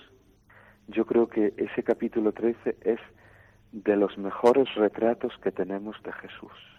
yo 0.89 1.05
creo 1.05 1.29
que 1.29 1.53
ese 1.59 1.83
capítulo 1.83 2.33
13 2.33 2.77
es 2.81 3.01
de 3.73 3.97
los 3.97 4.17
mejores 4.17 4.75
retratos 4.75 5.35
que 5.43 5.53
tenemos 5.53 6.03
de 6.03 6.13
Jesús. 6.13 6.76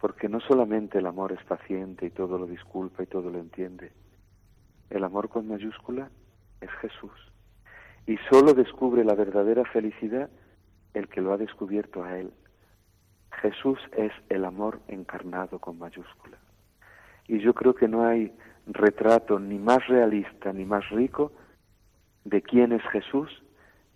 Porque 0.00 0.28
no 0.28 0.40
solamente 0.40 0.98
el 0.98 1.06
amor 1.06 1.32
es 1.32 1.42
paciente 1.44 2.06
y 2.06 2.10
todo 2.10 2.38
lo 2.38 2.46
disculpa 2.46 3.02
y 3.02 3.06
todo 3.06 3.30
lo 3.30 3.38
entiende. 3.38 3.92
El 4.90 5.04
amor 5.04 5.28
con 5.28 5.48
mayúscula 5.48 6.10
es 6.60 6.70
Jesús. 6.80 7.32
Y 8.06 8.18
solo 8.30 8.54
descubre 8.54 9.04
la 9.04 9.14
verdadera 9.14 9.64
felicidad 9.64 10.30
el 10.94 11.08
que 11.08 11.20
lo 11.20 11.32
ha 11.32 11.36
descubierto 11.36 12.04
a 12.04 12.18
Él. 12.18 12.32
Jesús 13.42 13.78
es 13.96 14.12
el 14.28 14.44
amor 14.44 14.80
encarnado 14.88 15.58
con 15.58 15.78
mayúscula. 15.78 16.38
Y 17.28 17.40
yo 17.40 17.54
creo 17.54 17.74
que 17.74 17.88
no 17.88 18.06
hay 18.06 18.32
retrato 18.66 19.38
ni 19.38 19.58
más 19.58 19.86
realista 19.88 20.52
ni 20.52 20.64
más 20.64 20.88
rico 20.90 21.32
de 22.24 22.42
quién 22.42 22.72
es 22.72 22.82
Jesús 22.90 23.42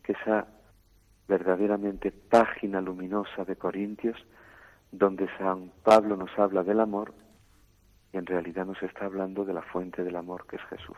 que 0.03 0.13
esa 0.13 0.47
verdaderamente 1.29 2.11
página 2.11 2.81
luminosa 2.81 3.45
de 3.45 3.57
Corintios 3.57 4.17
donde 4.93 5.29
San 5.39 5.71
Pablo 5.85 6.17
nos 6.17 6.31
habla 6.39 6.63
del 6.63 6.81
amor 6.81 7.13
y 8.13 8.19
en 8.19 8.27
realidad 8.27 8.67
nos 8.67 8.83
está 8.83 9.05
hablando 9.05 9.45
de 9.45 9.55
la 9.55 9.63
fuente 9.63 10.03
del 10.03 10.17
amor 10.17 10.47
que 10.49 10.57
es 10.57 10.63
Jesús. 10.71 10.97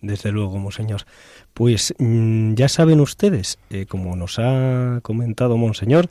Desde 0.00 0.30
luego, 0.30 0.58
Monseñor. 0.58 1.02
Pues 1.54 1.94
mm, 1.98 2.54
ya 2.54 2.68
saben 2.68 3.00
ustedes, 3.00 3.58
eh, 3.70 3.86
como 3.86 4.14
nos 4.14 4.38
ha 4.38 5.00
comentado 5.02 5.56
Monseñor, 5.56 6.08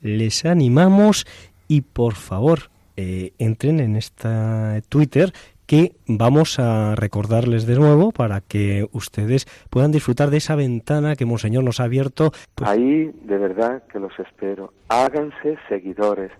les 0.00 0.44
animamos 0.44 1.26
y 1.66 1.82
por 1.82 2.14
favor 2.14 2.70
eh, 2.96 3.32
entren 3.38 3.80
en 3.80 3.96
esta 3.96 4.80
Twitter 4.88 5.32
que 5.68 5.92
vamos 6.06 6.58
a 6.58 6.94
recordarles 6.96 7.66
de 7.66 7.76
nuevo 7.76 8.10
para 8.10 8.40
que 8.40 8.88
ustedes 8.92 9.44
puedan 9.68 9.92
disfrutar 9.92 10.30
de 10.30 10.38
esa 10.38 10.56
ventana 10.56 11.14
que 11.14 11.26
Monseñor 11.26 11.62
nos 11.62 11.78
ha 11.78 11.84
abierto. 11.84 12.30
Pues 12.54 12.70
Ahí 12.70 13.12
de 13.24 13.36
verdad 13.36 13.82
que 13.92 14.00
los 14.00 14.18
espero. 14.18 14.72
Háganse 14.88 15.58
seguidores 15.68 16.32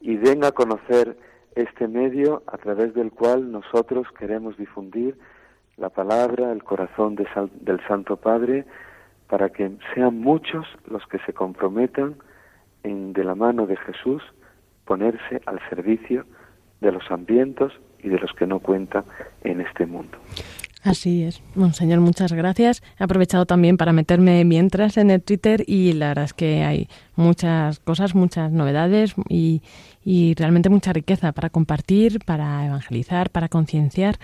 y 0.00 0.16
den 0.16 0.42
a 0.42 0.50
conocer 0.50 1.16
este 1.54 1.86
medio 1.86 2.42
a 2.48 2.58
través 2.58 2.92
del 2.94 3.12
cual 3.12 3.52
nosotros 3.52 4.08
queremos 4.18 4.56
difundir 4.56 5.16
la 5.76 5.90
palabra, 5.90 6.50
el 6.50 6.64
corazón 6.64 7.14
del 7.14 7.80
Santo 7.86 8.16
Padre, 8.16 8.64
para 9.28 9.50
que 9.50 9.70
sean 9.94 10.18
muchos 10.18 10.66
los 10.90 11.06
que 11.06 11.20
se 11.20 11.32
comprometan 11.32 12.16
en, 12.82 13.12
de 13.12 13.22
la 13.22 13.36
mano 13.36 13.68
de 13.68 13.76
Jesús 13.76 14.20
ponerse 14.84 15.40
al 15.46 15.60
servicio 15.70 16.26
de 16.80 16.90
los 16.90 17.08
hambrientos 17.08 17.72
y 18.04 18.08
de 18.08 18.18
los 18.18 18.32
que 18.34 18.46
no 18.46 18.60
cuentan 18.60 19.04
en 19.42 19.60
este 19.60 19.86
mundo. 19.86 20.18
Así 20.82 21.22
es. 21.22 21.42
Monseñor, 21.54 22.00
muchas 22.00 22.34
gracias. 22.34 22.82
He 23.00 23.04
aprovechado 23.04 23.46
también 23.46 23.78
para 23.78 23.94
meterme 23.94 24.44
mientras 24.44 24.98
en 24.98 25.10
el 25.10 25.22
Twitter 25.22 25.64
y 25.66 25.94
la 25.94 26.08
verdad 26.08 26.26
es 26.26 26.34
que 26.34 26.62
hay 26.62 26.88
muchas 27.16 27.80
cosas, 27.80 28.14
muchas 28.14 28.52
novedades 28.52 29.14
y, 29.30 29.62
y 30.04 30.34
realmente 30.34 30.68
mucha 30.68 30.92
riqueza 30.92 31.32
para 31.32 31.48
compartir, 31.48 32.18
para 32.26 32.66
evangelizar, 32.66 33.30
para 33.30 33.48
concienciar 33.48 34.18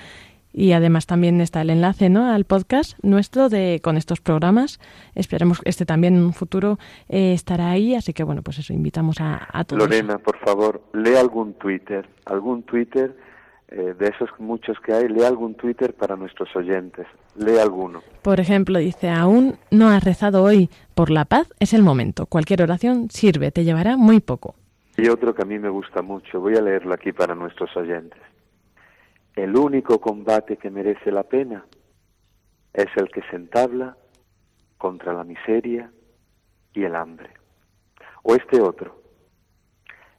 Y 0.53 0.72
además 0.72 1.07
también 1.07 1.41
está 1.41 1.62
el 1.62 1.70
enlace 1.70 2.11
¿no? 2.11 2.31
al 2.31 2.45
podcast 2.45 2.99
nuestro 3.03 3.49
de 3.49 3.81
con 3.83 3.97
estos 3.97 4.20
programas. 4.20 4.81
Esperemos 5.14 5.61
que 5.61 5.70
este 5.70 5.87
también 5.87 6.16
en 6.16 6.24
un 6.24 6.35
futuro 6.35 6.78
eh, 7.09 7.33
estará 7.33 7.70
ahí, 7.70 7.95
así 7.95 8.12
que 8.12 8.22
bueno, 8.22 8.43
pues 8.43 8.59
eso, 8.59 8.74
invitamos 8.74 9.18
a, 9.22 9.49
a 9.51 9.64
todos. 9.64 9.78
Lorena, 9.83 10.18
por 10.18 10.37
favor, 10.41 10.83
lee 10.93 11.14
algún 11.14 11.55
Twitter, 11.55 12.07
algún 12.26 12.64
Twitter 12.64 13.16
eh, 13.73 13.95
de 13.97 14.09
esos 14.09 14.29
muchos 14.39 14.79
que 14.81 14.93
hay, 14.93 15.09
lee 15.09 15.23
algún 15.23 15.55
Twitter 15.55 15.95
para 15.95 16.16
nuestros 16.16 16.55
oyentes, 16.57 17.07
lee 17.37 17.59
alguno. 17.59 18.03
Por 18.23 18.41
ejemplo, 18.41 18.81
dice, 18.81 19.09
aún 19.09 19.59
no 19.71 19.89
has 19.89 20.03
rezado 20.03 20.43
hoy 20.43 20.68
por 20.97 21.11
la 21.11 21.25
paz, 21.25 21.49
es 21.61 21.73
el 21.73 21.83
momento. 21.83 22.27
Cualquier 22.27 22.62
oración 22.62 23.11
sirve, 23.11 23.53
te 23.53 23.62
llevará 23.62 23.97
muy 23.97 24.18
poco. 24.18 24.57
Y 24.97 25.09
otro 25.09 25.35
que 25.35 25.43
a 25.43 25.45
mí 25.45 25.59
me 25.61 25.68
gusta 25.68 26.03
mucho, 26.03 26.41
voy 26.41 26.57
a 26.57 26.61
leerlo 26.61 26.93
aquí 26.93 27.12
para 27.12 27.37
nuestros 27.37 27.75
oyentes. 27.77 28.21
El 29.37 29.57
único 29.57 30.01
combate 30.01 30.57
que 30.57 30.68
merece 30.68 31.12
la 31.12 31.23
pena 31.23 31.64
es 32.73 32.89
el 32.97 33.09
que 33.09 33.23
se 33.31 33.37
entabla 33.37 33.97
contra 34.79 35.12
la 35.12 35.23
miseria 35.23 35.93
y 36.75 36.83
el 36.83 36.97
hambre. 36.97 37.31
O 38.25 38.35
este 38.35 38.61
otro, 38.61 39.01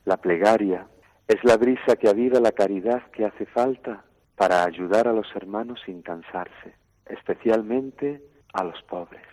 la 0.05 0.17
plegaria 0.17 0.87
es 1.27 1.43
la 1.43 1.57
brisa 1.57 1.95
que 1.95 2.09
aviva 2.09 2.39
la 2.39 2.51
caridad 2.51 3.09
que 3.11 3.25
hace 3.25 3.45
falta 3.45 4.03
para 4.35 4.63
ayudar 4.63 5.07
a 5.07 5.13
los 5.13 5.27
hermanos 5.35 5.79
sin 5.85 6.01
cansarse, 6.01 6.75
especialmente 7.05 8.21
a 8.53 8.63
los 8.63 8.81
pobres. 8.83 9.23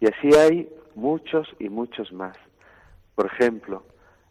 Y 0.00 0.06
así 0.06 0.36
hay 0.36 0.68
muchos 0.94 1.48
y 1.58 1.68
muchos 1.68 2.12
más. 2.12 2.36
Por 3.14 3.26
ejemplo, 3.26 3.84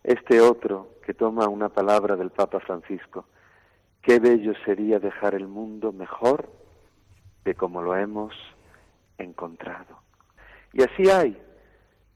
este 0.04 0.42
otro 0.42 0.96
que 1.06 1.14
toma 1.14 1.48
una 1.48 1.70
palabra 1.70 2.16
del 2.16 2.30
Papa 2.30 2.60
Francisco, 2.60 3.26
Qué 4.04 4.20
bello 4.20 4.54
sería 4.66 5.00
dejar 5.00 5.34
el 5.34 5.48
mundo 5.48 5.94
mejor 5.94 6.50
de 7.46 7.56
como 7.56 7.82
lo 7.82 7.96
hemos 7.96 8.36
encontrado. 9.18 9.98
Y 10.74 10.84
así 10.84 11.10
hay 11.10 11.42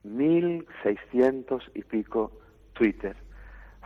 mil 0.03 0.67
seiscientos 0.83 1.63
y 1.73 1.83
pico 1.83 2.33
Twitter, 2.73 3.15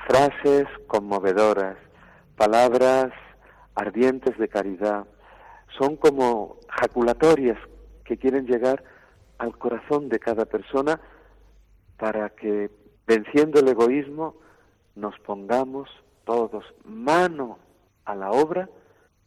frases 0.07 0.67
conmovedoras, 0.87 1.77
palabras 2.35 3.11
ardientes 3.75 4.37
de 4.37 4.47
caridad, 4.47 5.05
son 5.77 5.95
como 5.95 6.57
jaculatorias 6.69 7.57
que 8.03 8.17
quieren 8.17 8.45
llegar 8.45 8.83
al 9.37 9.57
corazón 9.57 10.09
de 10.09 10.19
cada 10.19 10.45
persona 10.45 10.99
para 11.97 12.29
que, 12.29 12.69
venciendo 13.07 13.59
el 13.59 13.67
egoísmo, 13.69 14.35
nos 14.95 15.17
pongamos 15.19 15.89
todos 16.25 16.63
mano 16.83 17.59
a 18.05 18.15
la 18.15 18.31
obra 18.31 18.69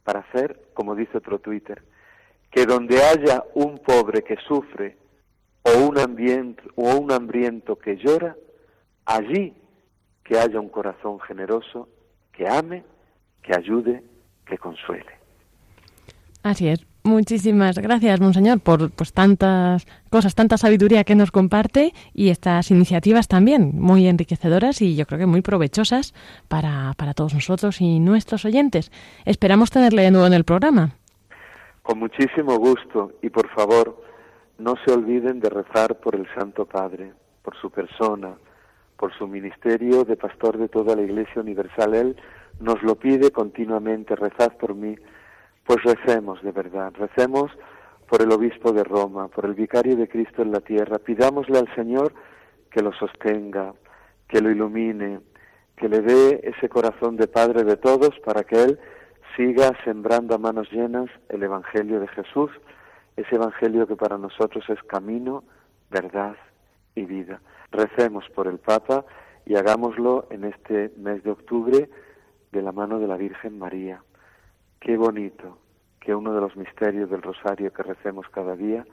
para 0.03 0.21
hacer, 0.21 0.69
como 0.75 0.95
dice 0.95 1.19
otro 1.19 1.39
Twitter, 1.39 1.83
que 2.51 2.67
donde 2.67 3.03
haya 3.03 3.45
un 3.55 3.79
pobre 3.79 4.23
que 4.23 4.37
sufre 4.47 4.97
o 5.63 5.89
un, 5.89 5.99
hambriento, 5.99 6.63
o 6.77 6.97
un 6.97 7.11
hambriento 7.11 7.77
que 7.77 7.97
llora, 7.97 8.37
allí 9.07 9.55
que 10.25 10.39
haya 10.39 10.59
un 10.59 10.71
corazón 10.71 11.21
generoso 11.21 11.89
que 12.33 12.49
ame, 12.49 12.83
que 13.43 13.55
ayude, 13.55 14.03
que 14.47 14.59
consuele. 14.59 15.13
Así 16.43 16.69
es. 16.69 16.85
Muchísimas 17.07 17.79
gracias, 17.79 18.19
Monseñor, 18.19 18.61
por 18.61 18.91
pues 18.91 19.13
tantas 19.13 19.87
cosas, 20.09 20.35
tanta 20.35 20.57
sabiduría 20.57 21.05
que 21.05 21.15
nos 21.15 21.31
comparte 21.31 21.93
y 22.15 22.31
estas 22.31 22.71
iniciativas 22.71 23.29
también 23.29 23.73
muy 23.79 24.07
enriquecedoras 24.07 24.81
y 24.81 24.97
yo 24.97 25.05
creo 25.05 25.19
que 25.19 25.27
muy 25.27 25.43
provechosas 25.43 26.15
para, 26.49 26.95
para 26.97 27.13
todos 27.13 27.35
nosotros 27.35 27.83
y 27.83 28.01
nuestros 28.01 28.47
oyentes. 28.47 28.91
Esperamos 29.27 29.71
tenerle 29.71 30.01
de 30.01 30.13
nuevo 30.13 30.27
en 30.27 30.33
el 30.33 30.45
programa. 30.45 30.93
Con 31.83 31.99
muchísimo 31.99 32.57
gusto 32.57 33.13
y 33.21 33.29
por 33.29 33.51
favor, 33.51 34.03
no 34.57 34.75
se 34.87 34.93
olviden 34.93 35.41
de 35.41 35.51
rezar 35.51 35.97
por 35.97 36.15
el 36.15 36.27
Santo 36.35 36.65
Padre, 36.65 37.13
por 37.43 37.55
su 37.61 37.71
persona, 37.71 38.35
por 39.05 39.13
su 39.19 39.29
ministerio 39.29 40.05
de 40.05 40.17
pastor 40.17 40.57
de 40.57 40.67
toda 40.67 40.97
la 40.97 41.03
Iglesia 41.03 41.43
Universal. 41.43 41.95
Él 41.95 42.17
nos 42.59 42.83
lo 42.83 42.95
pide 42.95 43.31
continuamente, 43.33 44.17
rezad 44.17 44.57
por 44.57 44.75
mí 44.75 44.97
pues 45.67 45.83
recemos 45.83 46.43
de 46.43 46.53
verdad, 46.53 46.91
recemos 46.97 47.53
por 48.09 48.23
el 48.23 48.33
obispo 48.33 48.73
de 48.73 48.83
Roma, 48.83 49.29
por 49.29 49.45
el 49.45 49.53
vicario 49.53 49.95
de 49.95 50.09
Cristo 50.09 50.41
en 50.41 50.53
la 50.53 50.61
tierra, 50.61 50.99
pidámosle 50.99 51.59
al 51.59 51.75
Señor 51.75 52.15
que 52.71 52.81
lo 52.81 52.95
sostenga, 52.95 53.75
que 54.27 54.41
lo 54.41 54.51
ilumine, 54.51 55.21
que 55.77 55.91
le 55.91 56.01
dé 56.01 56.41
ese 56.43 56.71
corazón 56.71 57.17
de 57.17 57.29
Padre 57.29 57.63
de 57.63 57.77
todos 57.77 58.19
para 58.25 58.45
que 58.45 58.57
Él 58.57 58.79
siga 59.37 59.77
sembrando 59.85 60.35
a 60.35 60.39
manos 60.39 60.73
llenas 60.73 61.11
el 61.29 61.43
Evangelio 61.43 62.01
de 62.01 62.09
Jesús, 62.09 62.51
ese 63.19 63.35
Evangelio 63.35 63.87
que 63.87 63.97
para 63.97 64.17
nosotros 64.17 64.65
es 64.71 64.83
camino, 64.85 65.45
verdad 65.91 66.37
y 66.95 67.05
vida. 67.05 67.43
Recemos 67.75 68.25
por 68.37 68.47
el 68.47 68.59
Papa 68.59 69.05
y 69.45 69.57
hagámoslo 69.57 70.29
en 70.31 70.45
este 70.45 70.93
mes 70.97 71.25
de 71.25 71.33
octubre 71.33 71.91
de 72.53 72.63
la 72.63 72.71
mano 72.71 73.01
de 73.01 73.09
la 73.09 73.17
Virgen 73.17 73.59
María. 73.59 74.01
Qué 74.79 74.97
bonito 74.97 75.59
que 75.99 76.15
uno 76.15 76.33
de 76.33 76.41
los 76.41 76.57
misterios 76.57 77.11
del 77.11 77.21
rosario 77.21 77.73
que 77.73 77.83
recemos 77.83 78.27
cada 78.29 78.55
día 78.55 78.87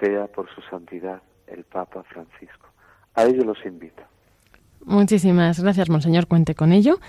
sea 0.00 0.28
por 0.28 0.48
su 0.54 0.60
santidad 0.70 1.22
el 1.48 1.64
Papa 1.64 2.04
Francisco. 2.04 2.68
A 3.14 3.24
ello 3.24 3.42
los 3.42 3.58
invito. 3.66 4.04
Muchísimas 4.84 5.60
gracias, 5.60 5.90
Monseñor. 5.90 6.28
Cuente 6.28 6.54
con 6.54 6.70
ello. 6.70 7.00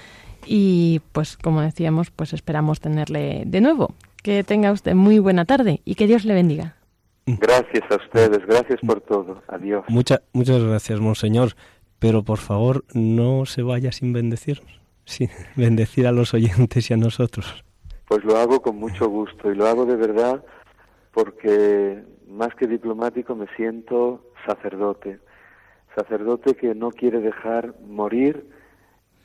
Y 0.48 1.02
pues, 1.12 1.38
como 1.38 1.62
decíamos, 1.62 2.10
pues 2.10 2.34
esperamos 2.34 2.80
tenerle 2.80 3.44
de 3.46 3.62
nuevo. 3.62 3.94
Que 4.24 4.44
tenga 4.44 4.72
usted 4.72 4.96
muy 4.96 5.20
buena 5.20 5.46
tarde 5.46 5.82
y 5.86 5.94
que 5.94 6.08
Dios 6.08 6.26
le 6.26 6.34
bendiga. 6.34 6.79
Gracias 7.38 7.84
a 7.92 7.96
ustedes, 7.96 8.46
gracias 8.46 8.80
por 8.86 9.02
todo. 9.02 9.42
Adiós. 9.48 9.86
muchas 9.88 10.64
gracias, 10.64 11.00
Monseñor. 11.00 11.54
Pero 12.00 12.24
por 12.24 12.38
favor, 12.38 12.86
no 12.94 13.46
se 13.46 13.62
vaya 13.62 13.92
sin 13.92 14.14
bendecirnos, 14.14 14.80
sin 15.04 15.30
bendecir 15.56 16.08
a 16.08 16.12
los 16.12 16.34
oyentes 16.34 16.90
y 16.90 16.94
a 16.94 16.98
nosotros. 16.98 17.64
Pues 18.08 18.24
lo 18.24 18.38
hago 18.38 18.62
con 18.62 18.78
mucho 18.78 19.08
gusto 19.08 19.52
y 19.52 19.56
lo 19.56 19.68
hago 19.68 19.86
de 19.86 19.96
verdad 19.96 20.44
porque 21.14 22.04
más 22.28 22.56
que 22.56 22.68
diplomático 22.68 23.36
me 23.36 23.48
siento 23.56 24.24
sacerdote, 24.48 25.20
sacerdote 25.96 26.56
que 26.56 26.74
no 26.74 26.92
quiere 26.92 27.20
dejar 27.20 27.76
morir 27.86 28.50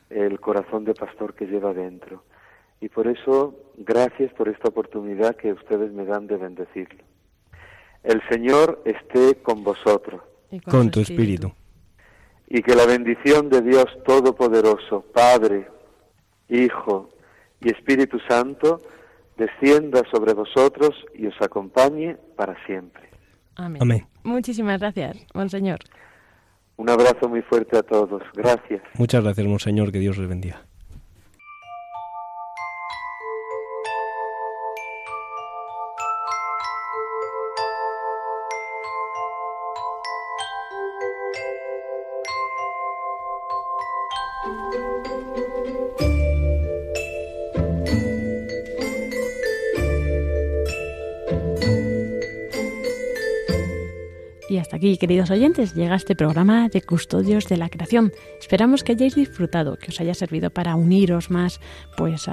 el 0.09 0.39
corazón 0.39 0.83
de 0.85 0.93
pastor 0.93 1.33
que 1.33 1.45
lleva 1.45 1.73
dentro. 1.73 2.23
Y 2.81 2.89
por 2.89 3.07
eso, 3.07 3.55
gracias 3.77 4.33
por 4.33 4.49
esta 4.49 4.69
oportunidad 4.69 5.35
que 5.35 5.53
ustedes 5.53 5.91
me 5.93 6.05
dan 6.05 6.27
de 6.27 6.37
bendecirlo. 6.37 7.03
El 8.05 8.21
Señor 8.29 8.81
esté 8.85 9.35
con 9.41 9.63
vosotros. 9.63 10.21
con, 10.49 10.59
con 10.59 10.91
tu 10.91 11.01
espíritu. 11.01 11.51
Y 12.47 12.61
que 12.61 12.75
la 12.75 12.85
bendición 12.85 13.49
de 13.49 13.61
Dios 13.61 13.85
Todopoderoso, 14.05 15.03
Padre, 15.13 15.67
Hijo 16.49 17.09
y 17.59 17.69
Espíritu 17.69 18.19
Santo 18.29 18.81
descienda 19.37 20.03
sobre 20.11 20.33
vosotros 20.33 20.91
y 21.13 21.27
os 21.27 21.35
acompañe 21.41 22.15
para 22.35 22.55
siempre. 22.65 23.09
Amén. 23.55 24.07
Muchísimas 24.23 24.79
gracias, 24.79 25.17
Monseñor. 25.33 25.79
Un 26.77 26.89
abrazo 26.89 27.29
muy 27.29 27.41
fuerte 27.41 27.77
a 27.77 27.83
todos. 27.83 28.21
Gracias. 28.33 28.81
Muchas 28.95 29.23
gracias, 29.23 29.47
Monseñor. 29.47 29.91
Que 29.91 29.99
Dios 29.99 30.17
les 30.17 30.27
bendiga. 30.27 30.65
Queridos 54.97 55.31
oyentes, 55.31 55.73
llega 55.73 55.95
este 55.95 56.15
programa 56.15 56.69
de 56.69 56.81
Custodios 56.81 57.47
de 57.47 57.57
la 57.57 57.69
Creación. 57.69 58.11
Esperamos 58.39 58.83
que 58.83 58.91
hayáis 58.91 59.15
disfrutado, 59.15 59.77
que 59.77 59.91
os 59.91 59.99
haya 59.99 60.13
servido 60.13 60.49
para 60.49 60.75
uniros 60.75 61.29
más 61.31 61.59
pues 61.97 62.27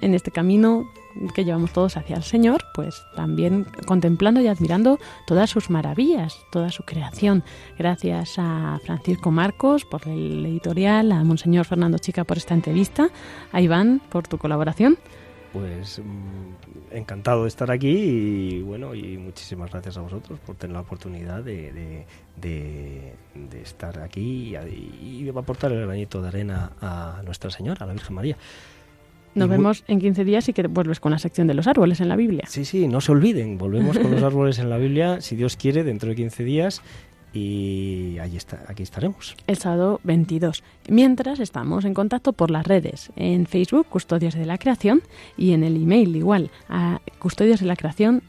en 0.00 0.14
este 0.14 0.30
camino 0.30 0.90
que 1.34 1.44
llevamos 1.44 1.72
todos 1.72 1.96
hacia 1.96 2.16
el 2.16 2.22
Señor, 2.22 2.64
pues 2.74 3.02
también 3.14 3.66
contemplando 3.86 4.40
y 4.40 4.46
admirando 4.46 4.98
todas 5.26 5.50
sus 5.50 5.70
maravillas, 5.70 6.36
toda 6.50 6.70
su 6.70 6.82
creación. 6.84 7.44
Gracias 7.78 8.34
a 8.38 8.78
Francisco 8.84 9.30
Marcos 9.30 9.84
por 9.84 10.06
el 10.06 10.44
editorial, 10.46 11.12
a 11.12 11.24
Monseñor 11.24 11.66
Fernando 11.66 11.98
Chica 11.98 12.24
por 12.24 12.36
esta 12.36 12.54
entrevista, 12.54 13.10
a 13.52 13.60
Iván 13.60 14.00
por 14.10 14.28
tu 14.28 14.38
colaboración 14.38 14.98
pues 15.52 15.98
mm, 15.98 16.96
encantado 16.96 17.42
de 17.42 17.48
estar 17.48 17.70
aquí 17.70 17.88
y 17.88 18.62
bueno, 18.62 18.94
y 18.94 19.18
muchísimas 19.18 19.70
gracias 19.70 19.96
a 19.96 20.00
vosotros 20.00 20.38
por 20.40 20.56
tener 20.56 20.74
la 20.74 20.80
oportunidad 20.80 21.42
de, 21.42 22.06
de, 22.36 23.14
estar 23.62 23.98
aquí 24.00 24.56
y, 24.56 25.24
y, 25.24 25.28
aportar 25.28 25.72
el 25.72 25.86
granito 25.86 26.22
de 26.22 26.28
arena 26.28 26.72
a 26.80 27.22
Nuestra 27.24 27.50
Señora, 27.50 27.84
a 27.84 27.86
la 27.86 27.92
Virgen 27.92 28.14
María. 28.14 28.36
Nos 29.34 29.48
vemos 29.48 29.84
en 29.86 30.00
15 30.00 30.24
días 30.24 30.48
y 30.48 30.52
que 30.52 30.66
vuelves 30.66 30.98
con 30.98 31.12
la 31.12 31.18
sección 31.18 31.46
de 31.46 31.54
los 31.54 31.68
árboles 31.68 32.00
en 32.00 32.08
la 32.08 32.16
Biblia. 32.16 32.44
Sí, 32.48 32.64
sí, 32.64 32.88
no 32.88 33.00
se 33.00 33.12
olviden, 33.12 33.58
volvemos 33.58 33.96
con 33.96 34.10
los 34.10 34.22
árboles 34.24 34.58
en 34.58 34.68
la 34.68 34.76
Biblia, 34.76 35.20
si 35.20 35.36
Dios 35.36 35.56
quiere, 35.56 35.84
dentro 35.84 36.08
de 36.08 36.16
15 36.16 36.42
días 36.42 36.82
y 37.32 38.18
está, 38.36 38.64
aquí 38.68 38.82
estaremos. 38.82 39.36
El 39.46 39.56
sábado 39.58 40.00
22. 40.04 40.62
Mientras 40.88 41.40
estamos 41.40 41.84
en 41.84 41.94
contacto 41.94 42.32
por 42.32 42.50
las 42.50 42.66
redes, 42.66 43.10
en 43.16 43.46
Facebook, 43.46 43.86
Custodios 43.88 44.34
de 44.34 44.46
la 44.46 44.58
Creación, 44.58 45.02
y 45.36 45.52
en 45.52 45.62
el 45.62 45.76
email 45.76 46.16
igual, 46.16 46.50
a 46.68 47.00
custodios 47.18 47.60
de 47.60 47.66
la 47.66 47.76
creación 47.76 48.22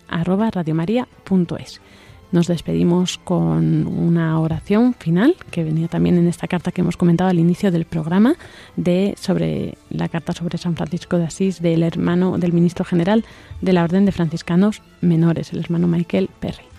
Nos 2.32 2.48
despedimos 2.48 3.18
con 3.18 3.88
una 3.88 4.40
oración 4.40 4.94
final 4.94 5.36
que 5.50 5.66
venía 5.66 5.90
también 5.90 6.18
en 6.18 6.28
esta 6.28 6.48
carta 6.48 6.72
que 6.72 6.80
hemos 6.80 6.96
comentado 6.96 7.30
al 7.30 7.40
inicio 7.40 7.72
del 7.72 7.84
programa 7.84 8.36
de 8.78 9.16
sobre 9.20 9.78
la 9.90 10.08
carta 10.08 10.32
sobre 10.32 10.58
San 10.58 10.78
Francisco 10.78 11.18
de 11.18 11.26
Asís 11.26 11.62
del 11.62 11.84
hermano 11.84 12.38
del 12.38 12.54
ministro 12.54 12.86
general 12.86 13.26
de 13.60 13.74
la 13.74 13.84
Orden 13.84 14.06
de 14.06 14.14
Franciscanos 14.14 14.82
Menores, 15.02 15.52
el 15.52 15.60
hermano 15.60 15.88
Michael 15.88 16.30
Perry. 16.40 16.71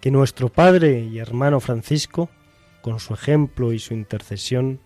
Que 0.00 0.10
nuestro 0.10 0.48
Padre 0.48 1.00
y 1.00 1.18
hermano 1.18 1.60
Francisco, 1.60 2.28
con 2.82 3.00
su 3.00 3.14
ejemplo 3.14 3.72
y 3.72 3.78
su 3.78 3.94
intercesión, 3.94 4.80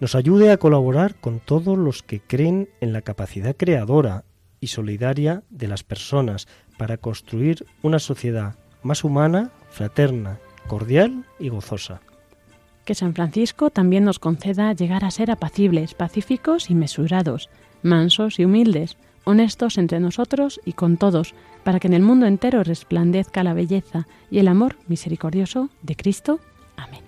nos 0.00 0.14
ayude 0.14 0.50
a 0.50 0.56
colaborar 0.56 1.14
con 1.16 1.40
todos 1.40 1.78
los 1.78 2.02
que 2.02 2.20
creen 2.20 2.68
en 2.80 2.92
la 2.92 3.02
capacidad 3.02 3.56
creadora 3.56 4.24
y 4.60 4.68
solidaria 4.68 5.42
de 5.50 5.68
las 5.68 5.82
personas 5.84 6.48
para 6.76 6.96
construir 6.96 7.66
una 7.82 7.98
sociedad 7.98 8.56
más 8.82 9.04
humana, 9.04 9.50
fraterna, 9.70 10.38
cordial 10.66 11.24
y 11.38 11.48
gozosa. 11.48 12.00
Que 12.84 12.94
San 12.94 13.14
Francisco 13.14 13.70
también 13.70 14.04
nos 14.04 14.18
conceda 14.18 14.72
llegar 14.72 15.04
a 15.04 15.10
ser 15.10 15.30
apacibles, 15.30 15.94
pacíficos 15.94 16.70
y 16.70 16.74
mesurados, 16.74 17.50
mansos 17.82 18.38
y 18.38 18.44
humildes, 18.44 18.96
honestos 19.24 19.78
entre 19.78 20.00
nosotros 20.00 20.60
y 20.64 20.72
con 20.72 20.96
todos, 20.96 21.34
para 21.64 21.80
que 21.80 21.88
en 21.88 21.94
el 21.94 22.02
mundo 22.02 22.26
entero 22.26 22.62
resplandezca 22.62 23.42
la 23.42 23.54
belleza 23.54 24.06
y 24.30 24.38
el 24.38 24.48
amor 24.48 24.76
misericordioso 24.88 25.70
de 25.82 25.96
Cristo. 25.96 26.40
Amén. 26.76 27.07